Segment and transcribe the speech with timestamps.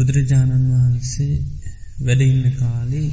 [0.00, 1.34] බුදුරජාණන් වහන්සේ
[2.00, 3.10] වැඩඉන්න කාලේ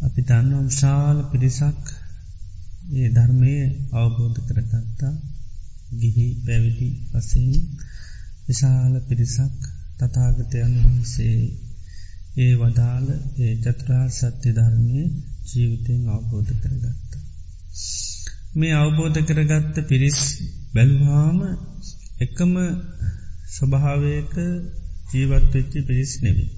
[0.00, 1.82] අපි දන්න විශාල පිරිසක්
[2.94, 3.56] ඒ ධර්මය
[3.94, 5.14] අවබෝධ කරගත්තා
[5.92, 7.66] ගිහි පැවිදි වසයෙන්
[8.46, 9.58] විශාල පිරිසක්
[9.98, 11.40] තතාගතයන් වහන්සේ
[12.36, 15.02] ඒ වදාළ ඒ චත්‍රා සත්‍ය ධර්මය
[15.48, 17.22] ජීවිතයෙන් අවබෝධ කරගත්තා.
[18.54, 20.20] මේ අවබෝධ කරගත්ත පිරිස්
[20.74, 21.38] බැල්වාම
[22.20, 22.52] එකම
[23.48, 24.34] ස්වභාවයක
[25.16, 26.50] ජීවත්වෙච්චි පිරිස් නෙවී.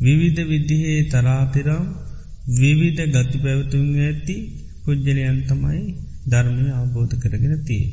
[0.00, 1.84] විවිධ විදිහේ තරාතිරම්
[2.52, 4.36] විවිධ ගති පැවතුන් ඇති
[4.82, 5.82] පුද්ජලයන් තමයි
[6.26, 7.84] ධර්මය අවබෝධ කරගෙන තිය.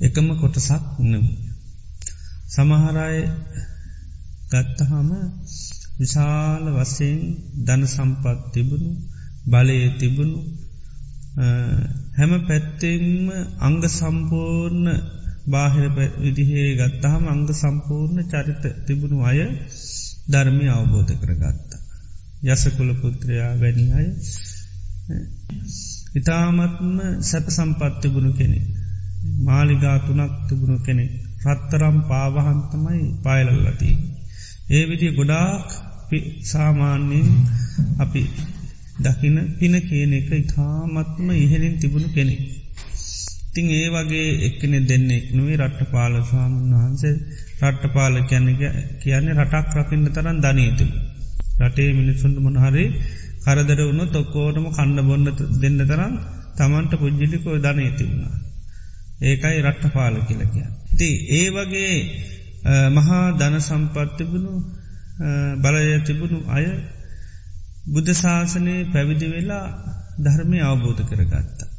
[0.00, 1.26] එකම කොටසක් නම.
[2.48, 3.18] සමහරය
[4.50, 5.08] ගත්තහම
[5.98, 7.18] විශාල වසයෙන්
[7.60, 8.92] ධන සම්පත් තිබුණු
[9.46, 10.40] බලය තිබුණු
[12.16, 13.26] හැම පැත්තෙන්ම
[13.58, 14.88] අංග සම්පූර්ණ
[15.46, 15.86] බාහිර
[16.18, 19.40] විදිහේ ගත්තහම අංග සම්පූර්ණ චරිත තිබුණු අය
[20.28, 21.80] ධර්මය අවබෝධ කරගත්තා.
[22.44, 24.08] යසකුල පුත්‍රයා වැනි අය
[26.14, 28.58] ඉතාමත්ම සැප සම්පත් තිබුණු කෙනෙ.
[29.40, 31.04] මාලිගා තුනක් තිබුණු කෙනෙ.
[31.46, 33.96] රත්තරම් පාවහන්තමයි පායලල්ලතිී.
[34.70, 35.66] ඒ විදි ගොඩාක්
[36.42, 37.28] සාමාන්‍යයෙන්
[37.98, 38.22] අපි
[39.00, 42.36] දකින පින කියන එක ඉතාමත්ම ඉහලින් තිබුණු කෙනෙ.
[43.52, 47.14] තිං ඒ වගේ එක්කනෙ දෙන්නෙක් නොවේ රට්ට පාල ස්වාමන් වහන්සේ
[47.62, 48.46] රට්ට පාල කියැන
[49.00, 50.86] කියන්නේ රටක් රකින්න තරන් ධනීතු.
[51.60, 52.84] රටේ මිනිස්සුන්ට මොනහරි
[53.44, 55.26] කරදර වුණු තොක්කෝටම කණ්ඩ බොන්න
[55.60, 56.14] දෙන්න තරම්
[56.56, 58.36] තමන්ට පුද්ජිලිකෝ ධනීති වුණා.
[59.22, 60.68] ඒකයි රට්ට පාල කියලකිය.
[60.98, 61.96] ති ඒ වගේ
[62.90, 64.52] මහා ධන සම්පත්තිබුණු
[65.58, 66.66] බලය තිබුණු අය
[67.86, 69.66] බුද්ධ ශාසනය පැවිදි වෙලා
[70.18, 71.71] ධර්මය අවබෝධ කරගත්තා.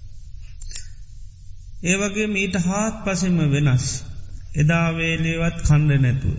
[1.84, 3.86] ඒ වගේ මීට හාත් පසෙම වෙනස්.
[4.56, 6.36] එදාවේලේවත් කණ්ඩ නැතුව.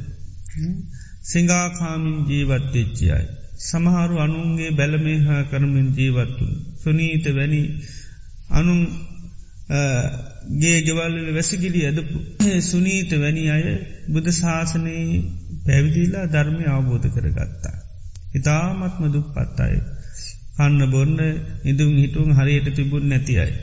[1.25, 3.25] සිංගාකාමින් ජීවත්වෙච්චියයි.
[3.61, 6.53] සමහරු අනුන්ගේ බැලමේහා කරමින් ජීවත්තුන්.
[6.83, 7.63] සුනීත වැනි
[8.51, 8.81] අනුන්
[10.55, 12.17] ගේ ගෙවල්ල වැසිගිලි ඇදපු
[12.63, 13.65] සුනීත වැනි අය
[14.09, 15.23] බුද ශාසනයේ
[15.67, 17.77] පැවිදිලා ධර්මය අවබෝධ කරගත්තා.
[18.35, 19.77] ඉතාමත්ම දුක් පත්තාය.
[20.57, 21.19] කන්න බොන්න
[21.65, 23.55] ඉදුම් හිටුන් හරියට තිබුණ නැති අයි.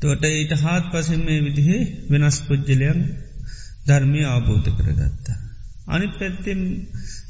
[0.00, 3.00] තොට ඊට හාත් පසෙන් මේ විදිහේ වෙනස් පුද්ජලයන්
[3.86, 5.38] ධර්මය අවබෝධ කරගත්තා.
[5.86, 6.60] අනි පැත්තෙන්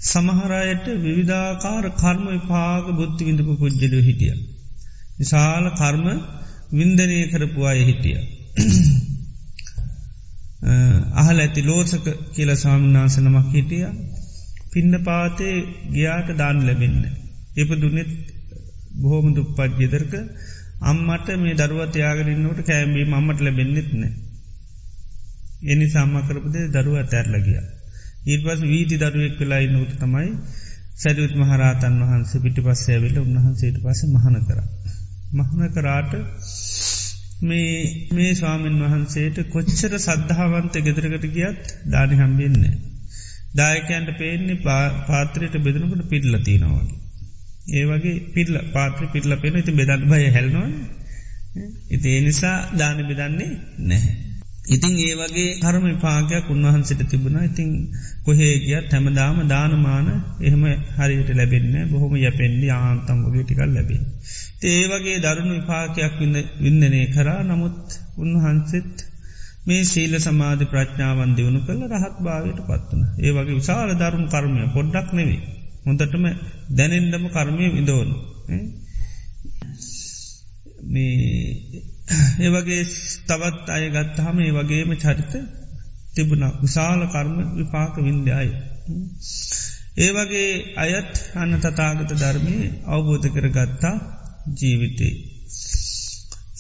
[0.02, 4.34] සමහරයට විවිධාකාර කර්ම විපාග බුද්ධි විඳපු පුද්ජලය හිටිය.
[5.18, 6.06] විශාල කර්ම
[6.72, 8.18] වින්දනය කරපු අය හිටිය.
[11.14, 13.86] අහල ඇති ලෝසක කියල ස්වාමිනාසනමක් හිටිය
[14.70, 15.56] පින්න පාතේ
[15.92, 16.98] ගියාට දාන් ලැබෙන්න.
[17.56, 18.10] එප දුනෙත්
[18.94, 20.12] බොහෝම දුප්පත් ගෙදරක
[20.80, 24.02] අම්මට මේ දරුවත් යාගරන්නට කෑම්බී මම්මට ලැබෙන්න්නෙත්න.
[25.64, 27.60] එනි සම්ම කරපදේ දරුව ඇතැරලගිය.
[28.26, 30.30] ඊට පස් වීති දරුවෙක් වෙලා නොට තමයි
[30.96, 34.60] සැදුත් මහරාතන් වහන්සේ පිටි පස්සෑවෙල උන්වහන්සේට පස මහන කර.
[35.32, 36.12] මහන කරාට
[37.42, 42.74] මේ ස්වාමීන් වහන්සේට කොච්චර සද්ධාවන්ත ගෙදරකට ගියත් දානි හම්බෙන්නේ.
[43.54, 44.62] දායකයන්ට පේන්නේ
[45.06, 46.99] පාත්‍රයට බෙදනකට පිල්ලතිනවාගේ.
[47.68, 50.68] ඒ වගේ පිල්ල පාත්‍ර පිල්ල පෙන ඉති බෙදන් බය හැල්නවා
[51.90, 54.14] ඉති ඒ නිසා දාන බෙදන්නේ නැහැ.
[54.66, 57.70] ඉතිං ඒ වගේ හරම පාගයක් උන්වහන්සට තිබුණා ඉතිං
[58.24, 60.08] කොහේ ගිය තැමදාම දානමාන
[60.40, 60.64] එහෙම
[60.96, 64.00] හරියට ලැබෙන්න බොහොම යැපෙන්ඩි ආන්තම් වගේ ටිකල් ලැබේ.
[64.64, 66.14] ඒ වගේ දරුණු විපාකයක්
[66.60, 68.94] වින්නනය කරා නමුත් උන්වහන්සෙත්
[69.66, 73.02] මේ සීල සමාධ ප්‍රඥාවන් දියුණු කළ රහත් භාවයට පත්වන.
[73.18, 75.40] ඒ වගේ විශාල දරුණු කර්මය පොඩ්ඩක් නෙවේ.
[75.84, 76.24] හොඳටම
[76.72, 78.14] දැනෙන්ඩම කර්මය විදෝනු.
[80.84, 81.82] මේ
[82.40, 82.82] ඒවගේ
[83.28, 85.32] තවත් අය ගත්තහම ඒ වගේම චරිත
[86.14, 88.50] තිබුණ විශාල කර්ම විපාක වින්දයයි.
[89.96, 92.56] ඒ වගේ අයත් අන්න තතාගත ධර්මය
[92.86, 93.96] අවබෝධ කර ගත්තා
[94.54, 95.14] ජීවිතේ.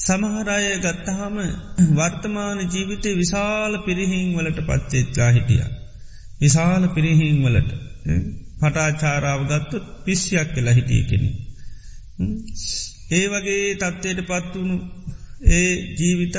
[0.00, 1.36] සමහරය ගත්තහම
[1.94, 5.64] වර්තමාන ජීවිතය විශාල පිරිහිං වලට පච්චේත්ලා හිටිය.
[6.40, 7.70] විශාල පිරිහිං වලට
[8.60, 11.28] පටාචාරාව ගත්තොත් පිස්්යක් කියලා හිටිය කෙනෙ.
[13.10, 14.76] ඒ වගේ තත්ත්වයට පත්වුණු
[15.50, 16.36] ඒ ජීවිතත්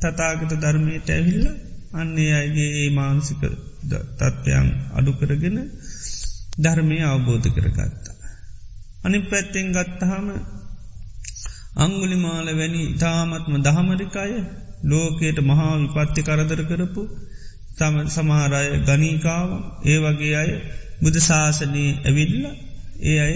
[0.00, 1.46] තතාගත ධර්මයට ඇවිල්ල
[1.92, 3.42] අන්නේ අයගේ ඒ මාන්සික
[3.82, 5.58] තත්ත්වයන් අඩු කරගෙන
[6.58, 8.14] ධර්මය අවබෝධ කරගත්තා.
[9.04, 10.26] අනි පැත්තෙන් ගත්තහම
[11.76, 14.32] අංගුලි මාල වැනි ඉතාමත්ම දහමරිකාය
[14.84, 17.02] ලෝකයට මහා විපත්ති කරදර කරපු
[17.78, 19.48] තම සමහරය ගනීකාව
[19.84, 20.50] ඒ වගේ අය
[21.02, 22.36] බුද ශාසනයේ ඇවිල්ල
[23.02, 23.34] ඒ අය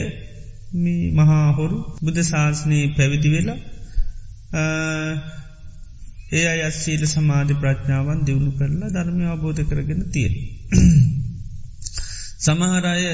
[0.74, 3.58] මේ මහාහොරු බුද ශාසනයේ පැවිදි වෙලා
[6.32, 10.34] ඒ අය සීල සමාධි ප්‍රඥාවන් දියුණු කරලා ධර්මය අවබෝධ කරගෙන තියෙන.
[12.38, 13.04] සමහරය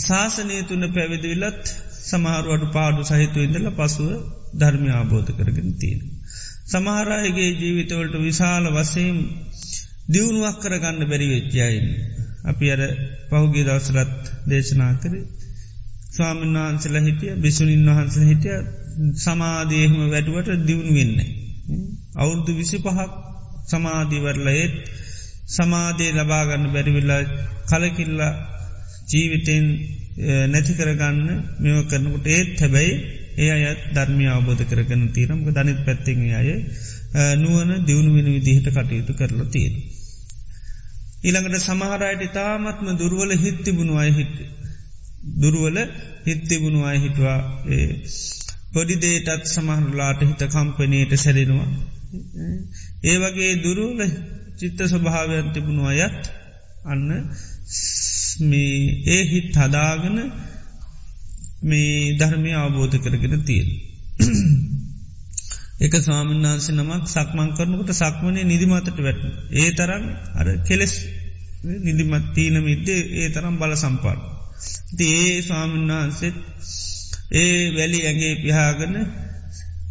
[0.00, 1.64] ශාසනය තුන්න පැවිදිවිලත්
[2.02, 4.10] සමහරුවට පාඩු සහිතු ඉඳල පසුව
[4.54, 6.02] ධර්මය ආබෝධ කරගෙන තියෙන.
[6.66, 9.16] සමහරයගේ ජීවිතවලට විශාල වසයෙන්
[10.08, 11.86] දියුණුවක් කරගන්න බැරි වෙච්චයයින්.
[12.44, 12.80] අපි අර
[13.28, 14.14] පහුගේ දවසරත්
[14.48, 15.14] දේශනා කර
[16.10, 18.58] ස්වාමීන් වහන්සල හිටිය බිසුනින් වහන්සල හිටිය
[19.16, 21.18] සමාදයහම වැඩුවට දියුණු වෙන්න.
[22.14, 23.10] අවුරුදු විසි පහක්
[23.68, 24.74] සමාධීවරල ඒත්
[25.48, 27.22] සමාධය ලබාගන්න බැරිවිල්ලා
[27.70, 28.32] කලකිල්ලා
[29.10, 29.66] ජීවිතෙන්
[30.48, 31.18] නැති කරගන්න
[31.60, 32.94] මෙව කරනකට ඒත් හැබැයි
[33.36, 36.50] ඒ අයත් ධර්මය අවබෝධ කරගන තීරම්ක ධනිත් පැත්තිෙන් අය
[37.36, 39.74] නුවන දියුණු වෙන විදිහට කටයුතු කරලා තියෙන.
[41.24, 44.36] ඊළඟට සමහරයට ඉතාමත්ම දුරුවල හිත්තිබුණු අය හිට
[45.36, 45.78] දුරුවල
[46.26, 47.38] හිත්තිබුණු අය හිටවා
[47.68, 47.88] ඒ
[48.72, 51.68] පොඩි දේටත් සමහරලාට හිත කම්පනයට සැරෙනවා.
[53.04, 54.00] ඒ වගේ දුරුවල
[54.58, 56.22] චිත්ත ස්වභාවයන් තිබුණු අයත්
[56.84, 57.08] අන්න
[58.42, 58.76] මේ
[59.06, 60.18] ඒ හිත් හදාගන
[61.62, 63.70] මේ ධර්මය අවබෝධ කරගෙන තියෙන.
[65.84, 69.22] එක ස්වාමින්නාන්ස නමක් සක්මං කරනකට සක්මනේ නිදිමතට වැට.
[69.52, 70.04] ඒ තරම්
[70.34, 70.94] අර කෙලෙස්
[71.82, 74.22] නිදිමත් තීන මිද්දේ ඒ තරම් බල සම්පාට.
[74.96, 76.36] ති ඒ ස්වාමින්වහන්සෙත්
[77.34, 78.94] ඒ වැලි ඇගේ පිහාගන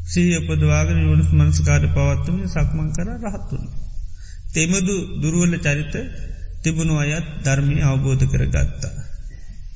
[0.08, 3.66] සීපදවාගෙන යුණස් මන්ස්කාර පවත්වම සක්මං කර රහත්තුන්න.
[4.54, 5.94] තෙමදු දුරුවල චරිත
[6.64, 8.94] තිබුණු අයත් ධර්මය අවබෝධ කර ගත්තා.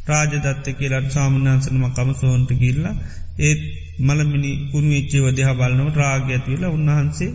[0.07, 2.95] රාජදත්ත කියලට සාමන්‍යන්සනම කමසෝන්ට ගිල්ලා
[3.39, 3.61] ඒත්
[3.99, 7.31] මළමිනි කුණු වෙච්චේ වදහා බලනව රාග ඇතිවෙලා උන්වහන්සේ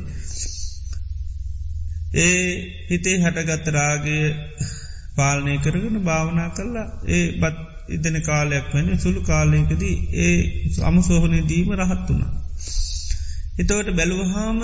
[2.17, 2.47] ඒ
[2.91, 4.17] හිතේ හටගත්ත රාගය
[5.17, 7.57] පාලනය කරගෙන භාවනා කරලා ඒ බත්
[7.89, 10.39] ඉදන කාලයක් වෙන සුළු කාලයකදී ඒ
[10.83, 12.33] අමසෝහනය දීම රහත් වුණා.
[13.59, 14.61] එතවට බැලුවහාම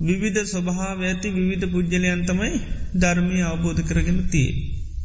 [0.00, 2.54] විවිධ ස්වභාව ඇති විවිධ පුද්ගලයන් තමයි
[2.94, 4.48] ධර්මය අවබෝධ කරගෙන තිය.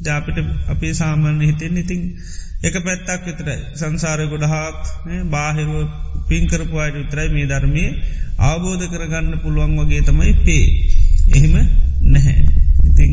[0.01, 0.37] ජාපිට
[0.67, 2.01] අපේ සාමාන්‍ය හිතෙන් ඉතින්
[2.63, 4.79] එක පැත්තක් විතරයි සංසාරය ගොඩහාක්
[5.29, 5.89] බාහිරුව
[6.27, 7.85] පින්කරපු අයට විතරයි මේ ධර්මය
[8.41, 10.65] අවබෝධ කරගන්න පුළුවන් වගේ තමයි පේ.
[11.29, 11.55] එහෙම
[12.05, 12.37] නැහැ.
[12.85, 13.11] ඉතිං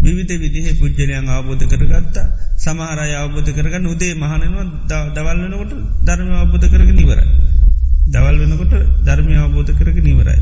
[0.00, 2.26] විවිධ විදිහ පුද්ජලයන් අවබෝධ කරගත්තා
[2.58, 5.72] සමහරය අවබෝධ කරගන්න උදේ මහනනවා දවල් වෙනකොට
[6.02, 7.26] ධර්ම අවබෝධ කරග නිවරයි.
[8.06, 8.72] දවල් වෙනකොට
[9.04, 10.40] ධර්මය අවබෝධ කරග නිවරයි.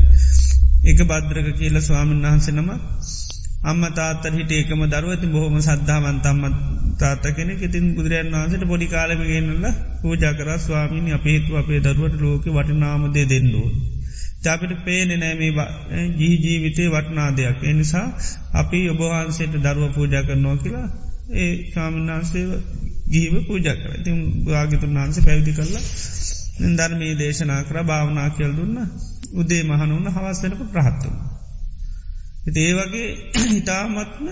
[0.83, 2.69] එක බද්‍රක කියල ස්වාමීන් වහන්සේ නම
[3.61, 6.43] අම්ම තාත්තර හිට ඒකම දරුවති බොහොම සද්ධාවන්තම්ම
[6.97, 9.65] තාත කෙනෙ ඉතින් බුදුරයන් වහන්සට පොඩි කාලම ගන්නල
[9.99, 13.67] පූජා කර ස්වාමීනි අපේතු අපේ දරුවට ලෝක වටනාමදේ දෙන්නෝ.
[14.41, 15.67] ජාපිට පේනෙ නෑ මේ
[16.17, 17.59] ජී ජීවිතේ වටනා දෙයක්.
[17.63, 18.07] එනිසා
[18.53, 20.87] අපි ඔබහන්සේට දරුව පූජා කරනවා කියලා
[21.35, 22.45] ඒ කාමන්නාන්සේ
[23.07, 25.83] ගීව පූජා කර ඉතින් භාගිතුන් වහන්ස පැවිදි කරලා
[26.71, 28.77] ධර්මී දේශනා කර භාවනා කියල් දුන්න
[29.33, 31.15] උදේ මහනුන්න හවස්සෙනක ප්‍රහත්තුම.
[32.41, 33.07] ඒ වගේ
[33.55, 34.27] හිතාමත්ම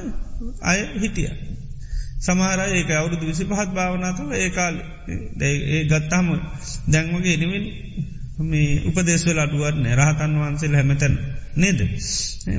[0.63, 1.31] අය හිටිය.
[2.19, 4.75] සමහර ඒක අවුරුදු විසි පහත් භාවනා කළ ඒකාල
[5.41, 6.27] ඒ ගත්තාම
[6.88, 7.65] දැන්වගේ එනිවෙන්
[8.41, 11.15] මේ උපදේශවල අඩුවන්න රහතන් වහන්සේ හැමතැන්
[11.55, 11.79] නේද?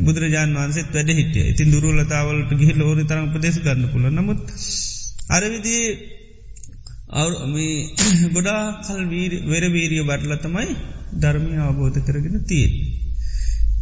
[0.00, 1.44] බුදුරජාන් වන්සෙත් වැඩ හිටිය.
[1.46, 4.42] ඉතින් දුරුලතාවලට ගිහි ලෝරි තරම් උපදේශ ගන්න පුල නමුත්
[5.28, 5.84] අරවිදී
[8.34, 9.02] ගොඩා කල්
[9.48, 10.68] වෙරවීරිය බටල තමයි
[11.16, 12.72] ධර්මය අවබෝධ කරගෙන තියෙන්.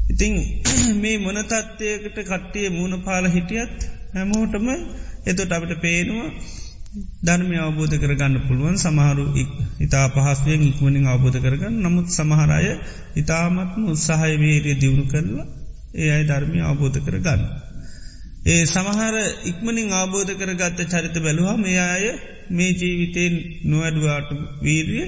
[0.09, 0.35] ඉතිං
[1.03, 3.77] මේ මොනතත්වයකට කට්ටිය මූුණ පාල හිටියත්
[4.15, 4.67] හැමෝටම
[5.27, 6.29] එතොට අපට පේනවා
[7.23, 9.25] ධර්මය අවබෝධ කරගන්න පුළුවන් සමහරු
[9.81, 12.73] ඉතා පහස්ුවෙන් ඉක්මනින් අවබෝධ කරගන්න නමුත් සමහරය
[13.17, 15.47] ඉතාමත්ම උත්සාහය වේරය දියුණු කරලා
[15.95, 17.43] ඒ අයි ධර්මය අවබෝධ කරගන්න.
[18.47, 22.05] ඒ සමහර ඉක්මනින් අවබෝධ කරගත්ත චරිත බැලුවා මේ අය
[22.51, 23.35] මේ ජීවිතයෙන්
[23.65, 24.31] නොවැඩුවාට
[24.63, 25.07] වීරිය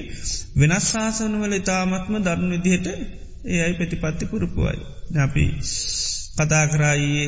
[0.55, 2.87] වෙනස් ශාසනවල ඉතාමත්ම දරුණු විදිහට
[3.43, 4.79] ඒ අයි ප්‍රතිපත්ති පුරුපුුවයි.
[5.17, 5.43] අපි
[6.37, 7.27] කතා කරායේ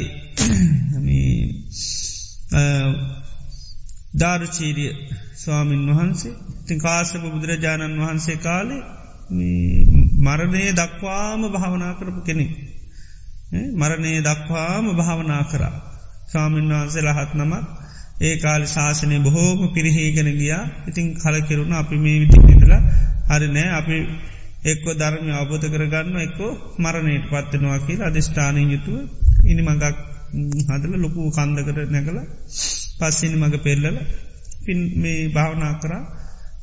[4.14, 4.92] ධාරුචීරිය
[5.36, 6.34] ස්වාමීන් වහන්සේ
[6.68, 8.82] තින් කාසප බුදුරජාණන් වහන්සේ කාලේ
[10.20, 12.52] මරණය දක්වාම භාවනා කරපු කෙනෙක්.
[13.74, 15.76] මරණය දක්වාම භාවනා කරා.
[16.32, 17.66] ස්වාමීන් වහන්සේ ලහත් නමත්
[18.22, 22.82] ඒ කාල ශාසනය බොහෝම පිරිහේගෙන ගියා ඉතින් කලකිරුණ අපි මේ විදිිදලා
[23.30, 23.98] හරි නෑ අපි
[24.64, 28.98] එක්කො ධර්මය අවබෝධ කරගන්න එක්කෝ මරණයට පත්වෙනවා කියලා අධිෂ්ඨානය යුතුව
[29.46, 29.98] ඉනි මඟක්
[30.68, 32.20] හදල ලොකු කන්දකට නැකල
[33.00, 33.98] පස්සිනි මඟ පෙල්ලල
[34.64, 36.04] පින් මේ භාවනා කරා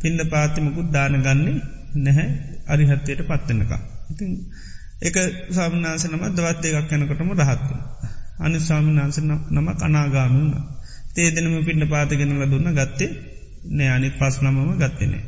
[0.00, 1.56] පින්ඩ පාතිමකුත් දාන ගන්නේ
[1.96, 2.28] නැහැ
[2.66, 3.72] අරිහත්වයට පත්වෙනක.
[4.10, 4.30] ඉතින්
[5.00, 5.16] එක
[5.50, 7.70] සාමනාස නම දවත් එකක් යැනකටම රහත්ව.
[8.38, 9.18] අනි ස්වාමිනාන්ස
[9.50, 10.54] නම අනාගාමින්න.
[11.14, 13.10] තේදනම පින්ඩ පාතිගෙනල දුන්න ගත්තේ
[13.68, 15.22] නෑ අනිත් පස් නමම ගත්තනේ.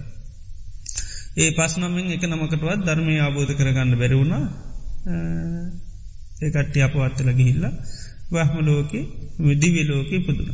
[1.33, 4.45] ඒ පස් නමින් එක නමකටවත් ධර්මය අබෝධ කරගන්න බැරවුණා
[6.43, 7.65] ඒකට්ටි අපවත්තල ගිහිල්ල
[8.31, 8.93] වහම ලෝක
[9.41, 10.51] විදිවිලෝක පුදුන.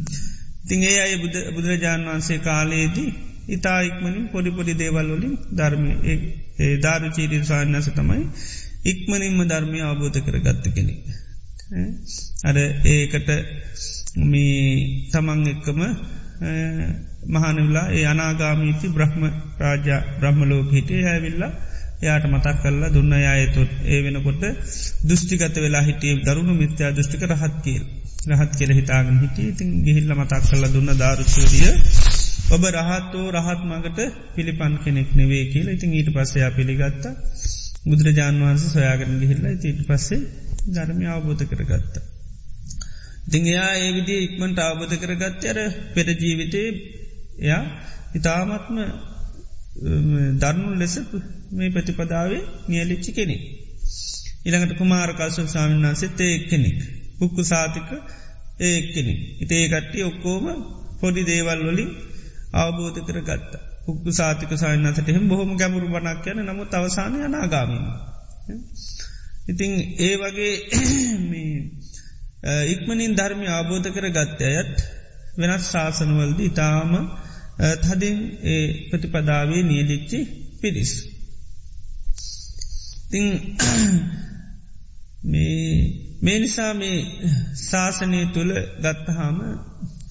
[0.66, 1.12] තිං ඒ අය
[1.54, 3.10] බුදුරජාණන් වහන්සේ කාලයේදී
[3.48, 8.24] ඉතා ඉක්මනින් පොඩිපොඩි දේවල්වලින් ධර්මය ඒ ධාරු චීරී සාන්නස තමයි
[8.84, 10.94] ඉක්මනින්ම ධර්මය අවබෝධ කර ගත්ත කෙනෙ.
[12.44, 12.56] අර
[12.86, 13.28] ඒකට
[14.24, 14.64] මේ
[15.10, 15.80] තමන් එක්කම
[17.28, 19.22] මහනවෙලා ඒ අනාගාමීති බ්‍රහ්ම
[19.58, 21.52] රාජා බ්‍රහ්මලෝක හිටේ හැවිල්ලා
[22.02, 23.70] යාට මතක් කල්ලා දුන්න අයතුත්.
[23.84, 24.42] ඒ වෙනකොට
[25.04, 27.84] දෘෂ්ටිගත වෙලා හිටිය දරුණු මිත්‍යා දෘෂ්ටික රහත් කියල්
[28.30, 29.48] රහත් කෙල හිතාගෙන හිටිය.
[29.48, 31.70] ඉතින් ගිහිල්ල මතක් කල්ල දුන්න ධාරුචූරිය
[32.48, 34.00] ඔබ රහත්වෝ රහත් මගට
[34.34, 35.72] පිළිපන් කෙනෙක් නෙවේ කියලා.
[35.72, 37.04] ඉතින් ඊට පස්සයා පිළිගත්ත.
[37.86, 40.20] බුදුරජාන් වහන්සේ සොයාගෙන ගිහිල්ල ඊට පස්සේ
[40.68, 42.15] ධර්මය අවබෝධ කරගත්තා.
[43.26, 45.58] දිංයා ඒ විදි ඉක්මට අවබෝධ කරගත්ත අර
[45.94, 46.68] පෙර ජීවිතේ
[47.40, 47.62] එයා
[48.14, 48.76] ඉතාමත්ම
[50.38, 50.94] දර්නු ලෙස
[51.52, 53.42] මේ ප්‍රතිපදාවේ නියලිච්චි කෙනෙක්.
[54.44, 56.78] ඉළඟට කුමාරකාශ සාමීන් වන්සෙත් ඒ එක්කෙනෙක්.
[57.18, 57.88] පුක්කු සාතික
[58.60, 59.20] ඒ එක්කෙනෙක්.
[59.42, 60.44] ඉතේ කට්ටි ඔක්කෝම
[61.00, 61.90] පොඩි දේවල් වලින්
[62.54, 63.52] අවබෝධ කර ගත්ත.
[63.84, 67.86] පුක්කු සාතික සායන්නසට එහෙම බොහොම ගැමුරු බනක් යන නමුත් අවසානය අනාගාමීම.
[69.48, 70.54] ඉතිං ඒ වගේ
[72.66, 74.74] ඉක්මනින් ධර්මය ආබෝධ කර ගත්ත අයත්
[75.36, 76.92] වෙනස් ශාසනවලද ඉතාම
[77.82, 80.18] තදින් ඒ ප්‍රතිපදාවේ නියලිච්චි
[80.60, 80.92] පිරිස්.
[83.10, 83.22] ති
[86.22, 86.98] මේ නිසා මේ
[87.62, 89.38] ශාසනය තුළ ගත්තහාම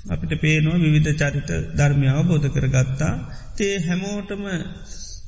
[0.08, 3.14] අපිට පේනවා විවිධ චරිත ධර්මය අවබෝධ කර ගත්තා
[3.56, 4.44] තේ හැමෝටම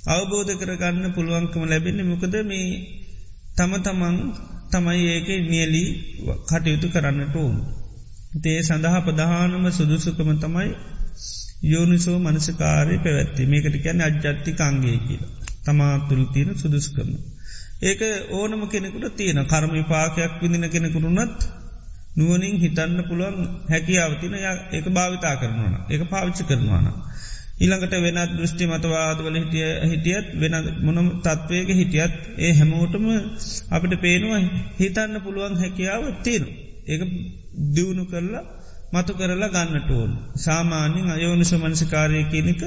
[0.07, 2.69] අවබෝධ කරගන්න පුළුවන්කම ලැබෙන්නේ මොකද මේ
[3.57, 4.17] තම තමන්
[4.67, 5.89] තමයි ඒක නියලී
[6.43, 7.55] කටයුතු කරන්නට ඕන්.
[8.41, 10.69] තේ සඳහා ප්‍රධානම සුදුසුකම තමයි
[11.63, 15.23] යෝනිසෝ මනසකාරය පැවැත්ති මේකට කියැන අජ්ජත්ති කංගේ කියල
[15.63, 17.09] තමා තුළ තියෙන සුදුස්කම.
[17.81, 21.39] ඒක ඕනම කෙනෙකුට තියෙන කර්ම පාකයක් විදින කෙනෙකුරුනත්
[22.15, 23.37] නුවනින් හිතන්න පුළුවන්
[23.69, 24.33] හැකියාවතින
[24.71, 26.87] ඒක භාවිතා කරනවන ඒක පාවිච්චි කරනවාන.
[27.57, 33.05] ඊළඟට වෙනත් දෘෂ්ටි මතවාදවල හිටිය හිටියත් වෙන මොනම තත්වයක හිටියත් ඒ හැමෝටම
[33.71, 34.41] අපිට පේනවා
[34.77, 36.45] හිතන්න පුළුවන් හැකියාව තියෙන.
[36.85, 37.01] ඒක
[37.73, 38.45] දියුණු කරලා
[38.93, 40.11] මතු කරලා ගන්නට ඕන්.
[40.37, 42.63] සාමාන්‍යින් අයෝනිස මනසිකාරය කියනක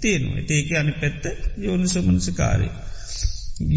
[0.00, 0.42] තියෙනවා.
[0.50, 1.24] ඒක අනි පැත්ත
[1.58, 2.68] යෝනිස මනසිකාරය.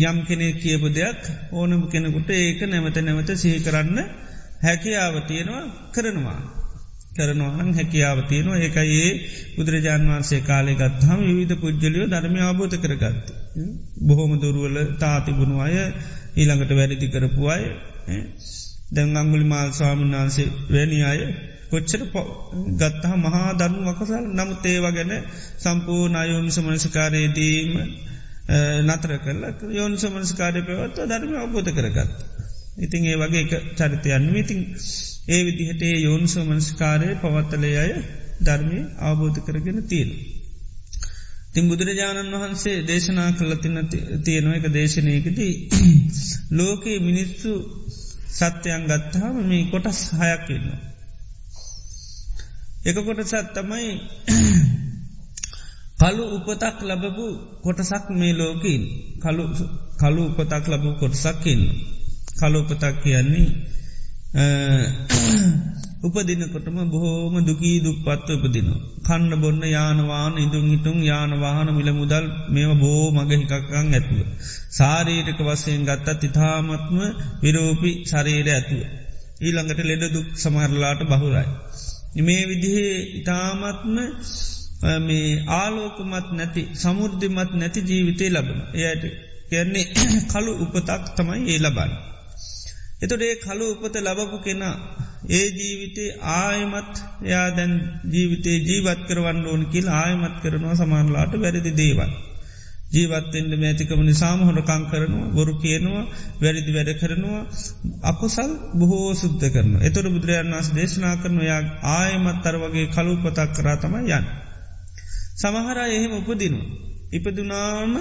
[0.01, 3.97] යම් කෙනෙ කියපු දෙයක් ඕනම කෙනෙකුට ඒක නැවත නැවත සිහි කරන්න
[4.63, 6.64] හැකියාව තියෙනවා කරනවා.
[7.15, 8.57] කරනවානම් හැකියාව තියෙනවා.
[8.57, 9.11] ඒකයි ඒ
[9.55, 13.27] බුදුරජාන් වන්සේ කාලෙ ගත්හම විධ පුද්ජලියෝ ධර්මය අබෝධ කරගත්ත.
[14.01, 15.75] බොහොම දුරුවල තාතිබුණු අය
[16.35, 17.63] ඊළඟට වැඩිති කරපු අය
[18.91, 21.19] දැන් අංගුලි මාල් ස්වාමීන් වහන්සේ වැනි අය
[21.69, 22.01] කොච්චර
[22.77, 24.25] ගත්තහ මහා ධර්ම වකසල්.
[24.33, 25.13] නමුත් ඒවා ගැන
[25.59, 27.71] සම්පූර්ණ අයෝනිස මනසිකාරයේදීම
[28.83, 32.09] නතර කරලා යෝනිස මනස්කාරය පැවත්ව ධර්ම අවබෝධ කරගත්.
[32.77, 33.43] ඉතින් ඒ වගේ
[33.73, 34.59] චරිතයන්න ඉතින්
[35.25, 37.91] ඒ විදිහට ඒ යෝනිසෝ මනස්කාරය පවත්තලය අය
[38.41, 40.11] ධර්මය අවබෝධ කරගෙන තියෙන.
[41.53, 43.79] තින් බුදුරජාණන් වහන්සේ දේශනා කළ තින්න
[44.23, 45.53] තියෙනව එක දේශනයකදී
[46.57, 47.51] ලෝකයේ මිනිස්සු
[48.31, 50.79] සත්‍යයන් ගත්තාම මේ කොටස් හයක්කින්නවා.
[52.85, 53.89] එක කොටසත් තමයි
[56.01, 57.27] කලු උපතක් ලබපු
[57.63, 58.83] කොටසක් මේ ලෝකීන්
[59.99, 61.63] කලු උපතක් ලබපු කොටසක්කින්න.
[62.35, 63.49] කලු උපතක් කියන්නේ
[66.03, 68.67] උපදිනකොටම බොහෝම දුකී දුපත්ව උපදින.
[69.01, 74.19] කන්න බොන්න යානවාන ඉදුන් හිටුම් යානවාහන මිල මුදල් මෙම බෝ මග හිකක්කං ඇතුව.
[74.71, 76.97] සාරීටක වසයෙන් ගත්තත් ඉතාමත්ම
[77.41, 78.81] විරෝපි ශරීර ඇතුව.
[79.41, 81.47] ඊළඟට ලෙඩ දුක් සමහරලාට බහුරයි.
[82.21, 83.95] මේ විදිහේ ඉතාමත්ම
[85.01, 88.59] මේ ආලෝකමත් නැති සමුෘද්ධිමත් නැති ජීවිතය ලබන.
[88.79, 89.03] එයට
[89.49, 89.85] කියන්නේ
[90.31, 92.14] කළු උපතක් තමයි ඒ ලබන්න.
[93.05, 94.75] එතොට ඒ කළු උපත ලබපු කෙනා
[95.29, 96.93] ඒ ජීවිතේ ආයමත්
[97.23, 97.73] එයා දැන්
[98.11, 102.11] ජීවිතේ ජීවත් කරවන්න ඕන කියල් ආයමත් කරනවා සමාන්ලාට වැරදි දේවල්.
[102.87, 106.03] ජීවත්තෙන්ට මෑතිකම නිසාම හොනකං කරනවා බොරු කියනවා
[106.41, 107.41] වැරදි වැඩ කරනවා
[108.03, 109.71] අකුසල් බොහෝ සුද්ධ කරන.
[109.81, 111.61] එතොට බුදුරජන් වස් දේශනා කරන යා
[111.93, 114.27] ආයමත් අර වගේ කලුපතක් කරා තම යන්න.
[115.35, 116.61] සමහරා එහෙම උපදිනු.
[117.11, 117.93] ඉපදුනාම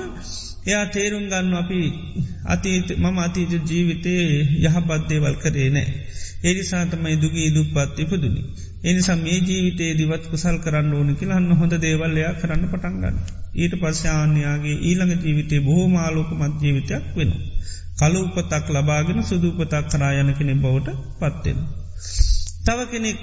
[0.65, 1.81] එයා තේරුම් ගන්න අපි
[2.47, 4.29] අතීත මම අතීත ජීවිතයේ
[4.65, 5.89] යහපත්දේවල් කරේ නෑ.
[6.43, 8.43] එනිසාතමයි දුගේ දුපත් ඉපදුනි.
[8.83, 13.17] එනිසා මේ ජීවිතේ දිවත් කුසල් කරන්න ඕන කියලාන්න හොඳ දේවල්ලයා කරන්න පටන්ගන්න.
[13.57, 17.43] ඊට පස්්‍යාන්‍යයාගේ ඊළඟ ජීවිතේ බොහෝමාලෝක මත් ජීවිතයක් වෙනවා.
[18.01, 20.89] කලූපතක් ලබාගෙන සුදූපතක් කරායන කෙනෙ බවට
[21.21, 21.59] පත්වෙන.
[22.65, 23.19] තව කෙනෙක්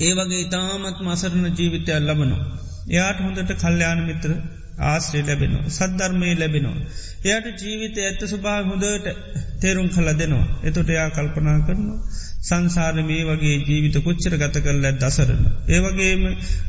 [0.00, 2.42] ඒ වගේ ඉතාමත් මසරණ ජීවිතයක් ලබනවා.
[2.90, 4.30] එයාට හොඳට කල්්‍යයාන මිත්‍ර
[4.82, 5.70] ආශ්‍රය ලැබෙනවා.
[5.70, 6.78] සද්ධර්මය ලැබෙනවා.
[7.26, 9.06] එයට ජීවිත ඇත්ත සුභා හොඳට
[9.60, 10.46] තේරුම් කල දෙනවා.
[10.64, 11.98] එතොට එයා කල්පනා කරනවා.
[12.42, 15.42] සංසාර මේ වගේ ජීවිත කොච්චර ගත කල් ඇත් දසරන.
[15.68, 16.24] ඒවගේම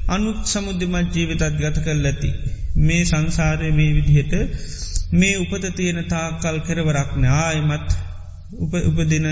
[0.07, 2.31] අනුත් සමුද්ධමත් ජීවිතත් ගත කල් ඇති.
[2.77, 4.33] මේ සංසාරය මේ විදිහට
[5.13, 7.89] මේ උපත තියෙන තාකල් කෙරවරක්න ආයමත්
[8.81, 9.27] උපදින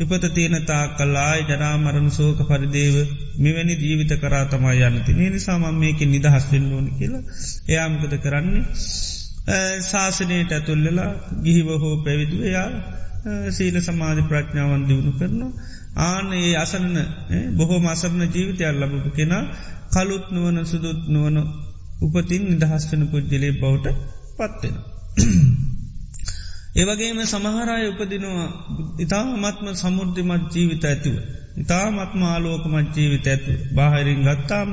[0.00, 2.96] විපත තියෙන තා කල්ලායි ජරාමරණ සෝක පරිදේව
[3.38, 7.24] මෙවැනි ජීවිත කරා තමයි යන්නති නනි සාමන් මේක නිදහස්වෙන් ඕන කියලා
[7.68, 8.64] එයාමකද කරන්නේ?
[9.82, 11.10] ශාසනයට ඇතුල්ලලා
[11.44, 12.68] ගිහිව හෝ පැවිදුව එයා
[13.50, 15.52] සීල සමාධි ප්‍රඥාවන් දියුණු කරනවා.
[16.02, 16.96] ආන ඒ අසරන
[17.56, 19.44] බොහෝ මසරණ ජීවිතයක් ලබපු කෙනා
[19.92, 21.38] කළුත් නුවන සුදුත් නුවන
[22.02, 23.96] උපතින් නිදහස්වන පුද්ජලේ බවට
[24.36, 24.76] පත්වෙන.
[26.78, 28.48] ඒවගේම සමහරය උපදිනවා
[28.98, 31.16] ඉතාමත්ම සමුෘද්ධිමත් ජීවිත ඇතිව.
[31.56, 34.70] ඉතාමත්ම ආලෝකමත් ජීවිත ඇතු බාහිරින් ගත්තාම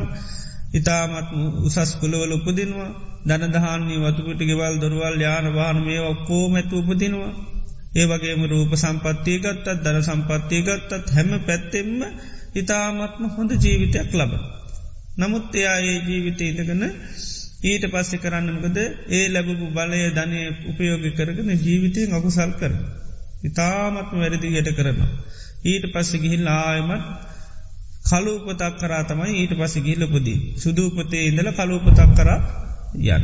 [0.74, 2.92] ඉතාමත්ම උසස් කුලවල උපදිනවා
[3.28, 7.34] දනදහන්නේ වතුපිට ගෙවල් දොරවල් යාන වාන මේ ඔක්කෝ මැතු උපදිනවා.
[7.96, 11.90] ඒ වගේම රූප සම්පත්තිය ගත්තත් දන සම්පත්තිය ගත්තත් හැම පැත්තෙෙම
[12.56, 14.32] ඉතාමත්ම හොඳ ජීවිතයක් ලබ.
[15.18, 16.84] නමුත් එයා ඒ ජීවිත ඉදගන
[17.66, 18.78] ඊට පස්සෙ කරන්නමකද
[19.10, 22.74] ඒ ලැබපු බලය ධනය උපයෝග කරගෙන ජීවිතයෙන් අකුසල් කර.
[23.44, 25.12] ඉතාමත්ම වැරදි යට කරනවා.
[25.66, 27.04] ඊට පස්සෙ ගිහිල් ආයමත්
[28.06, 30.40] කලූපතක් කරා තමයි ඊට පසි ගිල්ලපදී.
[30.58, 32.40] සුදූපතේ ඉඳල කලූපතක් කරා
[33.10, 33.24] යන.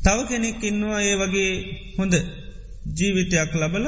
[0.00, 1.50] තව කෙනෙක් ඉන්නවා ඒ වගේ
[1.98, 2.14] හොඳ
[2.90, 3.86] ජීවිතයක් ලබල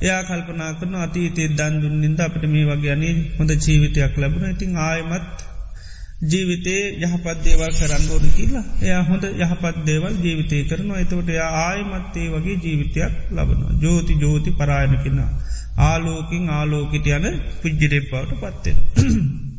[0.00, 5.36] එයා කල්පනා කරන අතීතේ දන් දුන්නින්ද අපට මේ වගේ අනේ හොඳ ජීවිතයක් ලැබුණ ඉතින් ආයමත්
[6.22, 8.64] ජීවිතේ යහපත් දේවල් කරන්න ඕන කියලා.
[8.82, 10.98] එයා හොඳ යහපත් දේවල් ජීවිතය කරනවා.
[10.98, 13.78] එතවට එයා ආයමත්තේ වගේ ජීවිතයක් ලබනවා.
[13.80, 15.30] ජෝති ජෝති පරායන කෙනා.
[15.82, 19.51] ආලෝකින් ආලෝකිට යන පුද්ජිරේ බවට පත්වෙන.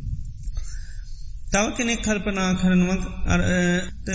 [1.54, 3.04] තව කෙනෙක් කල්පනා කරනුවක්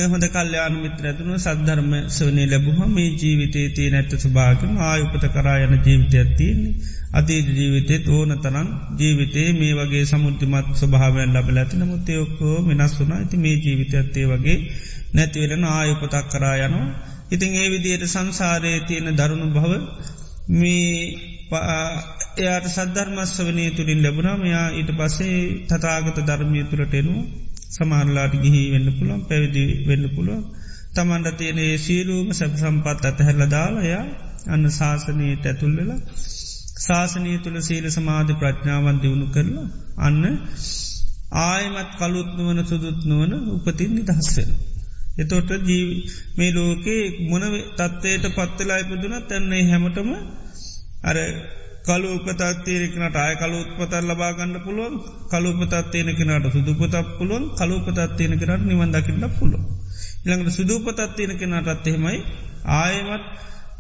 [0.05, 6.31] හොඳ කල්්‍යයාන මිත්‍ර ඇතුන සද්ධර්ම සවනය ලැබුහ මේ ජීවිතේ තිය නැත්ත සුභාගම ආයුපත කරායන ජීවිතයක්
[6.35, 6.75] තියන්නේ.
[7.13, 11.77] අතීත ජීවිතෙත් ඕන තරන් ජීවිතේ මේ වගේ සමුෘද්ධිමත් ස්වභාවයන් ලබල ඇති.
[11.77, 14.59] නමුත් යොක්කෝ වෙනස් වුනා ඇති මේ ජීවිතයත්තේ වගේ
[15.15, 16.89] නැතිවෙලෙන ආයුපතක් කරා යනවා.
[17.31, 19.73] ඉතින් ඒ විදියට සංසාරයේ තියෙන දරුණු භව
[20.51, 20.93] මේ
[22.39, 27.25] එයාට සද්ධර්මස් වනය තුළින් ලැබුණා මෙයා ඊට පස්සේ තතාගත ධර්මය තුළට එනවා
[27.71, 30.45] සමාරලාට ගිහි වෙන්න පුළුවන් පැවිදි වෙන්න පුළුවන්
[30.95, 34.05] තමන්ට තියනේ සීරුවම සැප සම්පත් අතහැරල දාලායා
[34.47, 36.01] අන්න ශාසනයට ඇතුල්ලලා
[36.79, 39.67] ශාසනය තුළ සීල සමාධි ප්‍රඥාවන් දියුණු කරලා
[40.01, 40.25] අන්න
[41.43, 44.51] ආයමත් කළුත්නුවන සුදුත්නුවන උපතින් නිදහස්සෙන.
[45.19, 45.89] එතොට ජීව
[46.37, 47.45] මේ ලෝකේ මොන
[47.77, 50.11] තත්වයට පත්වෙලා ඉපදුනත් තැන්නේ හැමටම
[51.05, 51.17] අර
[51.89, 54.95] කලු උපතත්තියනෙකනට ආය කලුත්පතත් ලබාගන්න පුළුවන්
[55.29, 59.63] කලුපතත්තියනෙකනට සුදුපතක් පුළුවන් කලුපතත්තියනෙකනට නිවන්දකින්න පුළුව.
[60.23, 62.19] ඉළඟට සුදුපතත්තියනෙකනටත් එහෙමයි
[62.75, 63.25] ආයමත්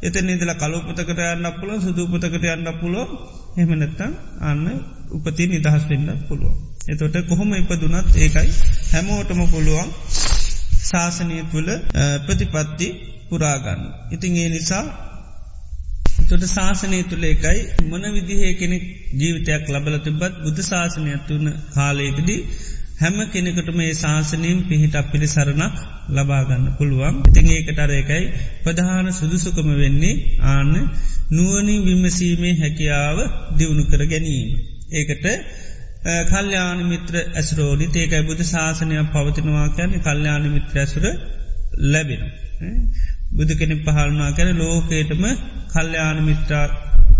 [0.01, 3.09] එත නිදල කලුපතකට යන්න පුළුව සුදුපතකට යන්න පුළුව
[3.57, 4.64] හෙමනැත්තන් අන්න
[5.11, 6.55] උපති නිදහස් වෙන්න පුළුව.
[6.87, 8.51] එතොට කොහොම ඉපදුනත් ඒකයි
[8.92, 9.88] හැමෝටම පුළුවන්
[10.83, 11.71] ශාසනය තුළ
[12.25, 12.88] ප්‍රතිපත්ති
[13.29, 13.83] පුරාගන්න.
[14.11, 14.85] ඉතින් ඒ නිසා
[16.24, 22.40] තොට ශාසනය තුළ එකයි මොන විදිහේ කෙනෙක් ජීවිතයක් ලබල තිබත් බුද්ධ ශාසනය තුන කාලයකදී
[22.98, 25.76] හැම කෙනෙකට මේ ශාසනයෙන් පිහිට අපිළි සරණක්
[26.11, 28.24] ලබාගන්න පුළුවන් ඉතිං ඒකටර එකයි
[28.62, 30.14] ප්‍රධාන සුදුසුකම වෙන්නේ
[30.48, 30.74] ආන්න
[31.31, 33.18] නුවනින් විමසීමේ හැකියාව
[33.59, 34.48] දියුණු කර ගැනීම.
[34.92, 35.26] ඒකට
[36.28, 41.04] කල්්‍යාන මිත්‍ර ඇසරෝඩි ඒකයි බුදු ශාසනයක් පවතිනවා කියැන කල්්‍යාන මිත්‍ර ඇසුර
[41.87, 42.22] ලැබෙන.
[43.29, 45.25] බුදු කෙනෙ පහල්නා කැන ලෝකේටම
[45.69, 46.67] කල්්‍යයාන මිත්‍රා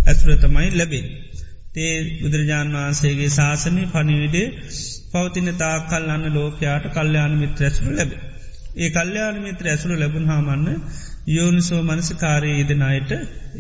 [0.07, 1.05] ඇතුර තමයි ලැබේ.
[1.75, 4.47] තේ බුදුරජාණන් වහන්සේගේ ශාසනය පනිවිඩේ
[5.13, 8.11] පවතින තා කල් අන්න ලෝකයාට කල්්‍යයාන මිත්‍ර ඇසුරු ලැබ.
[8.77, 10.67] ඒ කල්්‍යයාන මිත්‍ර ඇසුරු ලැබුණ හාමන්න
[11.29, 13.11] යෝනිසෝ මනස කාරය යෙදෙනයට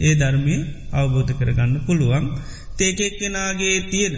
[0.00, 0.56] ඒ ධර්මය
[0.92, 2.26] අවබෝධ කරගන්න පුළුවන්
[2.78, 4.14] තේකෙක්කෙනගේ තියෙන.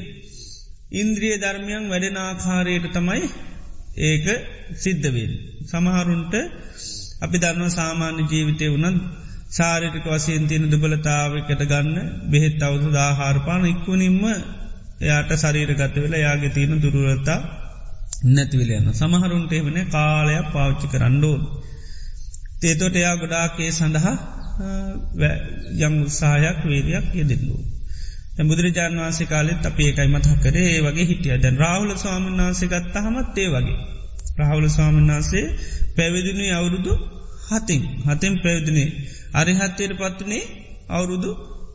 [0.93, 3.23] ඉන්ද්‍රිය ධර්මයන් වැඩෙනාකාරයට තමයි
[4.03, 4.27] ඒක
[4.77, 5.33] සිද්ධවෙන්.
[5.67, 6.35] සමහරුන්ට
[7.21, 8.99] අපි දන්න සාමාන්‍ය ජීවිතය වනත්
[9.51, 11.97] සාරිටික වසයෙන් තියෙන දුබලතාවකට ගන්න
[12.31, 14.21] බෙහෙත් අවුදු දාහාරපාන ඉක්වනින්ම
[15.01, 17.41] එයාට සරීර ගත වෙලා යාගේ තියෙන දුරුවලතා
[18.27, 21.43] නැතිවිලයන්න සමහරුන්ට එමන කාලයක් පාච්චි කරන්නඩෝන්.
[22.61, 24.17] තේතොට එයා ගොඩාකේ සඳහා
[25.81, 27.57] යම් උත්සාහයක් වේරයක් යෙදෙල්ලු.
[28.43, 32.95] බුදුරජාන් වන්සේ කාලෙත් අප ඒකයි මතහ කරේ ඒ වගේ හිටිය දැන් රාහුල ස්වාමන් වහන්සේ ගත්ත
[32.99, 33.79] හමත් ඒ වගේ.
[34.41, 35.47] රාහුල ස්වාමන් වහන්සේ
[35.97, 36.93] පැවිදිනු අවුරුදු
[37.49, 37.83] හතින්.
[38.07, 38.89] හතෙන් පැවිදිනේ
[39.33, 40.45] අරිහත්තයට පත්වනේ
[40.89, 41.31] අවුරුදු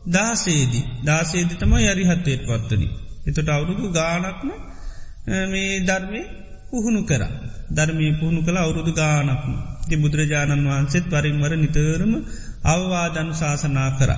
[0.08, 0.84] දාසේදී.
[1.04, 2.88] දාසේදි තම යරිහත්තයට පත්වනි.
[3.26, 4.48] එතට අවුරුදු ගානක්ම
[5.46, 6.20] මේ ධර්මය
[6.70, 7.22] පුහුණු කර.
[7.70, 9.52] ධර්මී පුහුණු කළ අවුරුදු ගානක්ම
[9.88, 12.12] ති බුදුරජාණන් වහන්සේත් වරින්වර නිතරම
[12.64, 14.10] අවවාදන් ශාසනා කර.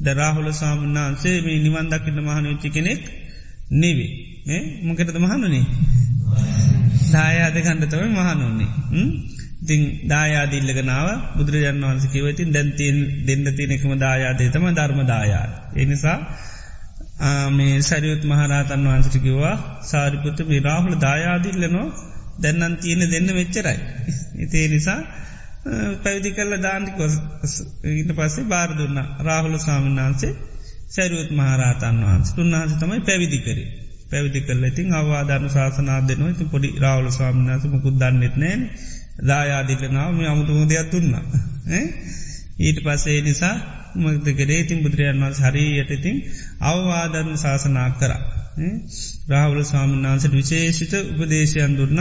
[0.00, 3.02] දරාහුල සාමන්නාන්සේ මේ නිවන් දකිට මහන වෙච්චි කෙනෙක්
[3.72, 4.10] නෙවේ.
[4.82, 5.66] මොකටද මහනුනේ
[7.12, 8.70] දායාද කණ්ඩතව මහනුන්නේ
[9.62, 12.96] ඉතිං දායාදිල්ලගනාව බුදුරජන් වන්සකිවතින් දැන්තින්
[13.26, 15.46] දෙන්න තියනෙකම දායාදේ තම ධර්මදායා.
[15.76, 16.18] එනිසා
[17.50, 21.86] මේ සැරියුත් මහරහතන් වහන්සටිකිවා සාරිපුත්ත මේ රාහුල දායාදිල්ලනෝ
[22.38, 23.78] දැන්නන් තියෙන දෙන්න වෙච්චරයි.
[24.36, 25.00] ඉතේ නිසා
[26.02, 27.14] පැවිදි කල්ල දාන්ටිකොස්
[27.94, 30.32] ඉට පස්සේ බාර දුන්න රාහුල ස්වාමින්නාන්සේ
[30.88, 33.68] සැරුවත් මහරහතන් වහන්ස තුන්නාස තමයි පැවිදි කරේ.
[34.10, 38.62] පැවිදි කල්ල ඉතින් අවවාධන ශාසනා දෙනවා ඉතින් පොඩි රාවල ස්වාමිනාස මුකුත් දන්නෙත් නෑන්
[39.22, 41.14] දායාදිලනාව මේ අමුතුම දෙයක් දුන්න.
[42.60, 43.56] ඊට පස්සේ නිසා
[43.96, 46.16] මක්ද කරේ ඉතින් බුදුරයන් වන්ස හරි යටඉතින්
[46.62, 48.12] අවවාධරන ශාසනා කර.
[49.28, 52.00] රාහුල ස්වාමින්නාන්සට විශේෂිත උපදේශයන් දුන්න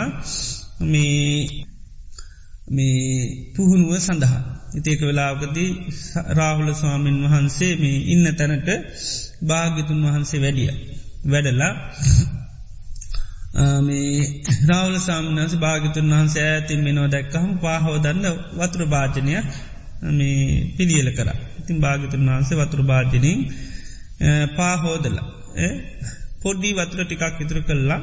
[2.68, 3.18] මේ
[3.56, 4.42] පුහුණුව සඳහා.
[4.76, 5.72] ඉතික වෙලාවකදී
[6.32, 8.70] රාහුල ස්වාමීන් වහන්සේ මේ ඉන්න තැනට
[9.44, 10.72] භාගිතුන් වහන්සේ වැඩිය.
[11.24, 11.74] වැඩලා
[13.82, 18.26] මේ රාවල සාමනස භාගතුන් වහන්සේ ඇතින් මෙනෝ දැක්කහම පාහෝදන්න
[18.58, 19.46] වතුර භාජනයක්
[20.12, 21.30] මේ පිළියල කර.
[21.60, 23.40] ඉතින් භාගතුන් වහන්සේ වතුර භාජනින්
[24.58, 25.18] පාහෝදල
[26.42, 28.00] පොඩ්ඩී වතුර ටිකක් ඉතුර කල්ලා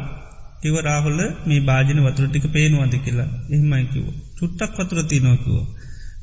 [0.63, 4.05] කිව රාහුල මේ භාජන වතුර ටික පේනුවද කියලා එහමයිකිව.
[4.37, 5.57] චුට්ටක් වතුර තියනොකිව.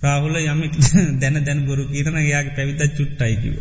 [0.03, 0.75] රාහුල යමක්
[1.21, 3.55] දැන දැන බොරු කියරන යාගේ පැවිත චුට්ටයිකිව.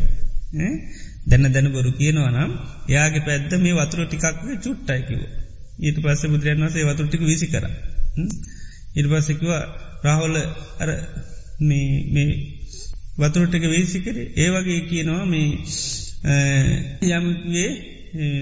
[1.27, 2.51] දැන දැන බොරු කියනවනම්
[2.87, 4.25] යාගේ පැද්ද මේ වතුර ටිකක්
[4.63, 5.21] චුට්ටයිකිව.
[5.79, 7.65] ඊට පස්ස බුදුරන් වසේ වතුරටික විසි කර.
[8.95, 9.51] ඉට පස්සකිව
[10.03, 10.35] රාහොල
[10.79, 10.89] අර
[13.17, 15.49] වතුරටක වේසිකර ඒවගේ කියනවා මේ
[17.09, 17.69] යම්වේ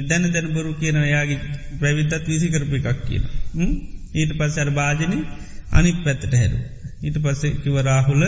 [0.07, 1.39] දැන දැන බොරු කියන යාගේ
[1.79, 3.23] ප්‍රවිදත් විසි කරප එකක් කියන.
[4.13, 5.13] ඊට පස්ස අර භාජන
[5.71, 6.59] අනි පැත්තට හැරු.
[7.03, 8.23] ඊට පස්සේ කිව රාහුල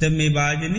[0.00, 0.76] තැම් මේ භාජන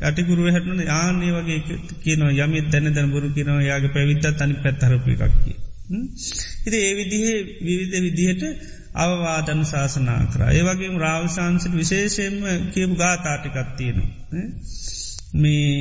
[0.00, 1.60] අටිකුරුව හැටන ආනේ වගේ
[2.02, 5.56] කියන යමත් දැන දැන බොරු කියනව යාගේ පැවිත්තත් අනි පැත්හරප එකක් කිය.
[6.66, 8.42] ඉති ඒ විදිහේ විවිධ විදිහට
[8.96, 10.40] අවවාදන ශාසනා කර.
[10.50, 12.38] ඒවගේ රාවශාන්සට විශේෂයෙන්ම
[12.72, 14.04] කියපු ගාතාටිකත්තියනු.
[15.34, 15.72] මේ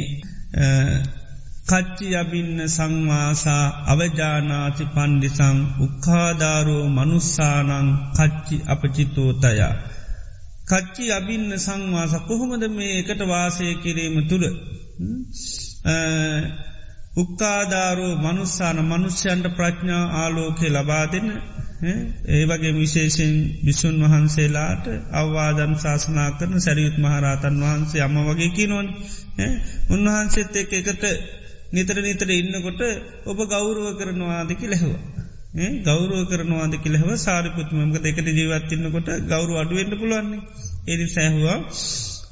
[1.68, 9.74] කච්චි අබින්න සංවාසා අවජානාති පණ්ඩිසං උක්කාධාරෝ මනුස්සානං කච්චි අපචිතෝතයා.
[10.70, 14.46] කච්චි අබින්න සංවාස කොහොමද මේ එකට වාසය කිරීම තුළ.
[17.16, 21.30] උක්කාධාරෝ මනුස්සාන මනුෂ්‍යන්ට ප්‍රඥා ආලෝකය ලබා දෙන්න
[21.82, 23.34] ඒ වගේ විශේෂෙන්
[23.66, 28.88] විසුන් වහන්සේලාට අවවාදන් ශාසනා කරන සැරියුත් මහරහතන් වහන්සේ අම වගේ කිනොන්
[29.90, 31.04] උන්වහන්සේත් එක් එකට
[31.72, 32.82] නිතර නිතර ඉන්නකොට
[33.26, 35.19] ඔබ ගෞරුව කරනවාදකි ලැහවා.
[35.82, 40.42] ගෞරුව කරනවාදකි ලෙහව සාරිපුත්මක දෙකට ජීවත්තින්නකොට ගෞරු අඩුවෙන්ට පුළුවන්නේ.
[40.88, 41.60] එනි සැහවා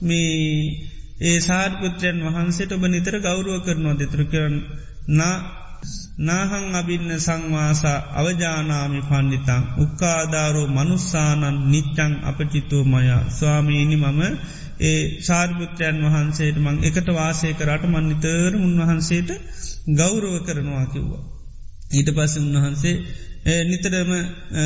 [0.02, 4.56] මේ ඒ සාර්පුත්‍රයන් වහන්සේට ඔබ නිතර ගෞරුව කරනවා දෙතුර කරන
[6.20, 13.02] නාහං අබින්න සංවාසා අවජානාමි පණ්ඩිතං උක්කාධාරෝ මනුස්සානන් නිච්චං අපචිතෝමය
[13.32, 14.22] ස්වාමීනි මම
[14.82, 19.30] ඒ සාර්පුත්‍රයන් වහන්සේට මං එකට වාසය කරට මන්නිතර උන්වහන්සේට
[19.96, 21.37] ගෞරුව කරනවා කිව්වා.
[21.88, 22.96] ඊට පස්ස උන්වහන්සේ
[23.64, 24.10] නිතරම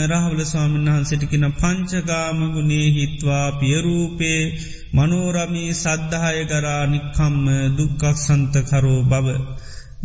[0.08, 4.40] රාහවල ස්වාමීන් වහන්සටිකින පංචගාමගුණේ හිත්වා පියරූපේ
[4.94, 7.46] මනෝරමී සද්ධාය කරා නික්කම්ම
[7.78, 9.28] දුක්කක් සන්තකරෝ බව.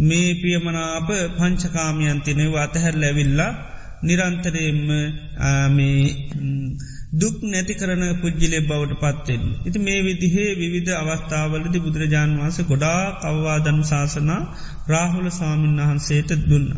[0.00, 3.52] මේ පියමනාප පංචකාමයන්තිනව අතහැර ලැවිල්ලා
[4.02, 4.88] නිරන්තරයෙන්ම
[7.14, 9.42] දුක් නැති කරන පුද්ජිලේ බවට පත්වෙන්.
[9.64, 14.42] ඉති මේ විදිහේ විවිධ අවස්ථාවලදි බුදුරජාන් වහන්ස ගොඩා කවවාදනු ශාසනා
[14.88, 16.68] රාහුල ස්වාමීන් වහන්සේට දුන්න.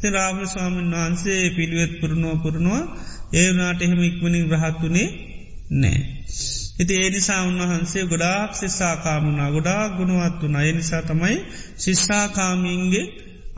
[0.00, 2.76] ති රාහුල ස්වාමීන් වහන්සේ පිළිවෙත් පුරණුව පුරණුව
[3.32, 5.08] ඒවනාට එහෙම ඉක්මනින් රහත්තුනේ
[5.72, 5.98] නෑ.
[6.78, 11.36] ඉති ඒනිසා උන්වහන්සේ ගොඩාක් ශිස්සාකාමුණා ගොඩා ගුණුවත් වුන අයනිසා තමයි
[11.78, 13.06] ශිස්සාකාමීන්ගේ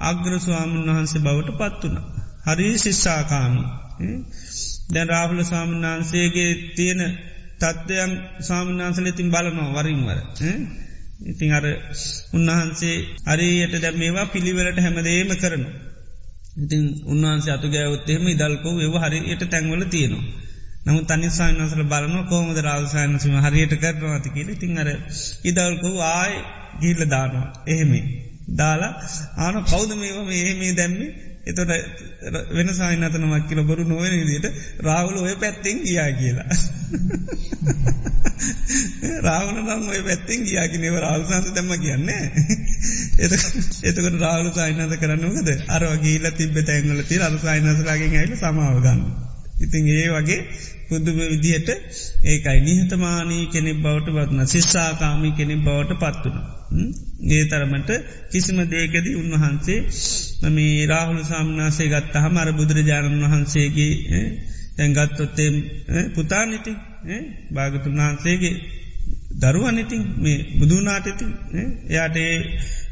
[0.01, 1.99] අග්‍රස්වාමන් වහන්සේ බවට පත් වුණ.
[2.47, 3.67] හරි ශිස්සාකාමී.
[4.93, 7.03] දැන් රාහුල සාමන්වහන්සේගේ තියෙන
[7.61, 10.19] තත්ත්වයන් සාමන්වහන්සල ඉතින් බලනවා වරින්වර.
[11.27, 11.67] ඉතිං අර
[12.33, 15.71] උන්වහන්සේ අරයට දැ මේවා පිළිවෙලට හැමදේම කරනු.
[16.57, 20.25] ඉතින් උන්වහන්සේ අතු ගෑවොත්තෙම ඉදල්කෝ ඒව හරියට තැන්වල තියෙනවා.
[20.87, 24.49] නමු තනිසාන් වසල බලන කෝමද රාවසායනසිම හරියට කරනවා ඇති කියල.
[24.57, 24.89] තිං අර
[25.45, 26.35] ඉදවල්කු ආය
[26.81, 27.47] ගිල්ල දානවා.
[27.67, 28.05] එහෙමේ
[28.57, 28.93] දාලා
[29.37, 30.33] ආන කෞද මේවා?
[30.37, 31.07] එහෙමේ දැම්මි?
[31.43, 31.71] එතොට
[32.51, 34.47] වෙන සාහිනතන මක්කිල බොරු නොවෙන විදිට
[34.81, 36.51] රාවුල ඔය පැත්තෙන් ගියා කියලා.
[39.23, 42.23] රාවන නම් ඔය පැත්තෙන් ගියාකිනව රාවසාන්ත දැම්ම කියන්නේ.
[43.85, 49.03] එතකට රාවල සාහිනත කරන්නකද අරවගේල තිබ තැන්ගලති අර සාහිනසලාගෙන් ඇයිල සමාවගන්න.
[49.63, 50.41] ඉතින් ඒ වගේ
[50.89, 51.69] පුද්දුම විදිහට
[52.25, 56.37] ඒකයි නිහතමානී කෙනෙක් බවට බත්න ශිස්සාකාමී කෙනෙක් බවට පත්වන.
[57.29, 57.91] ඒ තරමට
[58.31, 59.81] කිසිම දේකද උන්වහන්සේ
[60.51, 63.93] මේ රාහුල සාමනාසේ ගත්ත හමර බුදුරජාණන් වහන්සේගේ
[64.77, 65.51] තැන්ගත්තොත්තේ
[66.15, 66.73] පුතානිති
[67.55, 68.55] භාගතුන් වහන්සේගේ
[69.43, 71.27] දරුවනිතින් මේ බුදුනාටති
[71.89, 72.19] එයාට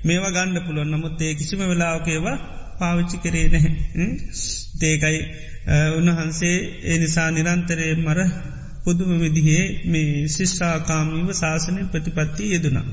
[0.04, 2.36] මේවා ගණ්ඩ පුළුවන් නමුත් ඒ කිසිම වෙලාවකේවා
[2.78, 3.72] පාවිච්චි කරේ නැහැ.
[4.80, 5.18] දේකයි
[5.96, 8.20] උන්වහන්සේ ඒ නිසා නිරන්තරය මර
[8.84, 12.86] පුදුම විදිහේ මේ ශිෂ්ඨාකාමීව ශාසනය ප්‍රතිපත්ති යෙදුනා.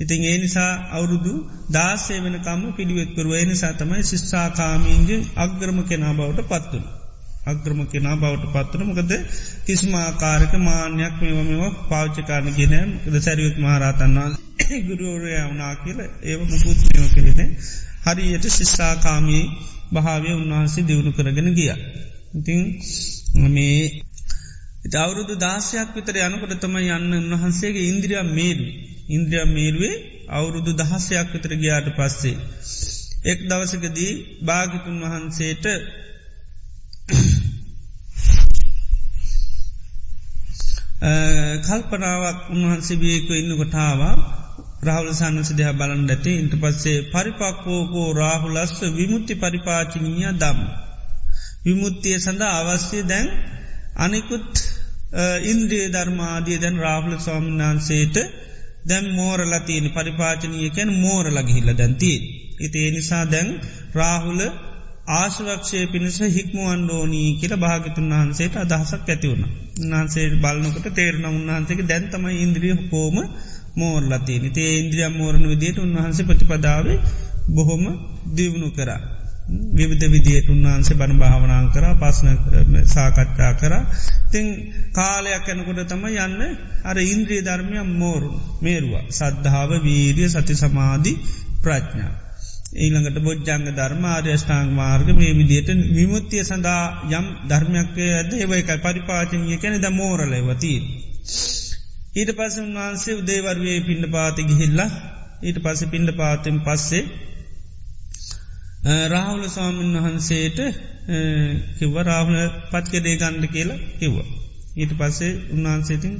[0.00, 1.32] ඉතින් ඒ නිසා අවුරුදු
[1.72, 6.84] දාසේ වෙනකම පිළිවෙත් කරුව ඒ නිසා තමයි ශිෂ්ඨාකාමීන්ගෙන් අග්‍රම කෙනා බවට පත්තුන.
[7.44, 9.12] අග්‍රම කෙනා බවට පත්වන මොකද
[9.66, 12.74] කිස්මාකාරක මාන්‍යයක් මේවමව පාච්චකාරන ගෙන
[13.06, 14.28] ද සැරියුත් මහරතන්නා
[14.86, 17.50] ගුරුවරය වනා කියල ඒව මුකුත් මෙෝ කෙරෙන
[18.04, 19.44] හරියට ශිෂ්ඨාකාමී
[19.94, 21.70] භාවය උන්වහන්සේ දියුණු කරගෙන ගිය.
[22.34, 22.60] ඉතිං
[23.48, 23.80] මේ
[24.94, 28.66] අවුරුදු දාසයක් විතර යනකොට තම යන්න උන්වහන්සේගේ ඉන්ද්‍රිය මේරු
[29.08, 29.94] ඉන්ද්‍රිය මේරුවේ
[30.30, 32.36] අවුරුදු දහස්සයක් විතර ගියාට පස්සේ.
[33.24, 35.64] එක් දවසකදී භාගිතුන් වහන්සේට
[41.64, 44.14] කල්පනාවක් උන්වහන්සේ බියකු ඉන්න කොටාවා
[44.84, 50.58] රාහුල සන්නස දෙහ බලන් ඇති ඉන්ට පස්සේ පරිපක්කෝකෝ රාහුලස්ස විමුත්ති පරිපාචනීය දම්.
[51.64, 53.28] විමුත්තිය සඳ අවස්්‍යය දැන්
[53.96, 54.52] අනිකුත්
[55.44, 58.16] ඉන්ද්‍රිය ධර්මාදිය දැන් රාහුල ස්වාමිනාන්සේට
[58.84, 62.18] දැන් මෝරල තියෙන පරිපාචනයකැන් මෝරල ගිහිල්ල දැන්තිී.
[62.60, 63.48] ඉති නිසා දැන්
[63.94, 64.40] රාහුල
[65.12, 69.42] ආශවක්ෂය පිණිස හික්මුවන්ඩෝනී කියල භාගතුන් වහන්සේට අදහසක් ඇතිවුණ.
[69.82, 73.16] උන්හන්සේ බලනකට තේරණ උන්හන්සේක දැන්තමයි ඉන්ද්‍රිය කෝම
[73.76, 76.86] මෝර්ලතිය නිතේ ඉන්ද්‍රිය මෝරණ විදියට උන්වහන්සේ ප්‍රතිපදාව
[77.48, 77.84] බොහොම
[78.30, 79.00] දියුණු කරා.
[79.72, 82.28] විවිධ විදියට උන්වහන්සේ බණ භාවනාන් කර පස්න
[82.86, 83.74] සාකච්ඡා කර
[84.30, 84.46] තිං
[84.92, 86.40] කාලයක් යැනකොට තම යන්න
[86.84, 88.30] අර ඉන්ද්‍රිය ධර්මය මෝරු
[88.62, 91.12] මේරුවා සද්ධාව වීරිය සති සමාධි
[91.62, 92.12] ප්‍රඥා.
[92.76, 99.76] ඊළඟට බොජ්ජංග ධර්ම ආර්යෂ්ඨාං මාර්ග මේ විදියට විමුත්තිය සඳහා යම් ධර්මයක් ඇද ඒවයිකයි පරිපාචනය කැන
[99.80, 100.80] ද මෝරලවතිී.
[102.14, 104.90] ඊට පස උන්වහන්සේ උදේවර්වේ පිණ්ඩ පාති ගිහිල්ලා
[105.42, 107.04] ඊට පස පිණ්ඩ පාතිෙන් පස්සේ
[109.08, 110.58] රාහුල ස්වාමීන් වහන්සේට
[111.76, 112.38] කිව්ව රාහුල
[112.70, 114.16] පත්කදේ ගණ්ඩ කියලා කිව්ව.
[114.76, 116.14] ඊට පස්සේ උන්වහන්සේතින්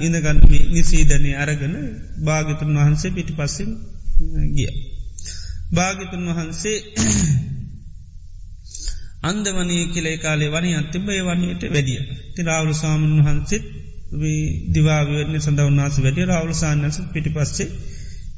[0.00, 0.40] ඉඳගන්න
[0.70, 1.74] නිසීදනය අරගන
[2.20, 3.70] භාගතුන් වහන්සේ පිටි පස්සෙන්
[4.52, 4.72] ගිය.
[5.72, 6.78] භාගිතුන් වහන්සේ
[9.22, 12.02] අන්දවනය කියලේ කාලේ වනි අතිබය වනයට වැඩිය.
[12.34, 13.64] ති රාවුල සාමන් වහන්සේත්
[14.74, 17.68] දිවාවරණ සඳ වන්නාස වැඩිය රාවුල සාන්නස පිටි පස්සේ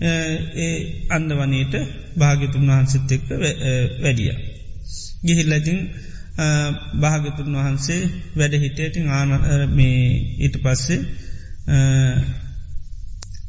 [0.01, 0.77] ඒ
[1.11, 1.75] අන්දවනයට
[2.17, 3.29] භාගතුන් වහන්සෙත් එක්ක
[4.03, 4.33] වැඩිය.
[5.25, 5.81] ගිහිල්ලතින්
[6.97, 8.03] භාගතුන් වහන්සේ
[8.37, 9.31] වැඩ හිටේටින් ආන
[9.71, 10.01] මේ
[10.39, 11.01] ඊට පස්සේ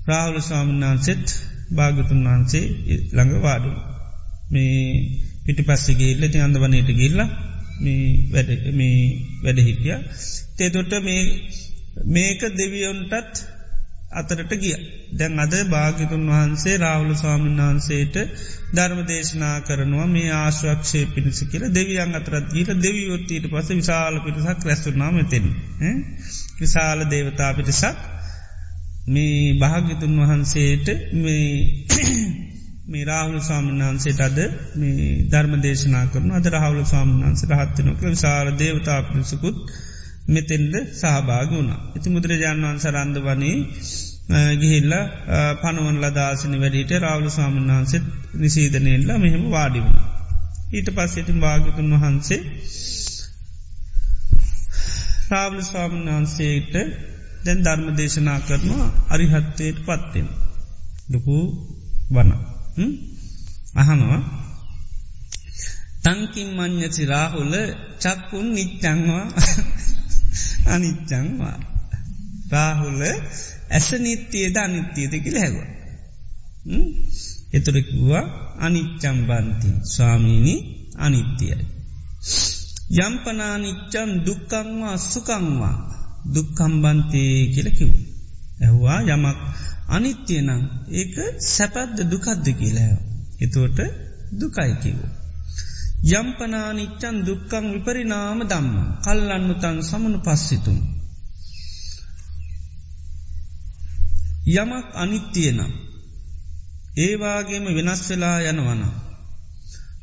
[0.07, 1.25] රාවුල ස්වාමන්නාන්සෙත්
[1.71, 2.65] භාගතුන් වහන්සේ
[3.11, 3.71] ළඟ වාඩු.
[4.51, 4.81] මේ
[5.45, 7.19] පිටි පස්සෙගේ ඉල්ලති අන්ද වනයට ගිල්ල
[7.79, 8.03] මේ
[9.43, 9.97] වැඩ හිටිය.
[10.57, 11.23] තේතොට මේ
[12.05, 13.13] මේක දෙවියොන්ටත්
[14.11, 14.75] අතරට ගිය.
[15.11, 18.15] දැන් අද භාගිතුන් වහන්සේ රාවුල ස්වාමීන් වහන්සේට
[18.71, 25.17] ධර්ම දේශනා කරනවා මේ ආශ්‍රක්ෂය පිණිසි කියල දෙවියන් අතරත් ගීට දෙවියොත්තීට පස විශාල පිටසක් රැස්තුනාම
[25.25, 25.45] තිෙන.
[26.57, 27.97] විශාල දේවතා පිටිසක්
[29.07, 34.39] මේ භාගිතුන් වහන්සේට මේ රාහුල සාමන්හන්සේට අද
[34.75, 39.57] මේ ධර්ම දේශනා කරන අද රහුල සාමන්හන්ස රහත්වනක විශාල දේවතා පිරිසකුත්
[40.27, 41.71] මෙතෙන්ද සහභාග වුණ.
[41.95, 43.57] ඉති මුදුරජාණන් වන්ස රන්ද වනේ
[44.55, 44.93] ගිහිල්ල
[45.61, 49.99] පනුවන් ලදාසන වැඩීට රාවල සාමන් වහන්සෙත් නිසීදනයෙන්ල මෙහෙම වාඩි වුණ.
[50.69, 52.41] ඊට පස්සෙතින් භාගතුන් වහන්සේ
[55.29, 56.73] රාවල ස්වාමන් වහන්සේට
[57.45, 60.27] දැන් ධර්ම දේශනා කරනවා අරිහත්තයට පත්වෙන.
[61.09, 61.37] ලොකු
[62.11, 62.31] වන.
[63.75, 64.21] අහනවා
[66.03, 67.53] තංකින් මං්්‍යචි රාහුල
[67.99, 69.25] චක්කුන් නිච්චංවා
[70.67, 71.57] අනිච්චංවා.
[72.51, 73.01] රාහුල
[73.69, 75.57] ඇස නිත්‍යයද අනිත්‍යයද කියල හැව.
[77.53, 78.23] එතුරෙක්වා
[78.59, 80.55] අනිච්චම් බන්ති ස්වාමීණි
[80.97, 81.57] අනිත්‍යයි.
[82.97, 85.75] යම්පනානිච්චන් දුක්කංවා සුකංවා
[86.33, 87.91] දුක්කම්බන්තේ කියලකිව්.
[88.61, 89.39] ඇහවා යමක්
[89.89, 91.15] අනිත්‍යයනම් ඒක
[91.47, 92.97] සැපද්ද දුකද්ද කියලෑ.
[93.41, 93.79] එතුවට
[94.39, 95.16] දුකයිකිවෝ.
[95.97, 100.79] යම්පනානිච්චන් දුක්කං විපරිනාම දම්ම කල්ලන්නු තන් සමනු පස්සිතුන්.
[104.53, 105.73] යමක් අනිත්තියනම්
[106.97, 108.81] ඒවාගේම වෙනස් වෙලා යනවන.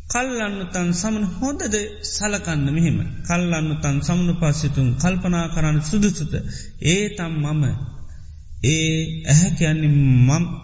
[0.07, 1.75] කල්ලන්නු තන් සමන හොඳද
[2.07, 6.35] සලකන්න මෙහෙම කල්ලන්නු තන් සමනු පස්සිතුන් කල්පනා කරන්න සුදුසුත
[6.85, 7.65] ඒ තම් මම
[8.65, 9.93] ඒ ඇහැ කියන්නේ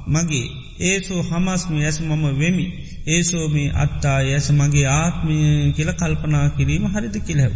[0.09, 0.49] මගේ
[0.81, 2.67] ඒසෝ හමස්ම ඇස මම වෙමි
[3.07, 5.37] ඒසෝමි අත්තා ඇස මගේ ආත්මය
[5.73, 7.55] කියල කල්පනා කිරීම හරිද කිලැව.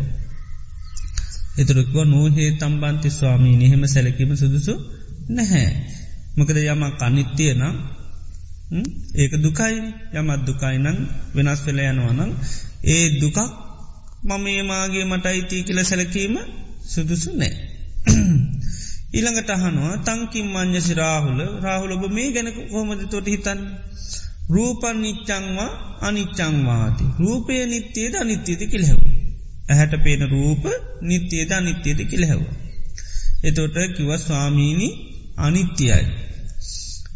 [1.59, 4.75] එතුරක්ව නෝහේ තම්බන්ති ස්වාමී නිහෙම සැලකීම සුදුසු
[5.31, 5.69] නැහැ.
[6.37, 7.77] මකද යමක් අනිත්‍යය නම්
[9.15, 9.77] ඒක දුකයි
[10.13, 10.87] යමත් දුකයිනං
[11.35, 12.31] වෙනස් වෙල යනවනම්
[12.87, 13.39] ඒ දුකක්
[14.25, 16.35] මම ඒමාගේ මට අයිති කියල සැලකීම
[16.87, 17.55] සුදුසු නෑ.
[19.15, 23.61] ඊළඟට අහනවා තංකින් මං්්‍යසි රාහුල රාහුලොබ මේ ගැන කොහොමද තොට හිතන්
[24.49, 29.01] රූපන් නිච්චංවා අනිච්චංවාති රූපය නිත්‍යයද අනිත්‍යයද කිලහෙව.
[29.69, 30.63] ඇහැට පේන රූප
[31.03, 32.41] නිත්‍යයද අනිත්‍යයද කිලහෙව.
[33.45, 34.89] එතොට කිව ස්වාමීණි
[35.39, 36.05] අනිත්‍යයි.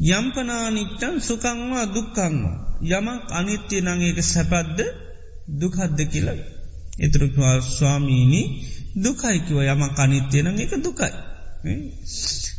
[0.09, 2.57] යම්පනානිච්චන් සුකංවා දුක්කංවා
[2.91, 4.79] යමක් අනිත්‍යය නංඒක සැපද්ද
[5.51, 6.29] දුකද්ද කියල.
[6.99, 8.43] එතුරක්වා ස්වාමීණි
[8.97, 11.28] දුකයිකිව යමක් අනිත්‍යය නං එක දුකයි.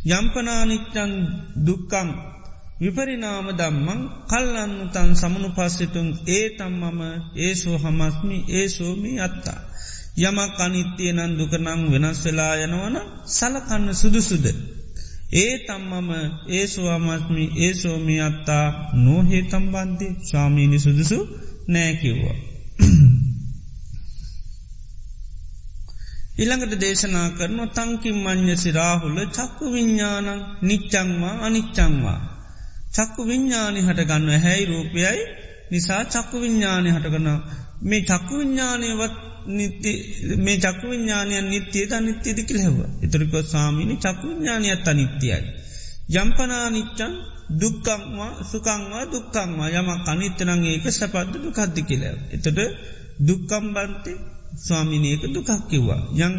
[0.09, 1.11] යම්පනානිච්චන්
[1.57, 2.09] දුක්කං
[2.79, 6.99] විපරිනාම දම්මං කල්ලන්නු තන් සමනු පස්සිතුන් ඒ තම්මම
[7.37, 9.59] ඒසෝ හමස්මි ඒසෝමි අත්තා.
[10.19, 12.95] යමක් අනිත්‍යය නන් දුකනං වෙනස් වෙලා යනවන
[13.29, 14.45] සලකන්න සුදුසුද.
[15.33, 16.09] ඒ තම්මම
[16.49, 21.19] ඒසෝ අමස්මි ඒසෝමි අත්තා නෝහේ තම්බන්ති ස්වාමීනි සුදුසු
[21.67, 22.48] නෑකිව්වා.
[26.39, 30.29] ඉළඟට දේශනා කරන තංකින් මං්්‍ය සිරාහුල චක්කු විඤ්ඥානං
[30.61, 32.19] නිච්චංවා අනිච්චංවා.
[32.91, 35.19] චක්කු විඤ්ඥානි හටගන්න හැයි රූපයයි
[35.71, 37.27] නිසා චක්කු විඤ්ඥානය හටගන්න
[37.81, 39.15] මේ චක්කු විඤ්ඥානයවත්
[40.37, 42.77] මේ චක්කු විඤ්ඥානයන් නිත්‍යයද අනිත්‍යයද කිලහෙව.
[43.01, 45.43] එතරක සාමීනි චක්කු විඤ්ඥානයත් අනිත්‍යයයි.
[46.13, 47.13] යම්පනා නිච්චන්
[47.51, 52.17] දුක්කංවා සුකංවා දුක්කංවා යම අනිත්තනං ඒක සැපද්ද දුකද්දි කියලව.
[52.31, 52.47] එතට
[53.19, 54.17] දුක්කම්බන්තේ
[54.59, 56.01] ස්වාමිනයක දුකක් කිව්වා.
[56.17, 56.33] යං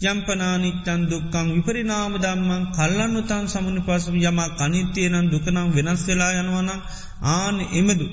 [0.00, 6.70] යම්පනානිච්චන් දුක්කං විපරිනාම දම්මන් කල්ලන්නු තන් සමුණ පසම යම කනිත්‍යයනන් දුකනම් වෙනස් වෙලා යනවන
[7.28, 8.06] ආන එමදු.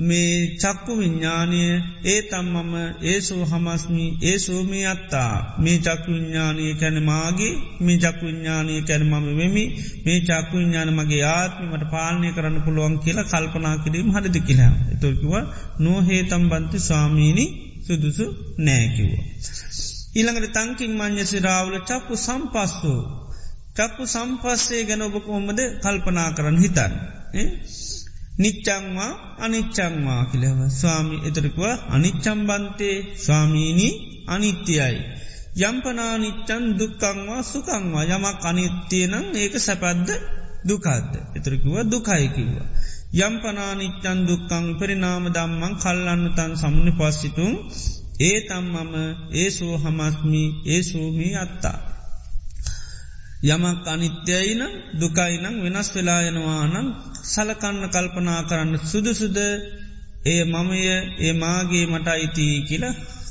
[0.00, 1.62] මේ චක්කු විඤ්ඥානය
[2.04, 2.72] ඒ තම්මම
[3.04, 9.26] ඒසෝ හමස්මි ඒ සෝමී අත්තා මේ චක්කු විඤ්ඥානය කැන මාගේ මේ චක්කු විඤ්ඥානය කැන මම
[9.36, 9.64] වෙමි
[10.04, 14.72] මේ චක්කු විඤ්ඥාන මගේ ආත්මීමට පාලනය කරන්න පුළුවන් කියලා කල්පනා කිරීම හරිදි කියලා.
[14.92, 15.32] එතුකිව
[15.78, 17.50] නොහේ තම්බන්ති ස්වාමීණී
[17.86, 18.26] සුදුසු
[18.58, 19.12] නෑකිව්ව.
[20.16, 23.00] ඊළඟට තංකින් මං්්‍යසි රාවල චක්කු සම්පස්සෝ.
[23.76, 26.92] චක්කු සම්පස්සේ ගැන ඔබ කොහොමද කල්පනා කරන්න හිතන්.
[28.38, 33.92] නිච්චංවා අනිච්චංවා කියලව ස්වාමි එතරකුව අනිච්චම්බන්තේ ස්වාමීණී
[34.28, 34.96] අනිත්‍යයයි.
[35.60, 40.08] යම්පනානිච්චන් දුක්කංවා සුකංවා යමක් අනිත්‍යයනං ඒක සැපද්ද
[40.64, 41.12] දුකද්ද.
[41.36, 42.68] එතරකුව දුකයිකිව්වා.
[43.12, 47.52] යම්පනානිච්චන් දුක්කං පරිනාම දම්මං කල්ලන්න තන් සමුණ පස්සිතුන්
[48.20, 48.92] ඒ තම්මම
[49.34, 51.78] ඒසෝ හමස්මි ඒසූමී අත්තා.
[53.44, 54.62] යමක් අනිත්‍යයින
[54.94, 56.88] දුකයිනං වෙනස් වෙලායනවානං
[57.24, 59.38] සලකන්න කල්පනා කරන්න සුදුසුද
[60.26, 60.80] ඒ මමය
[61.20, 62.84] ඒ මාගේ මට අයිති කියල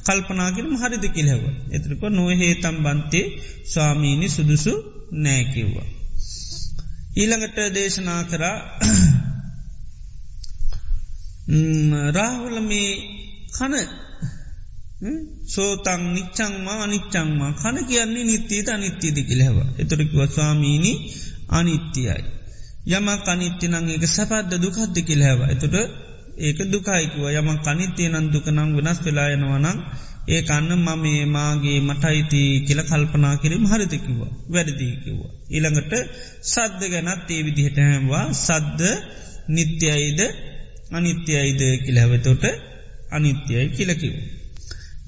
[0.06, 1.42] කල්පනාගෙන හරිද කිලෙව.
[1.72, 3.26] එතරක නොහේ තම්බන්තේ
[3.66, 4.74] ස්වාමීණි සුදුසු
[5.16, 5.90] නෑකිව්වා.
[7.14, 8.58] ඊළඟට දේශනා කරා
[12.12, 12.92] රාහුල මේ
[13.52, 13.74] කන
[15.48, 19.58] සෝතං නිච්චංමා අනිච්චංමා කන කියන්නේ නිත්‍යීත අනිත්‍යද කිලෙව.
[19.80, 20.94] එතුරකිව ස්වාමීණි
[21.50, 22.24] අනිත්‍යයයි.
[22.88, 25.40] යම කනිත්‍යනං ඒක සැපද්ද දුකද්ද කිලහැව.
[25.50, 25.76] එතුට
[26.38, 29.78] ඒක දුකයිකුව යම කනිත්‍යයනන් දුකනං වෙනස් වෙලායනවනං
[30.28, 35.20] ඒ අන්න මම මාගේ මටයිති කියල කල්පනා කිරීම හරිතකිව වැඩදිකිව.
[35.50, 35.94] ඊළඟට
[36.44, 38.82] සද්ධ ගැනත් ඒ විදිහට හැම්වා සද්ධ
[39.50, 40.22] නිත්‍යයිද
[40.92, 42.44] අනිත්‍යයිද කිලහැවතොට
[43.12, 44.14] අනිත්‍යයි කියලකිව.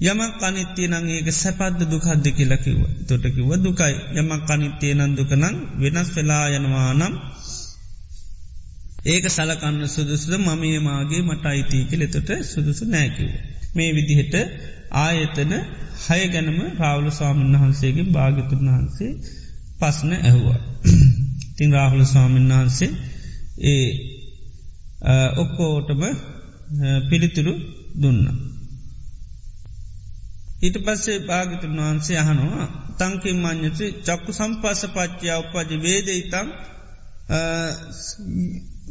[0.02, 2.78] යමක් අනිත්‍යය නං ඒක සැපද්ද දුකද්ද කියලකිව
[3.08, 5.44] තොටකිව දුකයි යමක් අනිත්‍යය නන් දුකනං
[5.80, 7.14] වෙනස් වෙලා යනවා නම්
[9.06, 13.30] ඒක සලකන්න සුදුසුද මමේ මාගේ මට අයිතිය කෙලෙතොට සුදුසු නෑකිව.
[13.74, 14.34] මේ විදිහට
[14.98, 15.52] ආයතන
[16.02, 19.12] හය ගැනම රාවල ස්වාමීන් වහන්සේගේ භාගතුන් වහන්සේ
[19.78, 20.60] පස්න ඇහුවා.
[21.56, 22.90] තින් රාහුල ස්වාමීන් වහන්සේ
[23.64, 24.13] ඒ
[25.36, 26.02] ඔක්කෝටම
[27.10, 27.52] පිළිතුරු
[27.94, 28.22] දුන්න.
[30.62, 32.66] ඊට පස්සේ භාගිතුන් වහන්සේ අහනවා
[32.98, 36.46] තංකින් මං්ඥති චක්කු සම්පස්ස පච්චයා උපජ වේදයිතම්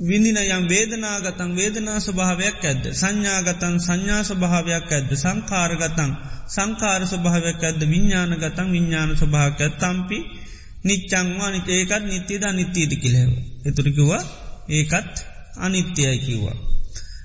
[0.01, 6.11] විඳින යම් වේදනාගතන් වේදනා ස්වභාවයක් ඇද්ද සංඥාගතන් සංඥා ස්වභාවයක් ඇද්ද සංකාරගතන්
[6.47, 10.19] සංකාර ස්වභාවයක් ඇද්ද විඤ්ඥානගතන් විඤ්ඥාන ස්වභාවක තම්පි
[10.83, 13.29] නිච්චංවා නිත ඒකත් නිත්‍යද නිත්‍යීති කිලෙව.
[13.65, 14.23] එතුරිකිවා
[14.69, 15.13] ඒකත්
[15.57, 16.57] අනිත්‍යය කිව්වා.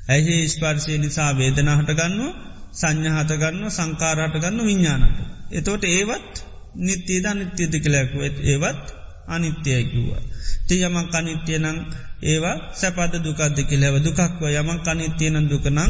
[0.09, 2.33] ඇහි ස්පර්ශය නිසා වේදනා හටගන්නවා
[2.73, 5.17] සංඥහටගන්න සංකාරහටගන්න විඤ්ඥානට.
[5.51, 6.35] එතෝට ඒවත්
[6.79, 8.85] නිත්‍යේද නිත්‍යති කලැකුව ඒවත්
[9.29, 10.23] අනිත්‍යය කිව්වා.
[10.67, 11.79] ති යමක් අනිත්‍යය නං
[12.23, 15.81] ඒවා සැපද දුකක්ද කිලැව දුකක්ව යමක් අනිත්‍යයන දුකනං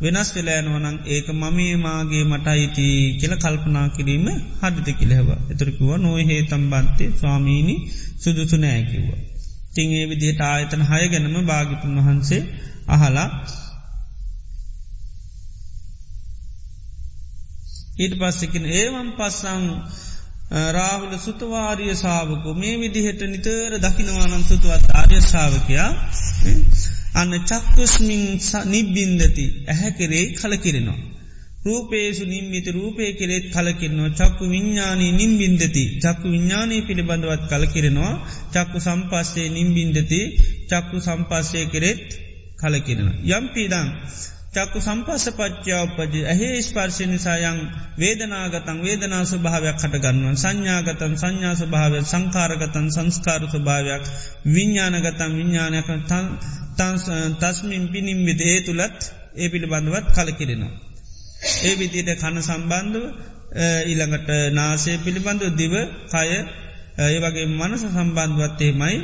[0.00, 2.86] වෙනස් වෙලෑනවනං ඒක මමේ මාගේ මටයිති
[3.20, 4.26] කියල කල්පනා කිරීම
[4.60, 5.28] හඩිත කිලෙව.
[5.52, 7.76] එතුරකිව නොහේ තම්බන්තේ ස්වාමීණි
[8.18, 9.29] සුදුසු නෑකිව්ව.
[9.70, 12.42] තිං ඒ විදිහට ආයතන හය ගැනම භාගිතුන් වහන්සේ
[12.88, 13.28] අහලා
[17.98, 19.64] ඊට පස්සකින් ඒවම් පස්සං
[20.72, 25.90] රාහුල සුතවාරිය සාාවකු මේ විදිහට නිතර දකිනවානම් සුතුවත් ආර්ය ශාවකයා
[27.14, 28.24] අන්න චක්කුස්මින්
[28.66, 29.46] නිබ්බින්දති.
[29.68, 31.19] ඇහැකෙරේ කලකිරෙනවා.
[31.60, 34.10] රූපේසු නිම්මිත රූපය කෙරෙත් කලකිරනවා.
[34.10, 35.84] චක්කු විඤ්ඥානී නිම්බින්දති.
[36.00, 38.14] චක්කු විඤ්ඥානී පිළිබඳවත් කලකිරෙනවා.
[38.50, 40.20] චක්කු සම්පස්සේ නිම්බින්දති.
[40.66, 42.04] චක්කු සම්පස්සය කෙරෙත්
[42.58, 43.08] කලකිරෙන.
[43.28, 43.88] යම් පීඩං
[44.50, 47.58] චක්කු සම්පස්ස පච්චාවපජ ඇහේ ස්පර්ශය නිසායන්
[47.98, 54.04] වේදනාගතන් වේදනා ස්වභාවයක් කටගන්නුවන් සංඥාගතන් සංඥා ස්වභාවය සංකාරගතන් සංස්කාර ස්වභාවයක්
[54.48, 55.88] විඤ්ඥානගතන් විඤ්ඥානයක්
[57.40, 59.00] තස්මින් පිනිම් විද ඒ තුළත්
[59.36, 60.89] ඒ පිළිබඳවත් කලකිරෙනවා.
[61.40, 63.04] ඒ විදියට කන සම්බන්ධව
[63.84, 65.74] ඊළඟට නාසය පිළිබඳව දිව
[66.08, 66.28] කය
[67.00, 68.96] ඒ වගේ මනස සම්බන්ධවත්තේමයි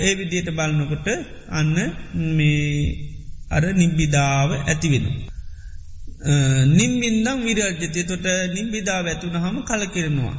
[0.00, 1.06] ඒ විදියට බලනකොට
[1.50, 1.76] අන්න
[2.30, 3.12] මේ
[3.48, 5.06] අර නිම්බිදාව ඇතිවෙන.
[6.70, 10.36] නිම්බින්දම් විරජ්‍යතය තොට නිම්බිදාව ඇතුන හම කලකිරෙනවා.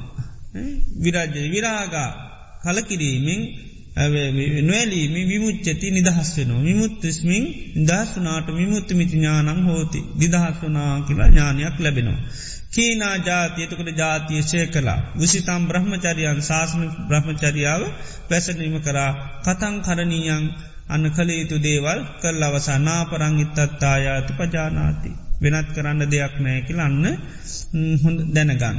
[0.97, 2.09] විරජ්‍ය විරාගා
[2.63, 3.41] කලකිරීමෙන්
[3.95, 6.61] නොවැලීම විමුච්චති නිදහස් වෙනවා.
[6.61, 7.43] විමුත්තස්මින්
[7.83, 12.19] දහස්වනාට විමුත්තමිති ඥානං හෝති දිදහස්වනා කියලා ඥානයක් ලැබෙනවා.
[12.71, 14.99] කීනා ජාතියතකට ජාතිය ශය කලා.
[15.15, 17.81] විසිතම් බ්‍රහ්මචරියන් ශාසන බ්‍රහ්මචරියාව
[18.29, 20.45] පැසනීම කරා කතං කරණීයන්
[20.87, 25.11] අන්න කළ යුතු දේවල් කල් අවසා නාපරංගිත්තත්තායාති පජානාති.
[25.41, 27.05] වෙනත් කරන්න දෙයක් නෑකිලන්න
[28.03, 28.77] හොඳ දැනගන්න.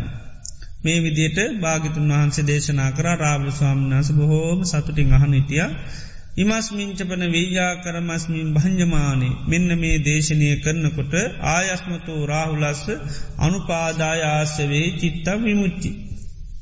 [0.84, 5.62] මේ විදියට භාගිතුන් වහන්සේ දේශනා කර රාබල ස්වාමිනාස බොහෝම සතුටින් අහනිතිය.
[6.36, 11.14] ඉමස්මිංචපන වේයා කරමස්මින් භංජමානේ මෙන්න මේ දේශනය කරනකොට
[11.48, 12.82] ආයස්මතෝ රාහුලස්ස
[13.38, 15.90] අනුපාදායාසවේ චිත්තම් විමුච්චි.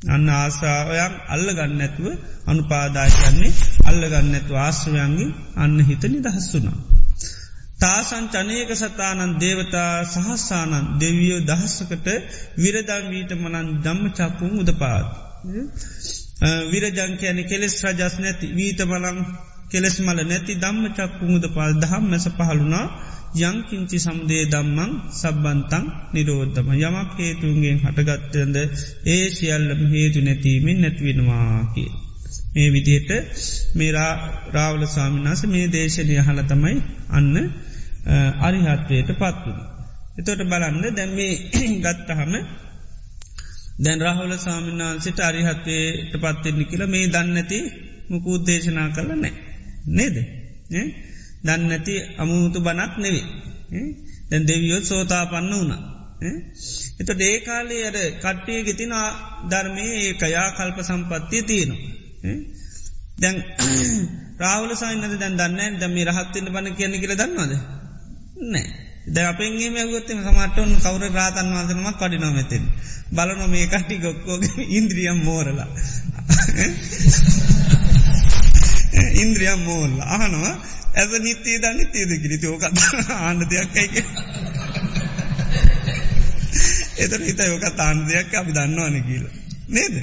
[0.09, 2.07] අන්න ආසාාවයන් අල්ල ගන්නඇතුව
[2.47, 3.53] අනුපාදායකන්නේ
[3.85, 6.47] අල්ල ගන්නඇතු ආශ්‍රවයන්ගේ අන්න හිත නිදහස්
[7.83, 12.09] තාසන් චනයක සතානන් දේවතා සහස්සානන් දෙවියෝ දහස්සකට
[12.57, 15.07] විරදන් වීට මනන් දම්ම චක්කුම් උදපාත්.
[16.71, 19.19] විරජංකයන කෙලෙස් රජස් නැති වීත බලං
[19.71, 22.87] කෙලෙස් මල නැති දම්ම චක්කුම් උදපාල් දහම් මැස පහළුණා
[23.41, 28.57] යංකින්චි සම්දේ දම්මං සබ්බන්තං නිරෝධම යමක් හේතුන්ගෙන් හටගත්තයන්ද
[29.07, 31.85] ඒ සියල්ලම හේතු නැතිීමෙන් නැත්වෙනවාකි.
[32.55, 33.11] මේ විදියට
[33.75, 33.93] මේ
[34.55, 36.77] රාවල සාමිනාස මේ දේශනය හල තමයි
[37.11, 37.37] අන්න
[38.41, 39.59] අරිහත්වයට පත්වන.
[40.19, 41.33] එතොට බලන්න දැම් මේ
[41.85, 42.33] ගත්තහම
[43.79, 47.59] දැන් රහවල සාමිනාන්සිට අරිහත්වයට පත්වෙන්නේ කියල මේ දන්නඇති
[48.09, 49.33] මුකුත් දේශනා කල නෑ.
[49.89, 50.17] නේද?
[51.45, 53.27] දන්නඇති අමුතු බනක් නෙවේ.
[54.31, 55.73] දැන් දෙවියොත් සෝතා පන්න වුණ.
[57.01, 58.95] එත ඒකාලේ අර කට්ටිය ගෙතින
[59.51, 61.81] ධර්මය ඒකයා කල්ප සම්පත්තිය තියෙනවා.
[63.19, 63.37] දැන්
[64.43, 67.55] රාවල සයින්නද දැන් දන්න දැම රහත්වන්න බන කියන්න කියල දන්නවාද.
[68.43, 68.67] නෑ.
[69.07, 72.65] ද අපෙන්ගේ මැගොත්තම සමටවන් කවර රාතන් වන්සනමක් කඩිනොමැතින්.
[73.11, 75.71] බලන මේ කටි ගොක්කෝගේ ඉන්ද්‍රියම් මෝරලා.
[79.23, 80.55] ඉන්ද්‍රියම් මෝල්ල අහනවා
[80.95, 82.79] ඇස නිත්තේ ද නිතේද කිරිති ඕකත්
[83.11, 84.07] ආන්න දෙයක් ඇයික
[86.99, 89.25] එතර හිත යෝක තාන් දෙයක් අපි දන්නවන කියල.
[89.69, 89.95] නේද?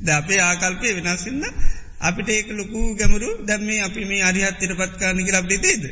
[0.00, 1.44] ද අපේ ආකල්පය වෙනස්සින්න
[2.00, 5.84] අපිට ඒක ලොකු ගැමරු දැම්මේ අපි මේ අරිහත්තර පත්කාරනි කියල අපේ තේද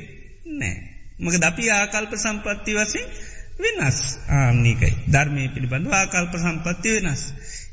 [0.54, 0.93] නෑ.
[1.18, 3.06] මක දපි ආකල්ප සම්පත්ති වසින්
[3.58, 3.98] වෙනස්
[4.30, 7.22] ආන්නේකයි ධර්මය පිළිබඳ ආකල්ප සම්පත්ති වෙනස්.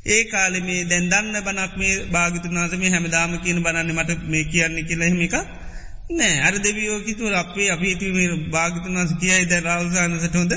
[0.06, 4.84] ඒ කාලෙ මේ දැන් දන්න බනක් මේ භාගිතුනාස මේ හැමදාම කියන බනන්න මට මේ කියන්නේ
[4.84, 5.34] කියලහෙමිකක්
[6.10, 8.16] නෑ අර දෙවියෝ කිතුර අපේ අපිතුම
[8.50, 10.52] භාගිතන් වන්ස කියයි ද රවසානසට හොඳ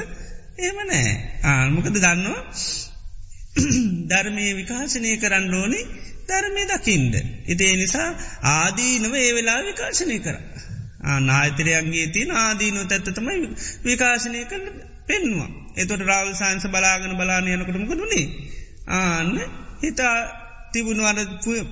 [0.59, 1.11] ඒම නෑ
[1.45, 2.41] ආල්මකද දන්නවා
[4.11, 5.81] ධර්මය විකාශනය කරන්න ඕනි
[6.27, 7.13] ධර්මය දකිින්ද.
[7.47, 8.09] ඉතිේ නිසා
[8.51, 10.37] ආදීනව ඒ වෙලා විකාශනය කර.
[11.21, 13.49] නායතරයන්ගේ තින ආදීනු තැත්ත තමයි
[13.83, 14.65] විකාශනය කරන
[15.07, 15.51] පෙන්වා.
[15.75, 18.25] එතොට රාවල් සයින්ස බලාගෙන බලාන යනකටමක දුන්නේ
[18.93, 19.31] ආන්න
[19.81, 20.15] හිතා
[20.73, 21.19] තිබුණුවන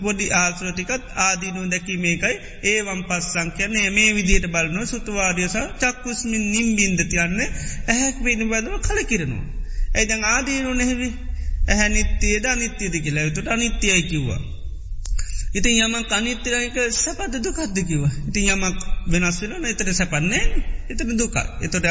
[0.02, 8.42] පොඩි ආශ්‍රටිකත් ආදීනු දැකීමේකයි ඒවම් පස්සං කියන්නේ මේ විදියට බලන සුතුවාදයස චක්කුස්මින් නිම්බින්දතියන්න ඇහැක් වෙන
[8.50, 9.46] බදව කල කිරනවා.
[9.96, 11.10] ඇයිදං ආදීනු නැහැවි
[11.68, 14.42] ඇහැ නිත්‍යයද අනිත්‍යද කියලා තුට අනිත්‍යයයි කිව්වා.
[15.54, 18.04] ඉතින් යමක් අනිත්‍යරයක සැපද දුකක්ද කිව.
[18.30, 20.44] ඉතින් යමක් වෙනස් වෙන එතට සැපන්නේ
[20.90, 21.36] එතට දුක.
[21.62, 21.88] එතොට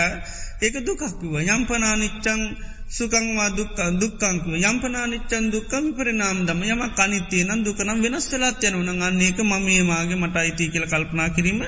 [0.61, 2.41] ඒක දුකක්කිව යම්පනානිච්චං
[2.89, 8.91] සුකංවා දුක්ක දුක්කංකුව යම්පනානිච්චන් දුක්කම පරිනාම් දම යම කනිතේ නම් දුකනම් වෙනස් වෙලාත් යන උන
[9.01, 11.63] අන්නේක මමේ මාගේ මට අයිති කියල කල්පනා කිරීම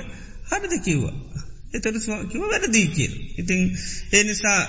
[0.49, 1.15] හරිද කිව්වා.
[1.73, 1.95] එතට
[2.29, 3.13] කිව වැරදී කියල්.
[3.37, 3.59] ඉතිං
[4.11, 4.61] ඒ නිසා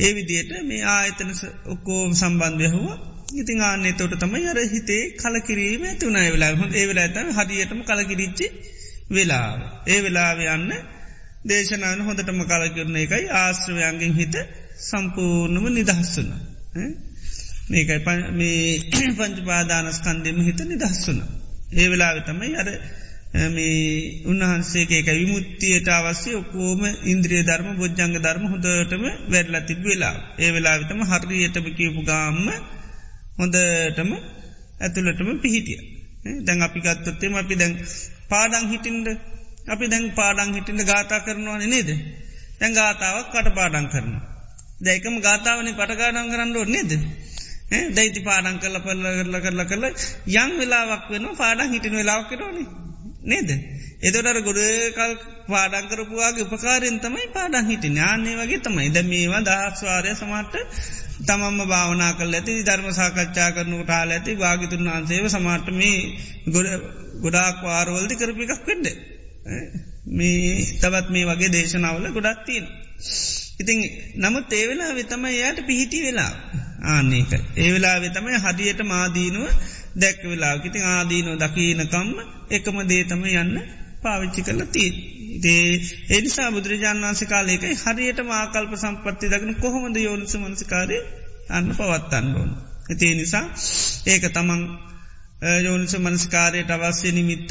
[0.00, 1.30] ඒ විදියට මේ ආයතන
[1.66, 7.06] ඔක්කෝ සම්බන්ධය හවා ඉතින් ආන්නේ තොට තමයි අර හිතේ කලකිරීම තුනයි වෙලා හො ඒ වෙලා
[7.06, 8.46] ඇතම හදියටම කලකිරිච්චි
[9.10, 9.50] වෙලා.
[9.86, 10.70] ඒ වෙලාව යන්න
[11.44, 14.36] දේශනාන හොඳටම කලකිරන එකයි ආශ්‍රවයන්ගෙන් හිත
[14.80, 16.30] සම්පූර්ණම නිදහස්සුන.
[17.70, 17.98] මේකයි
[18.32, 18.60] මේ
[19.18, 21.18] පංචපාදානස්කන්දෙම හිත නිදහස්සුන.
[21.72, 22.68] ඒ වෙලාව තමයි අර
[23.48, 30.16] මේ උන්වහන්සේක විමුත්තියට අවස්සේ ඔකෝම ඉන්ද්‍රිය ධර්ම බොජ්ජංග ධර්ම හොඳටම වැඩලා තිබ වෙලා.
[30.38, 32.46] ඒ වෙලාවිතම හරියටම කියපු ගාම්ම
[33.38, 34.10] හොඳටම
[34.80, 35.80] ඇතුළටම පිහිටිය.
[36.44, 37.74] දැන් අපි ගත්තොත්තේම අපි දැන්
[38.28, 39.08] පාඩං හිටින්ට
[39.66, 41.90] අපි දැන් පාඩං හිටින්ට ගාතා කරනවා නේද.
[42.60, 44.24] දැන් ගාතාවක් කට පාඩං කරනවා.
[44.80, 46.92] දැයිකම ගාතාවනි පටගාඩන් කරන්න ඕ නේද.
[47.90, 49.84] දැයිති පාඩං කල්ල පල්ල කරල කරල කරල
[50.34, 52.68] යං වෙලාවක් වෙන පාඩං හිටින වෙලාවක් කරෝනේ.
[53.24, 53.50] නේද.
[54.00, 55.12] එදොටර ගොඩකල්
[55.46, 60.54] පාඩංකරපුවාගේ උපකාරෙන් තමයි පාඩං හිටි ඥාන්නේ වගේ තමයි ද මේවා දහස්වාරය සමට
[61.20, 65.98] තමම්ම භාවනා කල් ඇති ධර්ම සාකච්ඡා කරනු ටාල ඇති භාගිතුන් වහන්සේව සමාට මේ
[67.22, 68.86] ගොඩාක් වාරවල්දි කරපි එකක් වෙඩ.
[70.08, 72.66] මේ තවත් මේ වගේ දේශනාවල ගොඩක් තියෙන.
[73.60, 73.78] ඉතින්
[74.16, 76.32] නමුත් ඒවෙලා වෙතම එයාට පිහිටි වෙලා
[76.84, 77.32] ආන්නේක.
[77.56, 79.48] ඒවෙලා වෙතමයි හදියට මාදීනුව
[79.96, 82.08] දැක් වෙලා ඉතින් ආදීනෝ දකීනකම්ම
[82.50, 83.54] එකම දේතම යන්න
[84.06, 84.90] පාවිච්චි කරල තිී.
[85.38, 85.68] දේ
[86.10, 90.98] එනිසා බුදුරජාන් වන්සේ කාලේකයි හරියට මාකල්ප සම්පත්ති දකන කොහොමද යෝනිස මනසිකාරය
[91.50, 92.50] අන්න පවත්තන්න ඕන.
[92.90, 93.44] එතිේ නිසා
[94.06, 94.62] ඒක තමන්
[95.58, 97.50] යෝනිස මනස්කාරයට අවස්්‍ය නිමිත්ත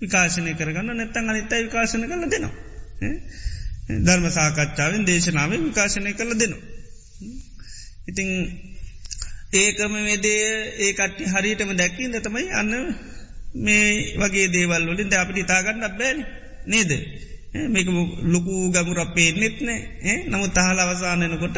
[0.00, 2.54] විකාශනය කරගන්න නැත්තන් අනිත්තයි විකාශන කල දෙනවා.
[3.98, 6.62] ධර්ම සාකච්ඡාවෙන් දේශනාවෙන් විකාශනය කළ දෙනවා.
[8.08, 8.28] ඉතිං
[9.54, 10.46] ඒකම වෙදේ
[10.80, 12.72] ඒකට හරියටම දැක්කින් තමයි අන්න
[13.56, 16.18] මේ වගේ දේවල් වලින් ද අපිට ඉතාගන්න බෑන
[16.66, 16.90] නේද.
[17.66, 17.88] මේක
[18.24, 21.56] ලොකු ගමුර පේනෙත් නෑ නමු තහල අවසානයනකොට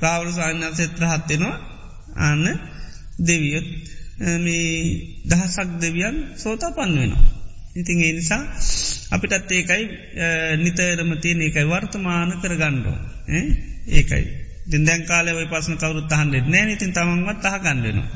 [0.00, 1.56] රාවල සායන්න සෙත්‍ර හත්වෙනවා
[2.20, 2.44] අන්න
[3.20, 3.68] දෙවියොත්
[4.38, 4.68] මේ
[5.24, 7.24] දහසක් දෙවියන් සෝතා පන් වෙනවා.
[7.72, 8.42] ඉතින් ඒ නිසා
[9.10, 9.84] අපිටත් ඒකයි
[10.56, 12.98] නිතරම තියෙන ඒකයි වර්තමාන කරගණ්ඩෝ
[13.90, 14.24] ඒකයි
[14.66, 18.08] දිදැන් කාලය පසන කවරුත් අහන්ඩෙත් නෑ ඉතින් තමන්වත් අහ ගණඩනවා.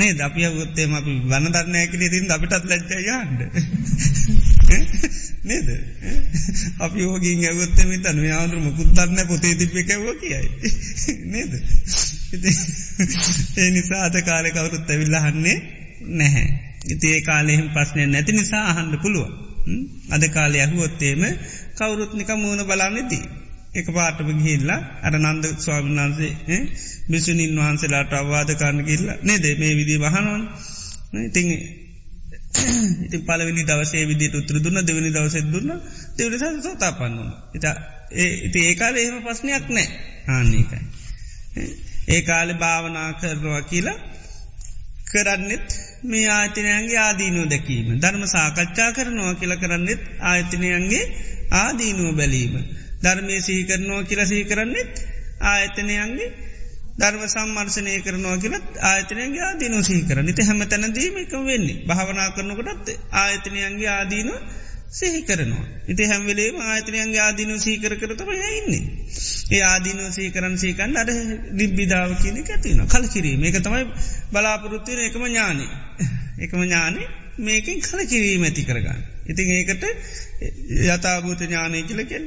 [0.00, 3.40] නේ දපිය ගොත්තේම අපි වන්න දරන්නයකන තින් අපිටත් ලැච්චයන්ඩ.
[5.42, 5.68] නේද
[6.78, 10.48] අපි ෝගින් ඇගොත්තම තන යාදුරම පුද්දන්න පොතේ තිබේ කැව කියයි.
[11.32, 11.52] නේද.
[13.58, 15.58] ඒ නිසා අද කාලෙ කවුරුත් ඇවිල්ලහන්නේ
[16.14, 16.48] නැහැ.
[16.86, 19.28] ඉතිඒ කාලෙහිම පස්නය නැති නිසා අහන්ඩ පුළුව.
[20.10, 21.22] අද කාලය ඇහුවොත්තේම
[21.76, 23.24] කවුරුත්නික මූුණ බලානෙදී.
[23.74, 26.58] එක පාටම ගිහිල්ලා අර නන්ද ස්වාමන් වහන්සේ
[27.08, 29.44] බිසුනින් වහන්සේලාට අවවාද කරන්න කිල්ලා නේද?
[29.58, 30.42] මේ විදි වහනවන්.
[31.20, 31.42] ඉති
[33.04, 35.70] ඉති පලවිනි දවසේ විදිට උතුර දුන්න දෙවනි දවසෙ දුන්න.
[36.16, 37.74] දෙවනි සෝතා පන්නුන ඉතා
[38.44, 39.88] ඉති ඒකාල එහෙම පස්්නයක් නෑ
[40.26, 40.80] හාන්නේකයි
[42.08, 43.98] ඒ කාලෙ භාවනා කරනවා කියලා
[45.12, 45.68] කරන්නෙත්
[46.04, 47.88] මේ ආතිනයන්ගේ ආදීනුව දැකීම.
[47.98, 51.04] ධර්ම සාකච්ඡා කරනවා කියල කරන්නෙත් ආයතනයන්ගේ
[51.54, 52.54] ආදීනුව බැලීම.
[53.00, 54.94] ධර්මය සිහි කරනවා කියල සිහි කරන්නෙත්
[55.46, 56.30] ආයතනයන්ගේ
[56.98, 63.90] ධර්ම සම්මර්ශනය කරනවා කියලත් ආයතනයන්ගේ ආදීනු සිහි කර නිති හැම තැනදීමක වෙන්නේ භාවනා කරනකොටත් ආයතනයන්ගේ
[63.90, 64.40] ආදීනුව
[64.90, 65.66] සිහි කරනවා.
[65.88, 68.82] ඉති හැම්වෙලේ ආයතනයන්ගේ ආදීනු සීකර කරතම යඉන්නේ.
[69.52, 71.10] ඒ ආදීනු සීකරන් සීකන් අඩ
[71.52, 73.84] නිබ්බිධාව කියන ඇතින කල කිරීම එක තමයි
[74.32, 75.66] බලාපොරොත්තුවන එකම ඥානය.
[76.44, 77.06] එකම ඥානය
[77.40, 79.00] මේකින් කල කිරීම ඇති කරගන්න.
[79.30, 79.84] ඉතින් ඒකට
[80.86, 82.24] යථභූත ඥානය කියලකෙන්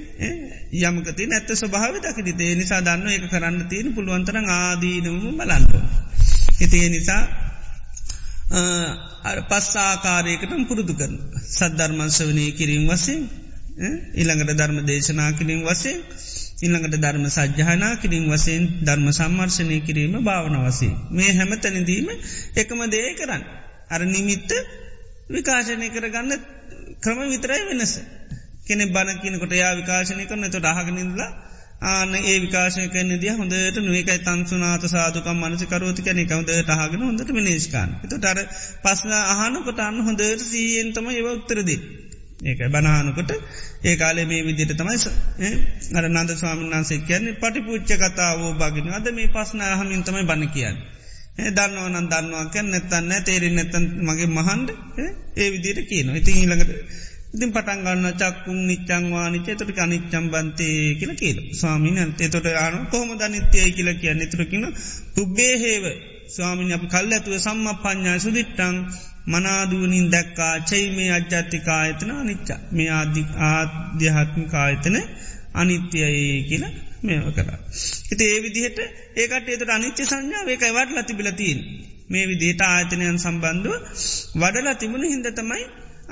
[0.81, 5.73] යමකති නැත්ත ස්වභාව දකිති ඒ නිසා දන්න එක කරන්න තියෙන පුළුවන්තර ආදීනවම බලන්ට.
[6.61, 7.23] ඉතිේ නිසා
[9.49, 11.15] පස්සාකාරයකටම පුරුදු කරන
[11.49, 13.19] සද්ධර්මංශවනය කිරීම වසේ
[14.15, 15.97] ඉළඟට ධර්ම දේශනා කිරීම වසේ
[16.61, 22.07] ඉල්ළඟට ධර්ම සජ්්‍යහනා කිරින් වසයෙන් ධර්ම සම්මර්ශනය කිරීම භාවන වසේ මේ හැම තැනදීම
[22.55, 23.43] එකම දේ කරන්න.
[23.89, 24.51] අර නිමිත්ත
[25.29, 26.31] විකාශනය කරගන්න
[27.03, 27.93] ක්‍රම විතරයි වෙනස.
[28.65, 31.31] කෙනෙ බණ කියනකොට යා විකාශනය කරන තොට අහගනින්දලා
[31.83, 37.89] ආන ඒ විකාශය කන දිය හොඳට නොකයි තන්සුනාත සාදුකම් මනසිකරෝති කැනෙ කවදට අහගෙන හොඳට මිනිස්කාන්
[38.03, 38.39] තු ටර
[38.83, 41.79] පස්සන අහනකොට අන්න හොඳට සීයෙන්තම ඒව උත්තරදී.
[42.43, 43.31] ඒක බනානකොට
[43.83, 44.97] ඒ කාලේ මේ විදිට තමයි
[45.93, 50.51] අර නන්ද ස්වාමන් වන්සේ කියන්නේ පටි පුච්ච කතාවෝ බගෙන අද මේ පස්න අහමින් තමයි බණ
[50.51, 50.77] කියන්න.
[51.37, 54.69] දන්නවනන් දන්නවා කැන් නැත්තන්න තේරෙන් නැතන් මගේ මහන්ඩ
[55.37, 56.71] ඒ විදිට කියන ඉතින් ඊළඟට
[57.33, 63.69] ඉතින් පටන්ගන්න චක්කුන් නිච්චංවා නිච තොට අනිච්චම් බන්තේ කියල කියල ස්වාමින තෙතොට ආන කොහොම දනිත්‍යය
[63.71, 64.21] කියල කියන්න?
[64.27, 64.65] තුරකින
[65.15, 65.85] පුබ්බේහේව
[66.29, 68.75] ස්වාමිනි අප කල් ඇතුව සම්ම පඥ්ඥා සුදිට්ටං
[69.27, 72.49] මනාදුවනින් දැක්කා චයි මේ අජ්ජාතිකායතන අනිච්ච.
[72.71, 74.97] මේ ආධික ආධ්‍යහත්මිකායතන
[75.55, 76.73] අනිත්‍යයයි කියලා
[77.03, 77.59] මේව කලා.
[78.09, 78.79] හිත ඒ විදිහට
[79.17, 81.59] ඒකට ඒතට අනිච්ච සංඥාව ඒකයි වඩලා තිබිලතින්.
[82.09, 83.75] මේ විදිහට ආයතනයන් සම්බන්ධුව
[84.37, 85.63] වඩලා තිබුණ හින්ද තමයි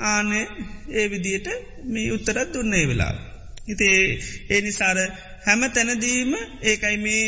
[0.04, 0.44] ආනේ
[0.92, 1.48] ඒ විදියට
[1.86, 3.12] මේ උත්තරත් දුන්නේ වෙලා.
[3.68, 3.98] හිතේ
[4.50, 4.98] ඒ නිසාර
[5.44, 6.32] හැම තැනදීම
[6.62, 7.26] ඒකයි මේ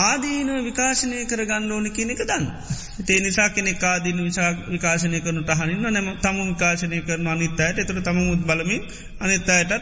[0.00, 2.46] ආදීන විකාශනය කර ගන්න ඕනි කියනෙක දන්න.
[3.02, 8.18] තේ නිසා කෙනෙ ආදීන විසා විකාශනය කරනු තහනින්න නැම තම විකාශනය කරන අනිත්තයට එතුර තම
[8.22, 8.82] මුත් බලමින්
[9.20, 9.72] අනිත්තයටත්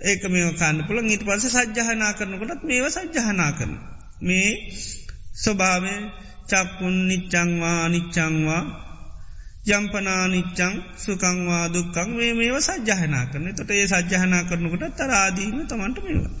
[0.00, 3.72] ඒක මේ කාන්න පුළ ඊට පස සජ්්‍යහනා කරනකොටත් මේව සජ්්‍යහනා කරන.
[4.20, 4.50] මේ
[5.34, 5.94] ස්වභාවය
[6.46, 8.62] චක්කුන් නිච්චංවා අනිච්චංවා
[9.68, 16.32] යම්පනානිච්චං සුකංවා දුක්කං මේ මේව සජ්්‍යහනා කරන තොට ඒ සජ්්‍යහනා කරනකොට තරාදීම තමන්ට මේවා.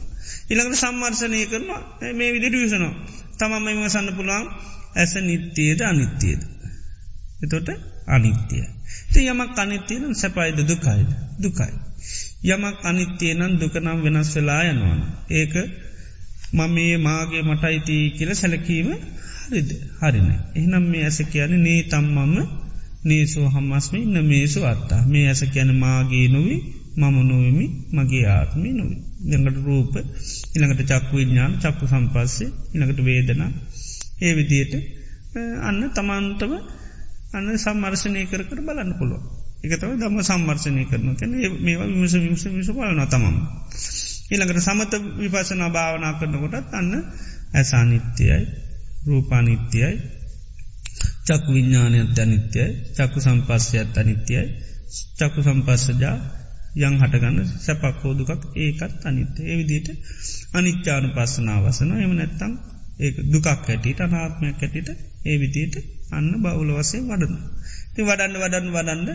[0.50, 1.82] ඉළඟට සම්මර්ශනය කරනවා
[2.12, 2.94] මේ විදිට විසනවා
[3.38, 4.46] තමම එම සන්න පුළාන්
[4.94, 6.40] ඇස නිත්‍යයද අනිත්‍යයද.
[7.42, 7.68] එතොට
[8.08, 8.64] අනිත්‍යය.
[9.12, 11.87] ති යමක් අනිත්‍යයනම් සැපයිද දුකයිද දුකයි.
[12.46, 15.00] යමක් අනිත්‍යයනන් දුකනම් වෙනස් වෙලා යනවාන.
[15.30, 15.54] ඒක
[16.52, 18.88] මම මේ මාගේ මටයිති කියල සැලකීම
[19.44, 19.70] හරිද
[20.00, 20.28] හරින.
[20.54, 22.34] එහනම් මේ ඇස කියන නේ තම්මම
[23.04, 26.60] නේසෝ හම්මස්ම ඉන්න මේසු අත්තා මේ ඇස කියන මාගේ නොවී
[26.96, 29.00] මම නොවමි මගේ ආත්මි නොවී.
[29.20, 29.92] දෙඟට රූප
[30.54, 33.42] ඉළඟට චක්කු විඤ්ඥාන චක්කු සම්පස්සේ ඉළඟට වේදන
[34.20, 34.72] ඒ විදියට
[35.60, 36.52] අන්න තමන්ටම
[37.32, 39.22] අන්න සම්මර්ශනය කර කර බලන්න පුළුව.
[39.60, 43.36] එකතව දම සම්මර්ශනය කරන කැන මේවා විමස විමස විස බලන තමම්.
[44.30, 46.92] ඊළඟට සමත විපසන භාවනා කරනකොටත් අන්න
[47.52, 48.38] ඇසානිත්‍යයයි
[49.06, 49.94] රූපානිත්‍යයයි
[51.26, 54.42] චක්කු විඤ්ඥානයත් අනිත්‍යයි චක්කු සම්පස්සයත් අනිත්‍යයි
[55.18, 56.16] චක්කු සම්පස්සජා
[56.78, 59.88] යං හටගන්න සැපක්කෝ දුකක් ඒකත් අනිත්‍ය ඒවිදිට
[60.52, 62.52] අනිච්චානු පස්සනාවසන එම නැත්තං
[62.98, 64.88] ඒ දුකක් ඇටිට අනාත්මයක් ඇටිට
[65.24, 65.76] ඒ විදියට
[66.10, 67.34] අන්න බවුල වසේ වඩන.
[67.92, 69.08] ති වඩන්න වඩන්න වඩන්ඩ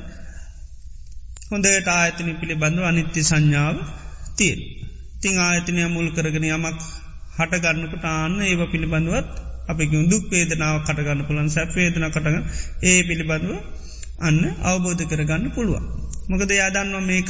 [1.54, 3.78] හොඳට ආයතන පිළිබඳව අනිත්‍ය සංඥාව
[4.36, 4.60] තියෙන්.
[5.22, 6.80] තිං ආයතනය මුල් කරගෙන යමක්
[7.38, 9.30] හටගන්නකට ආන්න ඒව පිළිබඳුවත්
[9.68, 12.36] අපි දුක් වේදනාව කටගන්න පුළන් සැප්වේදන කටග
[12.84, 13.52] ඒ පිළිබඳව
[14.20, 15.86] අන්න අවබෝධ කරගන්න පුළුවන්.
[16.30, 17.30] මොකද යාදන්ව මේක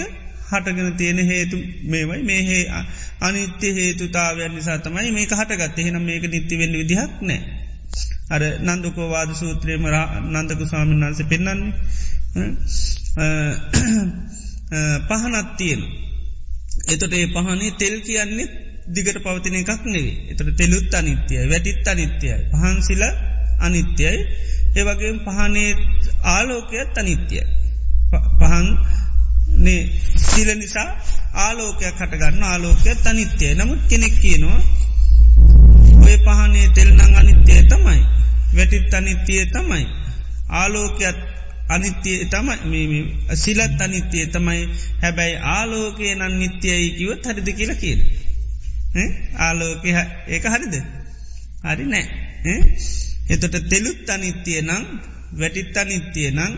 [0.50, 2.64] හටගෙන තියෙන හේතු මේවයි මේ හේ
[3.22, 7.42] අනිත්‍ය හේතුතාවයන් නිසා තමයි මේක හටගත් එහෙනම් මේක නිත්තිවෙන්න විදිහක් නෑ.
[8.30, 9.88] අර නන්දකෝවාද සූත්‍රයම
[10.34, 11.72] නන්දක ස්වාමීන් වන්ස පෙන්න්නන්නේ
[15.08, 15.82] පහනත් තියෙන.
[16.88, 18.48] එතොට ඒ පහනේ තෙල් කියන්නේ
[18.88, 23.04] දිගට පවතින එකක් නෙවේ එතට තෙලුත් අනිත්‍යයි වැටිත් අනිත්‍යයි පහන්සිල
[23.60, 24.18] අනිත්‍යයි.
[24.76, 25.72] ඒවගේ පහනේ
[26.26, 27.44] ආලෝකයත් අනිත්‍යයි.
[28.40, 28.68] පහන්
[30.26, 30.90] සිල නිසා
[31.36, 33.54] ආලෝකයක් කටගන්න ආලෝකයක් අනිත්‍යය.
[33.56, 34.60] නමුත් කෙනෙක් කියනවා
[36.04, 38.02] ඔය පහනේ තෙල්නං අනිත්‍යය තමයි.
[38.56, 39.86] වැටිත් අනිත්‍යය තමයි.
[40.52, 41.18] ආලෝකයක්
[41.74, 43.00] අනිත්‍යය තමයි
[43.36, 44.62] සිලත් අනිත්‍යය තමයි.
[45.02, 48.02] හැබැයි ආලෝකය නන් නිත්‍යයයි කිවත් හරිද කියලා කියන
[49.40, 49.86] ආලෝක
[50.28, 50.76] ඒක හරිද?
[51.64, 52.06] හරි නෑ.
[53.28, 54.84] එතොට තෙලුත් අනිත්‍යය නං
[55.34, 56.54] වැටිත් අනිත්‍යය නං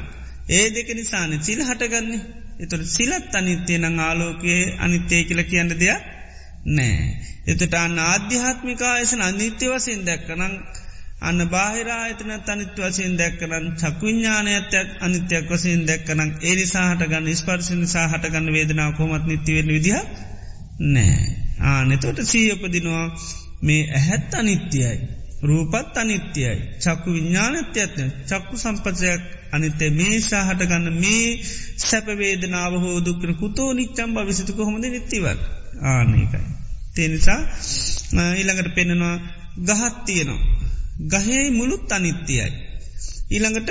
[0.49, 2.21] ඒ දෙක නිසාන සිල් හටගන්නේ.
[2.59, 6.01] එතුට සිලත් අනිත්‍යය නං ආලෝකයේ අනිත්‍යය කියල කියන්න දෙයක්
[6.67, 6.97] නෑ.
[7.45, 10.53] එතට අන්න ආධ්‍යාත්මිකායසන අනිත්‍ය වසයෙන් දැක්කනං
[11.21, 18.07] අන්න බාහිරා එතන අනිත්‍ය වසයෙන් දැක්කනන් චකුඥානයත්යක් අනිත්‍යයක් වසයෙන් දැක්කනං ඒ නිසාහට ගන්න ස්පර්ශ නිසා
[18.07, 20.01] හටගන්න වේදනාව කොමත් නිතිවෙන විදිහ
[20.79, 21.19] නෑ.
[21.61, 23.05] ආනෙතොට සීයපදිනවා
[23.61, 24.97] මේ ඇහැත් අනිත්‍යයයි.
[25.41, 26.57] රූපත් අනිත්‍යයයි.
[26.79, 31.27] චක්කු විඤ්ඥානත්‍යයත්න චක්කු සම්පසයක් අනිතේ මේ ශාහටගන්න මේ
[31.79, 35.39] සැපවේදනාව හෝ දුක්කන කුතෝ නිච්චම්බ විසිතුක හොඳ නිතිවල්
[35.85, 36.43] ආනකයි.
[36.95, 37.39] තේනිසා
[38.33, 39.15] ඊළඟට පෙන්නවා
[39.63, 40.64] ගහත් තියනවා.
[40.95, 42.51] ගහේ මුළුත් අනිත්‍යයයි.
[43.31, 43.69] ඊළඟට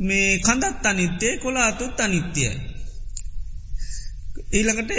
[0.00, 2.56] මේ කඳත් අනිත්‍යය කොලාතුත් අනිත්‍යයයි.
[4.52, 4.92] ඊළඟට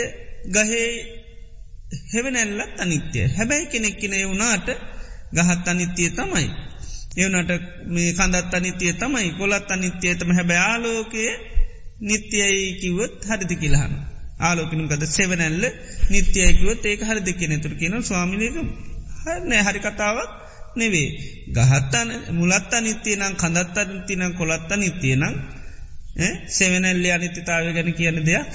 [0.47, 0.87] ගහේ
[2.13, 4.67] හෙවනැල්ලත් අනිත්‍යය හැබැයි කෙනෙක්කින වුණාට
[5.33, 6.47] ගහත් අනිත්‍යය තමයි.
[7.17, 7.51] එවනට
[7.87, 11.25] මේ කඳත් අනිත්‍යය තමයි කොලත් අනිත්‍යයතම හැබැ ආලෝකය
[12.01, 13.93] නිත්‍යයයි කිව්වොත් හරිදි කියලහන.
[14.39, 15.65] ආලෝකනකද සෙවනැල්ල
[16.09, 18.57] නිත්‍යයකුවත් ඒක හරි දෙකන තුර කියන ස්වාමිනක
[19.23, 20.31] හරනෑ හරි කතාවක්
[20.75, 21.09] නෙවේ.
[21.49, 25.35] ගහත්තන මුලත්ත නිත්‍යයනම් කඳත්ත නිතිනම් කොළත්ත නිත්‍යයනම්
[26.49, 28.51] සෙවනැල්ලි අනිත්‍යතාව ගැන කියන දෙයක්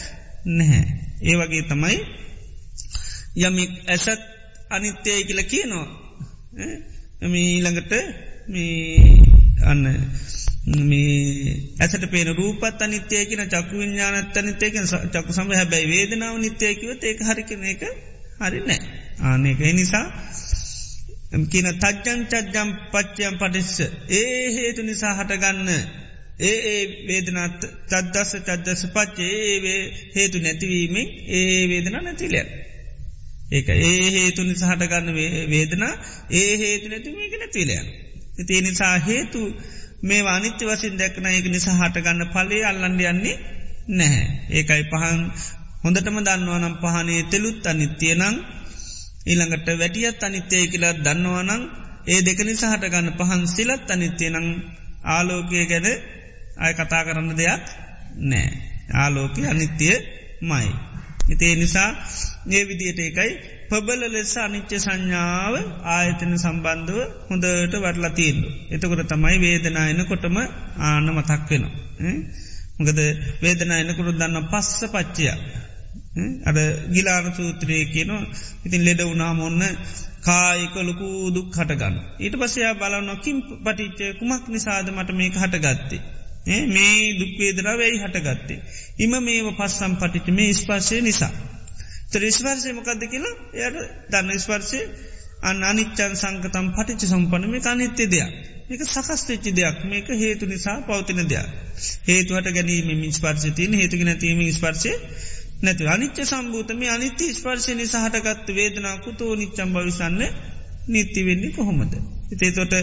[0.48, 0.84] නැහැ.
[1.22, 1.98] ඒ වගේ තමයි
[3.38, 4.20] යමි ඇසත්
[4.70, 5.86] අනිත්‍යය කියල කියනවා.
[7.22, 7.92] ඊළඟට
[9.62, 9.84] අන්න
[10.80, 14.74] මේ ඇසට පේන රූපත් අනිත්‍යයකන චක්කු විඤ්ඥානත් අනිත්‍යයක
[15.12, 17.82] චක්කු සම හැබැයි වේදනාව නිත්‍යයකිව ඒක හරිකන එක
[18.40, 18.80] හරි නෑ
[19.22, 20.04] ආනක නිසා
[21.46, 23.78] කියන තජ්ජන් චජ්ජම් පච්චයම් පටිස්ස
[24.10, 25.68] ඒ හේතු නිසා හටගන්න.
[26.40, 29.34] ඒ ඒ වේදනත් චද්දස්ස චද්දස පච්චේ
[29.66, 29.82] ඒ
[30.14, 32.42] හේතු නැතිවීමෙන් ඒ වේදන නැතිලය
[33.50, 35.14] ඒක ඒ හේතු නිසා හටගන්න
[35.50, 35.92] වේදනා
[36.32, 37.76] ඒ හේතු නැතිවීමක නැතිලය
[38.38, 39.40] ඉතිේ නිසා හේතු
[40.02, 43.36] මේ වානිත්‍ය වසින් දැක්න එක නිසා හටගන්න පලේ අල්ලන්ඩ යන්නේ
[43.90, 44.26] නැහැ.
[44.50, 45.20] ඒකයි පහන්
[45.84, 48.22] හොඳටම දන්නවනම් පහනේ තෙලුත් අනිත්‍යයනං
[49.26, 51.62] ඊළඟට වැටියත් අනිත්‍යය කියලා දන්නවනං
[52.06, 54.48] ඒ දෙක නිසා හටගන්න පහන් සිලත් අනිත්‍යයනං
[55.06, 55.86] ආලෝකය ගැන
[56.56, 57.64] අය කතා කරන්න දෙයක්
[58.22, 58.48] නෑ.
[58.94, 59.96] ආලෝකය අනිත්‍යය
[60.42, 60.68] මයි.
[61.28, 61.90] ඉතේ නිසා
[62.48, 63.32] ඒ විදියට එකයි
[63.70, 65.54] පබල ලෙස අනිච්ච සංඥාව
[65.88, 66.98] ආයතන සම්බන්ධව
[67.28, 68.48] හොඳට වටලා තිීල්ලු.
[68.70, 70.36] එතකොට තමයි වේදනායන කොටම
[70.80, 71.74] ආන මතක් වෙනවා.
[72.78, 72.98] මොකද
[73.42, 75.26] වේදනායනකුරු දන්න පස්ස පච්චය.
[76.44, 76.58] අඩ
[76.90, 78.22] ගිලාන සූත්‍රය කියනවා
[78.64, 79.64] ඉතින් ලෙඩ වුනාම ඔන්න
[80.22, 81.96] කායික ලොකු දුක් හටගන්න.
[82.18, 86.00] ඊට පසයා බලන්නොකින් පටිච්චය කුමක් නිසාද මට මේක හටගත්තේ.
[86.68, 88.58] මේ දුක්වේදනා වැයි හටගත්තේ.
[88.98, 91.32] ඉම මේ පස්සම් පටිට මේ ස්පර්ශය නිසා.
[92.12, 93.78] ත්‍රේස්වර්සය මොකක්ද කියලා එයට
[94.10, 94.80] දන්න ස්වර්සය
[95.42, 98.30] අන්න අනිච්චන් සංකතම් පටිච්ච සම්පන මේ අනිත්‍ය දෙයක්.
[98.68, 101.46] මේක සකස්තච්චි දෙයක් මේක හේතු නිසා පවතින දෙයක්.
[102.06, 104.92] හේතුවට ගැනීම ස්පර්ශය තියන හේතුක නැතිීම ස්පර්ශය
[105.62, 110.20] නැති අනිච්ච සම්භූතම අනිත්‍ය ස්පර්ශය නිසාහටගත් වේදනා කුතෝ නිච්චම් භවිසන්න
[110.88, 111.92] නිත්ති වෙන්නේ කොහොමද.
[112.32, 112.74] ඉතේතොට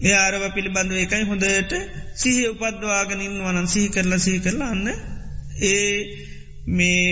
[0.00, 1.72] ඒ ආරව පිළිබඳව එකයි හොඳට
[2.14, 4.88] සිහි උපද්වාගනින් වනන් සිහි කරලා සිහි කරලා අන්න
[5.62, 5.94] ඒ
[6.68, 7.06] මේ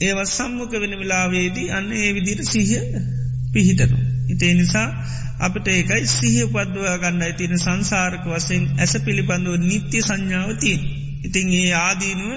[0.00, 2.82] ඒව සම්මුක වෙන වෙලාවේදී අන්න ඒ විදිට සිහිය
[3.52, 3.98] පිහිටනු.
[4.28, 4.88] ඉතේ නිසා
[5.40, 10.80] අපට ඒකයි සිහිය පද්වා ගන්නයි තියෙන සංසාරක වසයෙන් ඇස පිළිබඳව නිත්‍ය සංඥාවතින්.
[11.24, 12.32] ඉතින් ඒ ආදීනුව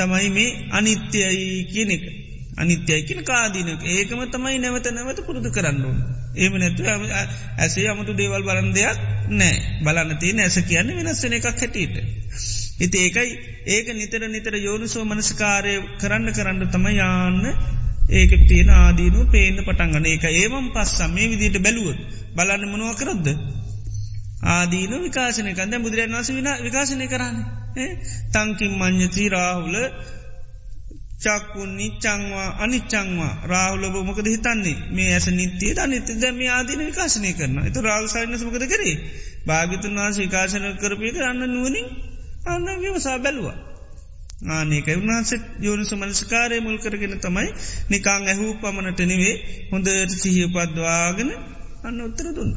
[0.00, 2.04] තමයි මේ අනිත්‍යයි කියන එක.
[2.56, 5.98] අනිත්‍යයි කියන කාදීනක ඒකම තමයි නැවත නැවත පුරුදු කරන්නුන්.
[6.34, 6.82] ඒම නැතු
[7.58, 8.98] ඇසේ අමුතු දේවල් බලන් දෙයක්
[9.32, 11.96] නෑ බලන්න තිය ඇස කියන්න වෙනස්සන එකක් හැටියට.
[12.80, 13.30] ඉති ඒකයි
[13.68, 17.40] ඒක නිතර නිතර යෝනිසෝ මනස්කාරය කරන්න කරන්න තම යාන්න
[18.10, 21.98] ඒක තියෙන ආදීනු පේන්න පටන්ගන ඒක ඒවම් පස්සම් මේ විදිට බැලුවත්
[22.36, 23.26] බලන්න මනුව කරොද්ද.
[24.50, 27.36] ආදීන විකාශනය කන්ද බුදුරන් වස විනා විකාශනය කරන්න.
[28.32, 29.76] තංකින් මං්්‍යති රාහුල
[31.20, 33.34] චක්කුන් නිච්චංවා අනිච්චංවා.
[33.44, 34.76] රාහුලබ මොකද හිතන්නේ?
[34.90, 38.96] මේ ඇස නිත්‍යය අනිත දැම ආදීන විකාශනය කරන එතු රාහු සයින්නස මොකද කරේ?
[39.46, 41.86] භාගිතුන් වහස විකාශන කරපය කරන්න නුවනින්
[42.46, 43.56] අන්න විවසා බැලවා.
[44.48, 47.48] ආනක උන්හන්සේ යෝනිස මනස්කාරය මුල් කරගෙන තමයි
[47.90, 49.34] නිකාං ඇහූ පමණට නෙවේ
[49.72, 51.30] හොඳට සිහිය පද්වාගෙන
[51.84, 52.52] අන්න උත්තර දුන්න.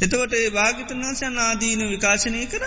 [0.00, 2.64] එතකොට ඒ භාගිතන් වහන්සේ නාදීන විකාශනය කර.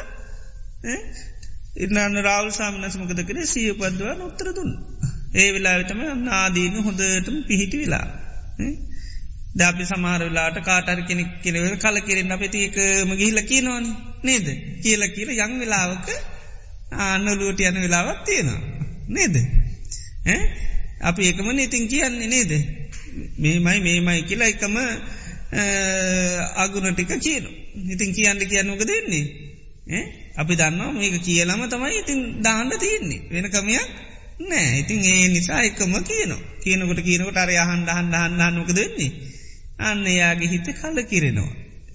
[0.84, 3.39] ඉන්නන්න රාවල් සාමනස්මකද කර?
[3.45, 4.73] සිය පද්වා උත්තර දුන්න.
[5.36, 8.05] ඒ වෙලාවිතම නාදීන හොඳටම පිහිටි වෙලා.
[9.55, 13.86] දැපි සමහර වෙලාට කාටර කෙනෙක් කෙලව කල කිරෙන් අපති එකම ගිහිල කියනවන.
[14.23, 14.47] නේද?
[14.84, 16.07] කියල කියල යං වෙලාවක
[16.91, 18.61] ආන්නලුවට යන වෙලාවත් තියෙනවා.
[19.09, 19.36] නේද?
[21.01, 22.51] අපි එකම නඉතින් කියන්නේ නේද?
[23.39, 24.75] මේමයි මේමයි කියලා එකම
[26.55, 27.45] අගුණටික කියන
[27.89, 29.25] ඉතින් කියන්න කියන්නක දෙන්නේ
[30.38, 33.88] අපි දන්නවා මේක කියලම තමයි ඉතින් දාන්න තියෙන්නේ වෙන කමයක්
[34.41, 39.11] නෑ ඉතින් ඒ නිසා එකම කියනවා කියනකොට කියනකොට අර අහන්ඩ හන්ඩ හන්ඩන්නක දෙන්නේ
[39.79, 41.51] අන්න එයාගේ හිත කල කිරෙනවා.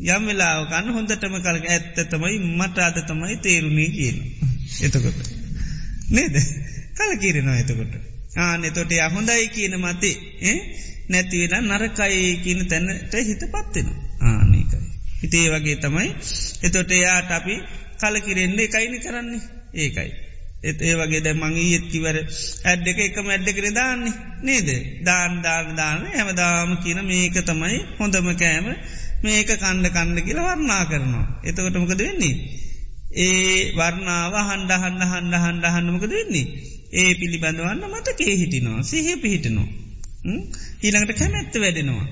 [0.09, 4.19] යම් වෙලාවකන්න හොඳටම කල ඇත්ත තමයි මට අද තමයි තේරුණේ කියන.
[4.81, 5.21] එතකොට.
[6.11, 6.37] නේද
[6.95, 7.93] කල කිරෙනවා එතකොට.
[8.39, 10.55] ආන එතොට යහොඳයි කියන මතේ
[11.09, 13.99] නැතිවෙලා නරකයි කියන තැනට හිත පත්වෙනවා.
[14.23, 14.79] ආනකයි.
[15.23, 16.09] හිතේ වගේ තමයි
[16.63, 17.57] එතොට එයාට අපි
[18.03, 19.43] කලකිරෙන්න්නේ එකයිනි කරන්නේ
[19.77, 20.11] ඒකයි.
[20.63, 22.17] එත් ඒ වගේ දැ මගේ යෙත්කිවර
[22.65, 24.69] ඇඩ් එක එකම ඇඩ්ඩ කර දාන්නේ නේද
[25.03, 28.67] දාන් දාන දාන හැමදාම කියන මේක තමයි හොඳම කෑම
[29.23, 31.27] මේක කණ්ඩ කණ්ඩ කියලා වර්ණා කරනවා.
[31.45, 32.35] එතකොටමකද වෙන්නේ.
[33.17, 36.47] ඒ වර්ණාව හන්ඩ හන්ඩ හන්ඩ හන්ඩ හන්ඩමකද වෙන්නේ.
[36.93, 39.69] ඒ පිළිබඳවන්න මතකේ හිටිනවා සිහ පිහිටනවා.
[40.83, 42.07] ඊළඟට කැමැත්ත වැඩෙනවා.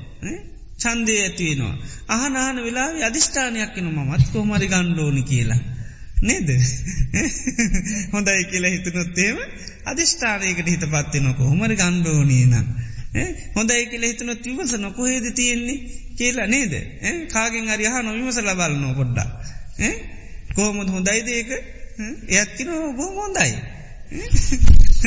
[0.78, 1.74] චන්දය ඇතිවෙනවා.
[2.09, 5.61] අහනාන වෙලා අධිෂ්ඨානයක් එන මත් කොමරි ගණ්ඩෝනි කියලා.
[6.23, 6.49] නේද?
[8.14, 9.39] හොඳයි කියලා හිතනොත්තේම
[9.85, 12.55] අධිෂ්ඨානයකට හිත පත්ති නොක හොමරි ගණ්ඩෝනීන
[13.55, 15.79] හොඳයි කියල හිතන තිවස නොකොහේද තියෙන්නේ
[16.16, 16.73] කියලා නේද?
[17.29, 19.29] කාගෙන් අරිහා නොවිමස ලබලනෝ පොඩ්ඩා
[20.55, 21.51] කෝමුද හොඳයි දේක
[22.31, 23.53] එයත් කින බොහම හොඳයි.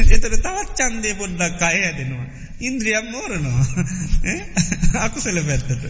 [0.09, 2.28] එතර තවත් චන්දය පොඩ්ඩක් අය ඇදෙනවා
[2.61, 3.66] ඉන්ද්‍රියම් මෝරනවා.
[4.99, 5.84] අකුසල පැත්තට.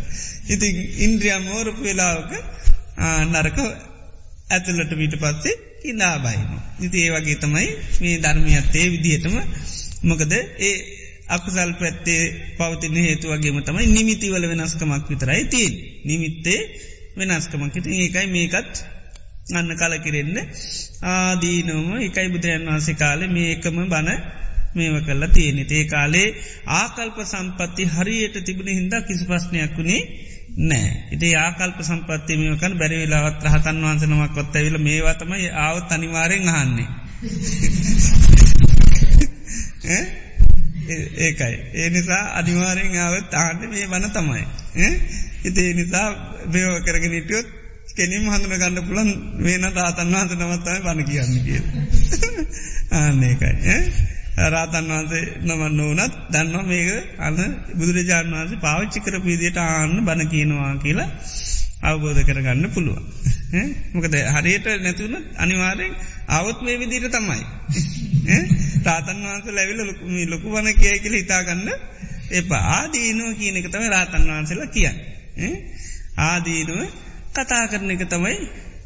[0.48, 0.70] ඉති
[1.00, 2.32] ඉන්ද්‍රියම් මෝරපු වෙලාවක
[3.28, 3.60] නරක
[4.48, 6.50] ඇතුලට විට පත්සේ ඉනා බයින.
[6.80, 7.70] ඉති ඒ වගේ තමයි
[8.00, 9.36] මේ ධර්මයත්තේ විදිහටම
[10.04, 10.74] මොකද ඒ
[11.28, 12.24] අකුසල් පැත්තේ
[12.58, 15.74] පවතින හේතු වගේම තමයි නිමිතිවල වෙනස්කමක් විතරයි තිීන්.
[16.06, 16.60] නිමිත්තේ
[17.18, 18.74] වෙනස්කමක් ඉති ඒකයි මේකත්
[19.52, 20.38] අන්න කලකිරෙන්න
[21.06, 24.20] ආදීනෝම එකයි බුදුරන් වහන්සේ කාලේ මේකම බණ
[24.76, 25.64] මේව කල්ලා තියෙනෙ.
[25.70, 26.28] ඒ කාලේ
[26.74, 30.02] ආකල්ප සම්පත්ති හරියට තිබුණ හින්දා කිසි ප්‍රශ්නයක් වුණේ
[30.62, 31.08] නෑ.
[31.12, 36.88] ඉති ආකල්ප සම්පත්ති මේකන් බැරිවෙලාවත් රහතන් වහන්සනමක් කොත් ඇවිල මේවාතමයි ආවත් අනිවාරෙන් අහන්නේ.
[41.18, 41.58] ඒකයි.
[41.74, 44.48] ඒ නිසා අනිවාරෙන් ආවත් ආන්න මේ වන තමයි.
[45.46, 47.48] ඉතිේ නිසා බයෝ කරගෙන ඉටියොත්
[47.96, 51.62] කෙනින් හඳුන ගන්න පුළන් මේන තාතන් වහන්ස නමත්තම බණ කියන්න කිය.
[52.92, 54.04] ආන්නේකයි.
[54.36, 57.38] රාතන් වහන්සේ නමන්න ඕනත් දන්නවා මේක අන්න
[57.78, 61.10] බුදුරජාණන් වහන්සේ පාවිච්චි කර පිදියට ආන්න බණ කියනවා කියලා
[61.84, 63.06] අවබෝධ කරගන්න පුළුවන්.
[63.94, 65.94] මොකද හරියට නැතුවන අනිවාරෙන්
[66.30, 67.42] අවුත් මේ විදිට තමයි.
[68.84, 69.80] රාතන් වහන්ස ලැවිල
[70.28, 71.70] ලොකු වන කිය කියල හිතාගන්න
[72.32, 74.98] එපා ආදීනුව කියන එක තම රාතන් වහන්සේලා කියන්න.
[76.24, 76.82] ආදීනුව
[77.34, 78.38] කතා කරන එක තමයි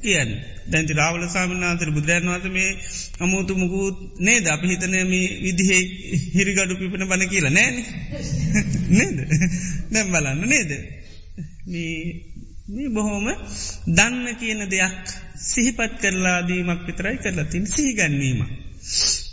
[0.01, 0.31] කියන්න.
[0.69, 2.71] දැන්ති රාවල සාමනාතර බුදුරන් වත මේ
[3.19, 4.45] අමුතු මුකුත් නේද?
[4.47, 5.11] අපි හිතනම
[5.43, 5.81] විදිහේ
[6.35, 7.75] හිරිගඩු පිපෙන බන කියලා නෑන.
[8.97, 9.17] නේද?
[9.91, 10.71] දැම් බලන්න නේද?
[11.67, 13.27] මේ බොහෝම
[13.89, 14.95] දන්න කියන දෙයක්
[15.41, 18.41] සිහිපත් කරලා දීමක් විතරයි කරලා තින් සිහිගැන්වීම.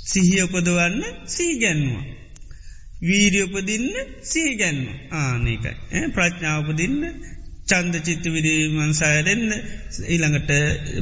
[0.04, 2.04] සිහිය උපදවන්න සීගැන්වා.
[3.02, 3.88] වීරියපදින්න
[4.22, 7.00] සීගැන්ව ආනකයි ප්‍රඥාවපදින්න
[7.66, 9.52] චන්ද චිත්ත විරීමන් සයරෙන්න්න
[10.06, 10.50] ඊළඟට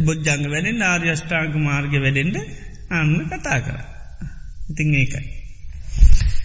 [0.02, 2.36] බොජ්ජංග වැඩෙන් ආර්යෂ්ඨාංක මාර්ග වැඩෙන්ට
[2.90, 3.78] අන්න කතා කර.
[4.68, 5.26] ඉතිං ඒකයි.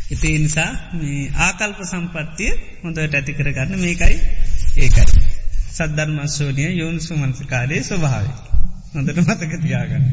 [0.09, 0.69] ඉති නිසා
[1.39, 2.51] ආකල්ප සම්පත්තිය
[2.83, 4.15] හොඳට ඇති කරගන්න මේකයි
[4.77, 5.05] ඒකයි.
[5.71, 8.31] සද්ධර්මස්වෝනිය යෝනිසු මන්සකාරයේ ස්වභාවය.
[8.93, 10.05] හොඳට මතක තියාගන්න.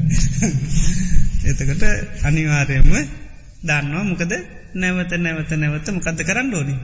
[1.45, 1.85] එතකට
[2.25, 2.91] අනිවාරයම
[3.63, 4.33] දන්නවා මොකද
[4.77, 6.77] නැවත නැවත නැවත මොකද කරන්න ඕනි.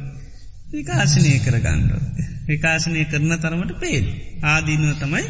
[0.73, 2.03] විකාශනය කරගන්නඩෝ.
[2.51, 4.07] විකාශනය කරන තරමට පේල්.
[4.45, 5.25] ආදීනුව තමයි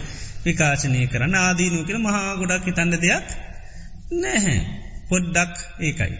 [0.45, 3.27] විකාශනය කරන්න ආදීනුව කියල මහා ගොඩක් හිතන්න දෙයක්
[4.14, 4.59] නැහැ.
[5.09, 6.14] පොඩ්ඩක් ඒකයි.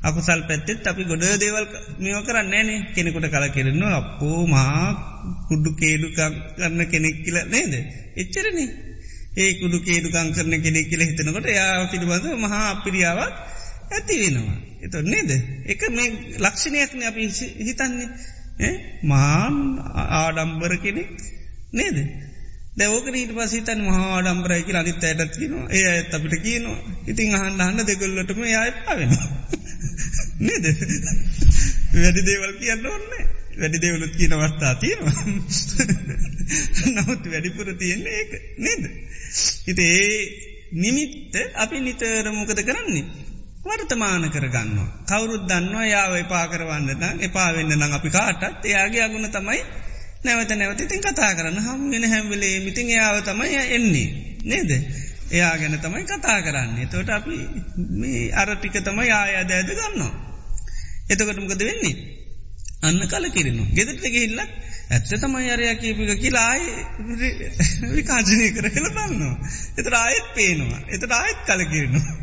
[0.00, 1.66] අකුසල් පැත්තෙත් අපි ගොඩ දේවල්
[1.98, 4.86] මෙෝ කරන්න ෑනේ කෙනෙකුට කල කෙරෙන්න අපෝ මහා
[5.48, 7.74] කුඩ්ඩු කේඩුකම් කරන්න කෙනෙක් කියල නේද.
[8.16, 8.58] එච්චරන
[9.36, 13.34] ඒ කුඩු කේඩුකං කරන කෙනෙක් කියල හිතනකොට යා පිළිබඳ මහා අපිරියාවක්
[13.90, 14.56] ඇති වෙනවා.
[14.80, 15.30] එතො නේද.
[15.66, 17.22] එක මේ ලක්ෂණයක්න අපි
[17.60, 18.08] හිතන්නේ
[19.02, 19.56] මාන්
[20.14, 21.10] ආඩම්බර කෙනෙක්
[21.72, 21.96] නේද.
[22.76, 25.66] දැවෝක ඊට පසිතන් මහා ඩම්බරයිකි අනිත් අයටත් කියනවා.
[25.70, 26.78] ඒ අයත් අපිට කියනවා.
[27.06, 29.10] ඉතින් අහන්න අහන්න දෙගොල්ලටම යාය පාවෙන
[30.46, 30.64] නේද?
[31.94, 33.24] වැඩි දේවල් කියන්න ඕන්නේ
[33.58, 35.16] වැඩි දෙවලුත් කියන අවස්ථා තියෙනවා.
[36.94, 38.32] නමුත් වැඩිපුර තියෙන්නේ ඒක.
[38.58, 38.84] නේද?
[39.66, 40.12] හිත ඒ
[40.74, 43.04] නිමිත්ත අපි නිතරමොකද කරන්නේ?
[43.68, 44.88] වර්තමාන කරගන්නවා.
[45.06, 49.60] කවුරුත් දන්නවා යාව එපා කරවන්න එපා වෙන්න නං අපි කාටත් එයාගේ අගුණ තමයි
[50.24, 54.08] නැවත නැවත ඉතින් කතා කරන්න හම් වෙන හැම්වෙලේ මිතින් යාව තමයි එන්නේ.
[54.44, 54.70] නේද.
[55.30, 56.86] එයා ගැන තමයි කතා කරන්නේ.
[56.86, 57.36] තොට අපි
[57.94, 60.12] මේ අරටික තමයි ආයා දෑද ගන්නවා.
[61.10, 61.96] එතකටමකද වෙන්නේ.
[62.80, 63.64] අන්න කල කිරනු.
[63.72, 64.38] ගෙදරට ගහිල්ල
[64.90, 66.66] ඇත්ත තමයි අරයා කීපික කියලායි
[67.94, 69.36] විකාශනය කර කළ බලන්නවා.
[69.76, 70.80] එතර ආයෙත් පේනවා.
[70.88, 72.16] එතට ආයෙත් කල කිරනවා.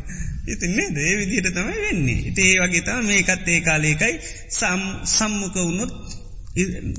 [0.46, 2.20] ඉතින්නේ දේ විදිහට තමයි වෙන්නේ.
[2.22, 4.14] ඉතේ වගේ තම මේකත් ඒ කාලේකයි
[5.08, 5.94] සම්මුක වුණොත්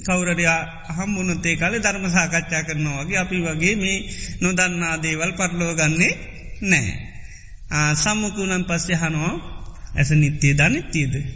[0.06, 3.98] කවුරඩයා හම්මුණත් ඒ කාලේ ධර්ම සාකච්ඡා කරනවා වගේ අපි වගේ මේ
[4.42, 6.14] නොදන්නා දේවල් පරලෝ ගන්නේ
[6.64, 6.90] නෑ.
[7.96, 9.36] සම්මුකුණන් පස්සේ හනවා
[9.96, 11.16] ඇස නිත්‍යය ධනිත්‍යයද.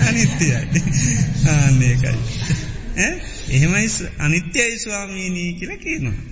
[0.00, 0.52] අනිත්‍යයි
[1.48, 2.18] ආන්නේකයි.
[3.50, 6.29] එහෙමයි අනිත්‍යයි ස්වාමීනී කියල කියනවා.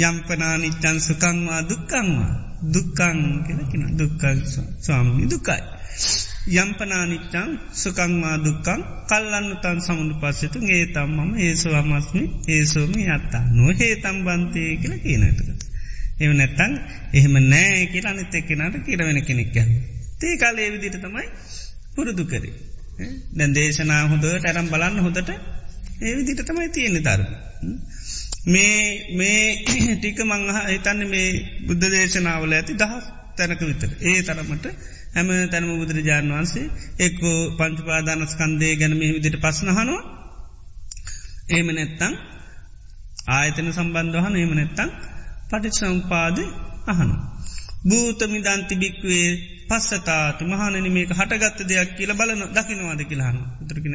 [0.00, 2.30] යම්පනා නිච්චන් සුකංවා දුක්කංවා
[2.64, 4.38] දුක්කං කියලකින දුක්කං
[4.80, 5.62] ස්වාමී දුකයි.
[6.54, 14.62] යම්පනා නිච්චන් සුකංවා දුක්කං කල්ලන්න තන් සමුණු පස්සතු ඒ තම්මම ඒසුවමස්මි ඒසෝමි අත්තා නොහේ තම්බන්තය
[14.76, 15.48] කියල කියනටක.
[16.20, 16.72] එව නැත්තන්
[17.12, 19.70] එහෙම නෑ කියලා අනිත එක්කෙනට කියරවෙන කෙනෙක් යන්න.
[20.18, 21.26] තේ කාලේ විදිට තමයි
[21.94, 22.54] පුරුදු කරේ.
[23.34, 25.30] දැන් දේශනා හොඳට ඇරම් බලන්න හොඳට
[26.00, 27.28] ඒ විදිට තමයි තියෙන ධර්ම.
[28.46, 29.64] මේ මේ
[29.96, 31.28] ටික මංහ හිතන්න මේ
[31.66, 33.04] බුද්ධ දේශනාවල ඇති දහස්
[33.36, 33.90] තැනක විතර.
[34.02, 34.66] ඒ තරමට
[35.14, 36.66] හැම තැනම බුදුරජාණන් වහන්සේ
[36.98, 40.00] එක්කෝ පංචුපාදානස්කන්දේ ගැනම විදිට පස්නහනවා
[41.50, 42.14] ඒම නැත්තං
[43.28, 44.90] ආයතන සම්බන්ධහන ඒම නැත්තං
[45.48, 46.38] පටිසංපාද
[46.86, 47.10] අහන.
[47.82, 49.28] භූතමි දන්තිබික්වේ
[49.68, 53.94] පස්සතාතු මහනන මේක හටගත්ත දෙයක් කියල බලන දකිනවාද කියලාහන උතරගෙන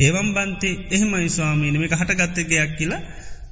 [0.00, 3.02] ඒවම් බන්තේ එහෙමයි ස්වාමීන මේක හටගත්ත දෙයක් කියලා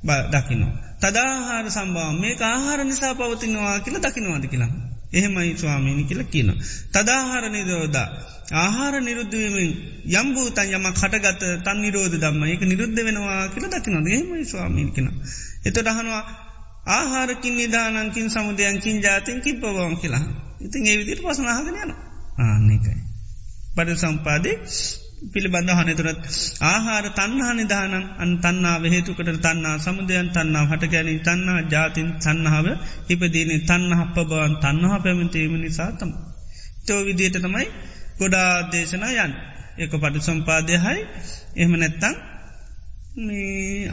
[0.04, 0.72] දකිනවා.
[1.00, 4.72] තදාහාර සම්බාව මේ ආහාර නිසා පවතිනවා කියලා දකිනවාද කියලා.
[5.12, 6.50] එහෙමයි ස්වාමීනි කියලා කියන.
[6.92, 8.08] තදාහාර නිරෝධා
[8.54, 9.70] ආහාර නිරුද්ධවීමෙන්
[10.12, 15.08] යම්බූතන් යම කටගත තන් නිරෝධ දම්ම එක නිරුද්ධ වෙනවා කියල දකිනොද එහෙමයි ස්වාමීන් කෙන.
[15.64, 16.22] එත දහනවා
[16.88, 20.24] ආහාරකින් නිධානංකින් සමුදයන්කින් ජාතයෙන් කිප්පවවන් කියලා.
[20.60, 21.92] ඉතින් ඒ විදිට පසනහගෙන යන
[22.40, 23.00] ආන්නේකයි.
[23.76, 24.56] පඩ සම්පාදේ
[25.24, 26.18] පිළිබඳ හනතුරත්
[26.62, 32.66] ආහාර තන්හා නිධානන් අන් තන්නාව හේතුකට තන්නා සමුදයන් තන්නාව හට ගැන තන්නා ජාතින් සන්නාව
[33.08, 36.10] ඉපදීන තන්න හප්ප බවන් තන්නහා පැමතීම නිසාතම.
[36.86, 37.66] තෝ විදියට තමයි
[38.18, 39.32] ගොඩා දේශනා යන්
[39.78, 41.00] එක පටු සම්පාදය හයි
[41.56, 42.14] එහම නැත්තං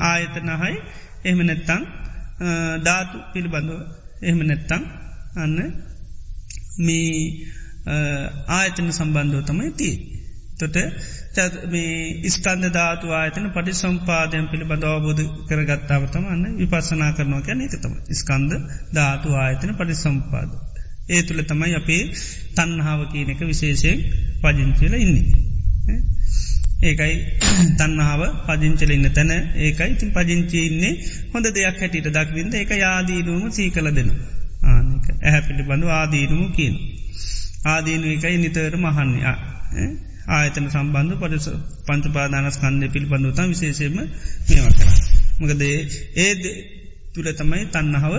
[0.03, 0.75] ආයතනහයි
[1.25, 1.81] එහම නැත්තං
[2.81, 3.79] ධාතු පිළිබඳව
[4.21, 4.81] එහම නැත්තං
[5.35, 5.59] අන්න
[6.79, 7.13] මේ
[8.49, 10.20] ආයතන සම්බන්ධව තමයි තිී.
[10.61, 10.77] තොට
[11.67, 11.93] මේ
[12.23, 18.51] ඉස්කන්ද ධාතු ආයතන පටි සම්පාදයන් පිළිබඳ අවබෝධ කරගත්තාවතම අන්න විපසනා කරනවා කැන එකතම ස්කන්ද
[18.93, 20.51] ධාතු ආයතන පටි සම්පාද.
[21.09, 22.03] ඒ තුළ තමයි අපේ
[22.55, 23.99] තන්හාාව කියනක විශේෂයෙන්
[24.41, 25.49] පජංචල ඉන්නේ.
[26.81, 27.15] ඒකයි
[27.77, 30.93] තන්නාව පජංචල ඉන්න තැන ඒකයි තින් පජංචි ඉන්නේ
[31.33, 34.09] හොඳ දෙයක් හැටියට දක්වින්ද එක යාදීනුවම සී කල දෙන
[34.65, 36.75] ආනක ඇහැ පිළිබඳු ආදීනුම කියන.
[37.65, 39.35] ආදීනු එකයි නිතර මහන්නේ
[40.27, 41.47] ආයතන සම්බන්ධ පරිස
[41.85, 44.89] පංචපාදානස් කන්දය පිළිබඳුතන් විශේෂයම මේව කර.
[45.39, 45.77] මකදේ
[46.17, 46.43] ඒද
[47.13, 48.15] තුළ තමයි තන්නහාව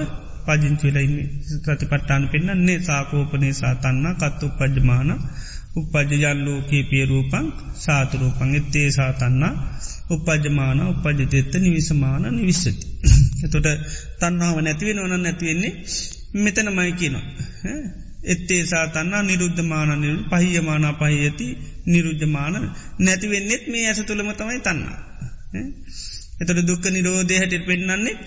[0.46, 1.26] පජංචිලයින්නේ
[1.64, 5.10] ප්‍රතිපට්ටාන පෙන්න්නන්නේ සාකෝපනේ සාතන්න කත්තු උපජ්ජමාන
[5.74, 7.46] උපජයල්ලෝකේ පියරූපං
[7.76, 9.44] සාතුරූපං එත්තේ සාතන්න
[10.10, 12.86] උපජමාන උපජතෙත්ත නිවිසමාන නිවිස්සති.
[13.44, 13.68] එතොට
[14.20, 15.72] තන්නාව නැතිවෙන ඕන නැතිවෙන්නේ
[16.34, 17.24] මෙතන මයි කියනවා.
[18.24, 21.46] එත්තේ සාතන්න නිරුද්ධමාන නිරු පහියමාන පහියති
[21.84, 22.54] නිරුද්ධමාන
[22.98, 24.80] නැතිවෙන්නෙත් මේ ඇස තුළම තමයි තන්න.
[26.40, 28.20] එතට දුක්ක නිරෝධය හැටිට පෙන්න්නන්නේ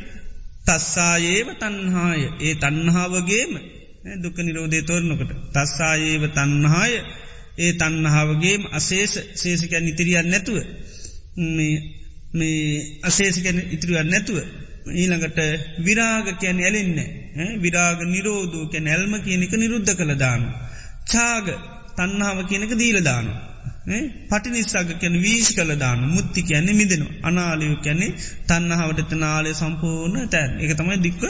[0.66, 3.54] තස්සායේව තන්හාය ඒ තන්හාාවගේම
[4.18, 6.94] දුක නිරෝධය තෝරනකට තස්සායේව තන්හාය
[7.58, 10.58] ඒ තන්නහාාවගේම අසේෂ සේෂකයන් ඉතිරියන් නැතුව.
[12.34, 12.72] මේ
[13.04, 14.38] අසේෂකැන ඉතිරියන් නැතුව.
[14.94, 15.40] ඊළඟට
[15.80, 16.98] විරාග කැන ඇලෙන්න
[17.60, 20.50] විරාග නිරෝධූ කැන ඇල්ම කියනක නිරුද්ධ කළ දානු.
[21.06, 21.48] චාග
[21.98, 23.34] තන්නාව කියනක දීලදානු.
[24.30, 28.08] පටි නිසාග කැන වීශ කළ දානු මුත්ති කියන්නේ මිදෙනු අනාලියු කැනෙ
[28.48, 31.24] තන්නහාවට නාලය සම්පූර්ණ තැන් එක තමයි දික්ක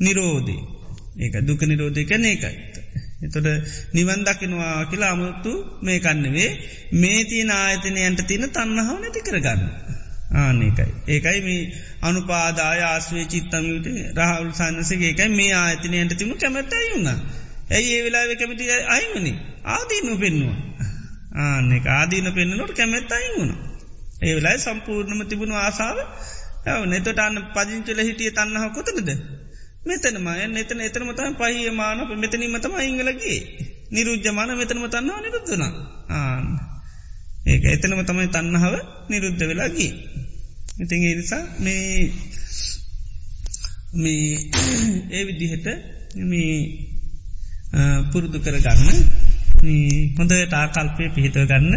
[0.00, 0.62] නිරෝධී
[1.16, 2.56] ඒක දුක නිරෝධය කැන ඒකයි.
[3.22, 3.46] එතොට
[3.92, 5.52] නිවන්දකිනවා කියලා අමුත්තු
[5.82, 6.50] මේ කන්නවේ
[6.94, 9.62] මේ තියන ආයතනයන්ට තියන තන්නහාව නැති කරගන්න.
[10.36, 10.86] ආනකයි.
[11.08, 11.62] ඒකයි මේ
[12.02, 13.86] අනුපාදාය ආස්වේ චිත්තමට
[14.18, 17.20] රහවල් සන්නසගේ එකයි මේ ආයතනයන්ට තිමු කැමැත්තයි වුණ.
[17.74, 19.32] ඇයි ඒ වෙලාව කැමති අයිවනි
[19.66, 20.56] ආදීනු පෙන්නවා.
[21.36, 23.52] ආනෙ ආදීන පෙන්න්නනොට කැමැත්තයි වුණ.
[24.22, 25.98] ඒ වෙලායි සම්පූර්ණම තිබුණු ආසාාව
[26.66, 29.10] ඇව නෙතොට අන්න පජිංචල හිටිය තන්නහ කොතනද.
[29.84, 33.38] මෙතනම එතන එතනමතම පහිය මාන මෙතනීමතම ඉංගලගේ
[33.90, 36.46] නිරුද්ධමාන මෙතනම තන්නාව නිරුද්ධන ආන්න.
[37.46, 38.74] ඒක එතනම තමයි තන්නහාව
[39.08, 39.92] නිරුද්ධ වෙලාගේ.
[40.76, 42.12] ඉතින් ඒනිසා මේ
[43.94, 44.30] මේ
[45.10, 45.66] ඒ විදිහට
[46.24, 46.56] මේ
[48.10, 48.82] පුරුදු කරගන්න.
[50.16, 51.74] හොඳට ආකල්පය පිහිතව ගන්න.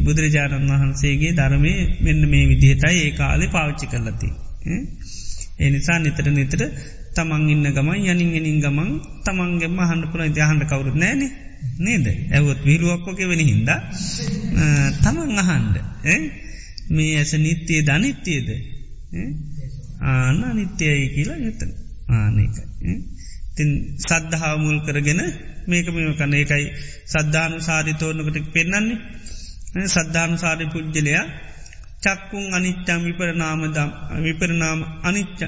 [0.00, 4.28] බුදුරජාණන් වහන්සේගේ ධර්මය මෙන්න මේ විදිහටයි ඒ කාලෙ පාවිච්චි කරලති.
[5.60, 6.60] එනිසා නිතර නිතර
[7.12, 8.90] තමන් ඉන්න ගමන් යනින් එනින් ගමන්
[9.24, 11.22] තමන්ගෙම හන්ඩපුර ඉතිහහන්ඩ කවුරුත් නෑන
[11.78, 12.06] නේද?
[12.30, 13.70] ඇවොත් විරුවක්කොක වෙන හින්ද.
[15.00, 15.76] තමන් අහන්ඩ
[16.90, 18.48] මේ ඇස නිත්‍යය ධනිත්‍යයද
[20.04, 21.70] ආන නිත්‍යයයි කියලා යතන
[22.10, 22.56] ආනක
[23.60, 25.20] තින් සද්ධහා මුල් කරගෙන
[25.66, 26.64] මේක මෙම කන එකයි.
[27.06, 31.24] සද්ධානු සාරි තෝරනකට පෙන්න්නන්නේ සද්ධානු සාරි පුද්ජලයා
[32.00, 35.40] චක්කුන් අනිච්චම් විපරනාමදම් විපරනාම අනිච්ච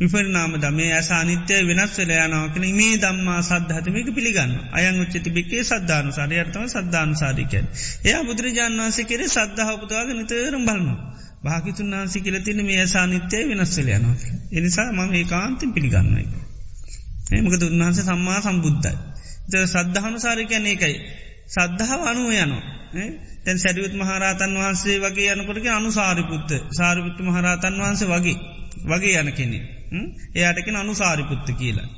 [0.00, 6.10] විපරනාමද මේ ඇස අනිත්‍යය වෙනස් වෙල යනාවකන මේ දම්මා සද්ධහතමක පිළිගන්න අයන් උච්චති බික්කේ සද්ධානු
[6.10, 7.66] සාරය අර්තම සද්ධානු සාරිකයන්
[8.04, 10.98] එය බුදුරජාන් වන්සේ කෙරේ සද්ධහපුතුවාග නිතරම් බලනවා.
[11.42, 14.16] භාකිතුන් වන්සි කියල තින මේ ඇසානිත්‍යය වෙනස් වෙල යනවා
[14.52, 16.24] එනිසා මම ඒ කාන්තින් පිළිගන්නයි
[17.30, 18.98] ඒමකද උන්වහන්සේ සම්මා සම්බුද්ධයි
[19.66, 20.96] සද්ධානු සාරිකයන් ඒකයි.
[21.48, 22.62] සද්ධාව අනුව යනවා.
[23.44, 28.38] තැන් සැරියුත් මහරතන් වහන්සේ වගේ යනකොටක අනු සාරිපුත්ත සාරිපුත්තු මහරතන් වහන්සේ වගේ.
[28.84, 29.58] වගේ යන කෙනෙ
[30.34, 31.88] එයාටකෙන අනු සාරිපුත්ත කියලා.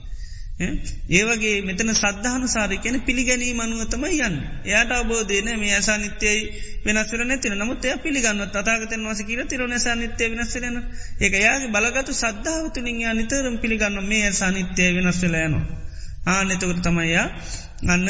[0.63, 0.75] Hm?
[1.11, 4.37] ඒවගේ මෙතන සද්ධානු සාරි කියන පිළිගැනී මනුවතම යන්න.
[4.65, 6.41] එයාට අබෝධයන මේ ඇසා නිත්‍යයි
[6.85, 10.77] වෙනස්වර නැතින නමුත් එය පිළිගන්න අතාගතන් වස කියර තිර නසා නිත්‍යය වෙනස්සරන
[11.21, 15.65] ඒක යාගේ බලගතු සද්ධාවතුනින් යා නිතරම් පිළිගන්න මේ ඇසා නිත්‍යය වෙනස්වලයනවා
[16.29, 17.27] ආනෙතකට තමයියා
[17.83, 18.09] ගන්න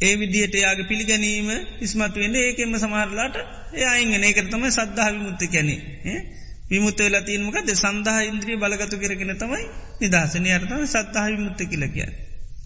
[0.00, 1.48] ඒ විදියට යාගේ පිළිගැනීම
[1.80, 2.36] ඉස්මත් වෙන්න.
[2.36, 3.36] ඒකෙම සමහරලාට
[3.74, 5.80] එයායිංගෙන ඒකට තමයි සද්ධාව මුත්ත කැනේ
[6.72, 9.64] විමුත්ත වෙලා තියනමකද සඳහා ඉන්ද්‍රිය බලගතු කරගෙන තමයි
[10.00, 12.10] නිදහසනය අරතම සත්හා විමුත්ත කියලකිය.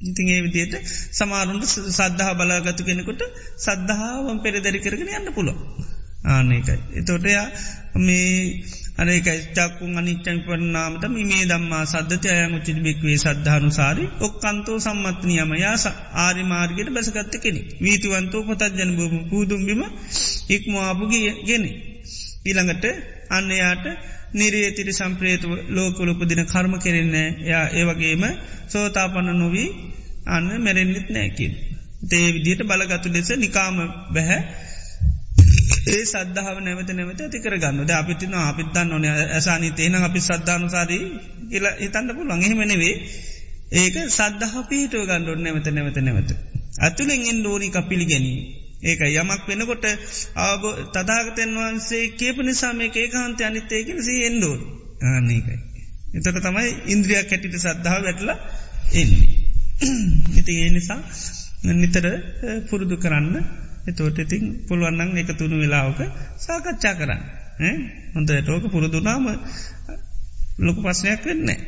[0.02, 0.74] ඉතින් ඒ විදියට
[1.12, 3.22] සමාරුන්ට සද්ධහා බලාගතු කෙනෙකුට
[3.58, 5.54] සද්ධාවන් පෙරදැරි කරගෙන යන්න පුළො.
[6.26, 6.76] ආනකයි.
[6.94, 7.46] එතොටයා
[7.98, 8.62] මේ
[8.98, 15.76] අනක චක්කුන් අනිච්චන් පරනාමට මේ දම්මා සද්ධති අයන් උච්චි බික්වේ සද්ධානු සාරි ඔක්කන්තෝ සම්මත්නයම යා
[16.16, 17.60] ආරි මාර්ගයට බැසගත්ත කෙනෙ.
[17.80, 19.82] වීතුවන්තෝ පොතත් ජන බම පූදුම්බිම
[20.50, 21.64] ඉක්මවාපුගේ ගෙන.
[22.46, 22.84] ඊළඟට
[23.30, 23.84] අන්න යාට
[24.32, 28.24] නිරේ තිරි සම්ප්‍රේත ලෝකොලොපදින කර්ම කෙරෙන්නේ යා ඒවගේම
[28.68, 29.68] සෝතාපන්න නොවී
[30.26, 31.52] අන්න මැරෙන්න්නෙත් නෑකින්.
[32.02, 33.76] තේ විදියට බලගතු ලෙස නිකාම
[34.10, 34.40] බැහැ
[35.86, 41.02] ඒ සද්ධාව නැවත නැවත ඇතිකර ගන්නද අපිතින අපිත්තන්න ඕන ඇසානි තේන අපි සද්ධානුසාරී
[41.50, 42.94] කියලා හිතන්න පුළන් එහෙමනෙවේ
[43.74, 46.30] ඒක සද්ධහ පිහිටුව ගණ්ඩුවන් නැවත නැවත නැවත.
[46.80, 48.38] අතුළෙන් එන් ෝනික පිළිගැනී.
[48.82, 49.84] ඒක යමක් වෙනකොට
[50.36, 50.62] ආබ
[50.92, 54.62] තදාගතයන් වහන්සේ කියප නිසා මේ ඒකාන්තය අනිත්තයකෙන සී එන්ඩෝඩ
[55.04, 55.56] ආනකයි.
[56.14, 58.30] එතක තමයි ඉන්ද්‍රියක් කැටිට සද්ධාව වැටල
[58.92, 59.30] එන්නේ.
[60.36, 61.00] ඉති ඒ නිසා
[61.74, 62.06] නිතර
[62.70, 63.36] පුරුදු කරන්න
[63.86, 66.00] එතෝට ඉතින් පුළුවන්නන් එක තුුණු වෙලාවක
[66.38, 67.22] සාකච්ඡා කරන්න.
[68.14, 69.26] හොඳ ටෝක පුරුදුනාම
[70.58, 71.58] ලොකු පස්සනයක් වෙන්නේ.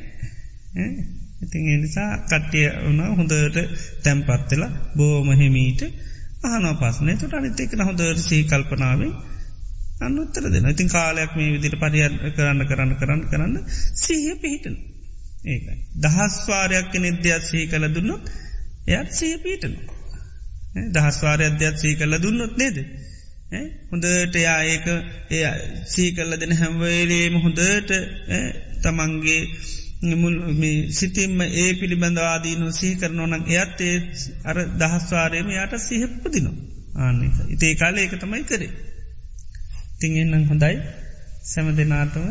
[1.43, 3.59] ඉතින් එනිසා කට්ටිය වන හොඳට
[4.03, 5.83] තැම්පත්වෙලා බෝමහෙමීට
[6.43, 9.13] අහනෝ පස්සනේ තුට අනිතෙක්න හොඳට සී කල්පනාවෙන්
[10.01, 13.55] අන්න උත්තර දෙන ඉතින් කාලයක් මේ විදිට පරිියන් කරන්න කරන්න කරන්න කරන්න
[13.97, 14.77] සීහ පිහිටන
[15.47, 15.77] ඒකයි.
[15.97, 18.23] දහස්වාරයක් නිද්‍යත් සහි කළ දුන්නොත්
[18.89, 19.97] එයත් සහ පීටනවා.
[20.95, 22.77] දහස්වාරය අධ්‍යත් සී කල්ල දුන්නොත් නේද.
[23.91, 24.87] හොඳට යා ඒක
[25.31, 25.43] එය
[25.87, 27.93] සී කල්ල දෙන හැම්වේලේම හොඳට
[28.83, 29.41] තමන්ගේ
[30.91, 33.97] සිතින්ම ඒ පිළිබඳ ආදීනු සහි කරනවනක් එයත් ඒ
[34.45, 36.57] අර දහස්වාරයම යායට සිහපපදිනවා
[36.97, 38.73] ආන්නක ඉතේ කාල ඒක තමයි කරේ.
[40.01, 40.77] තිංෙන්නම් හොඳයි
[41.45, 42.27] සැම දෙනාටම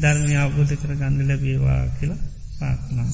[0.00, 2.20] ධර්මය අවබෝධ කර ගන්න ලැබේවා කියලා
[2.60, 3.08] පාක්නා.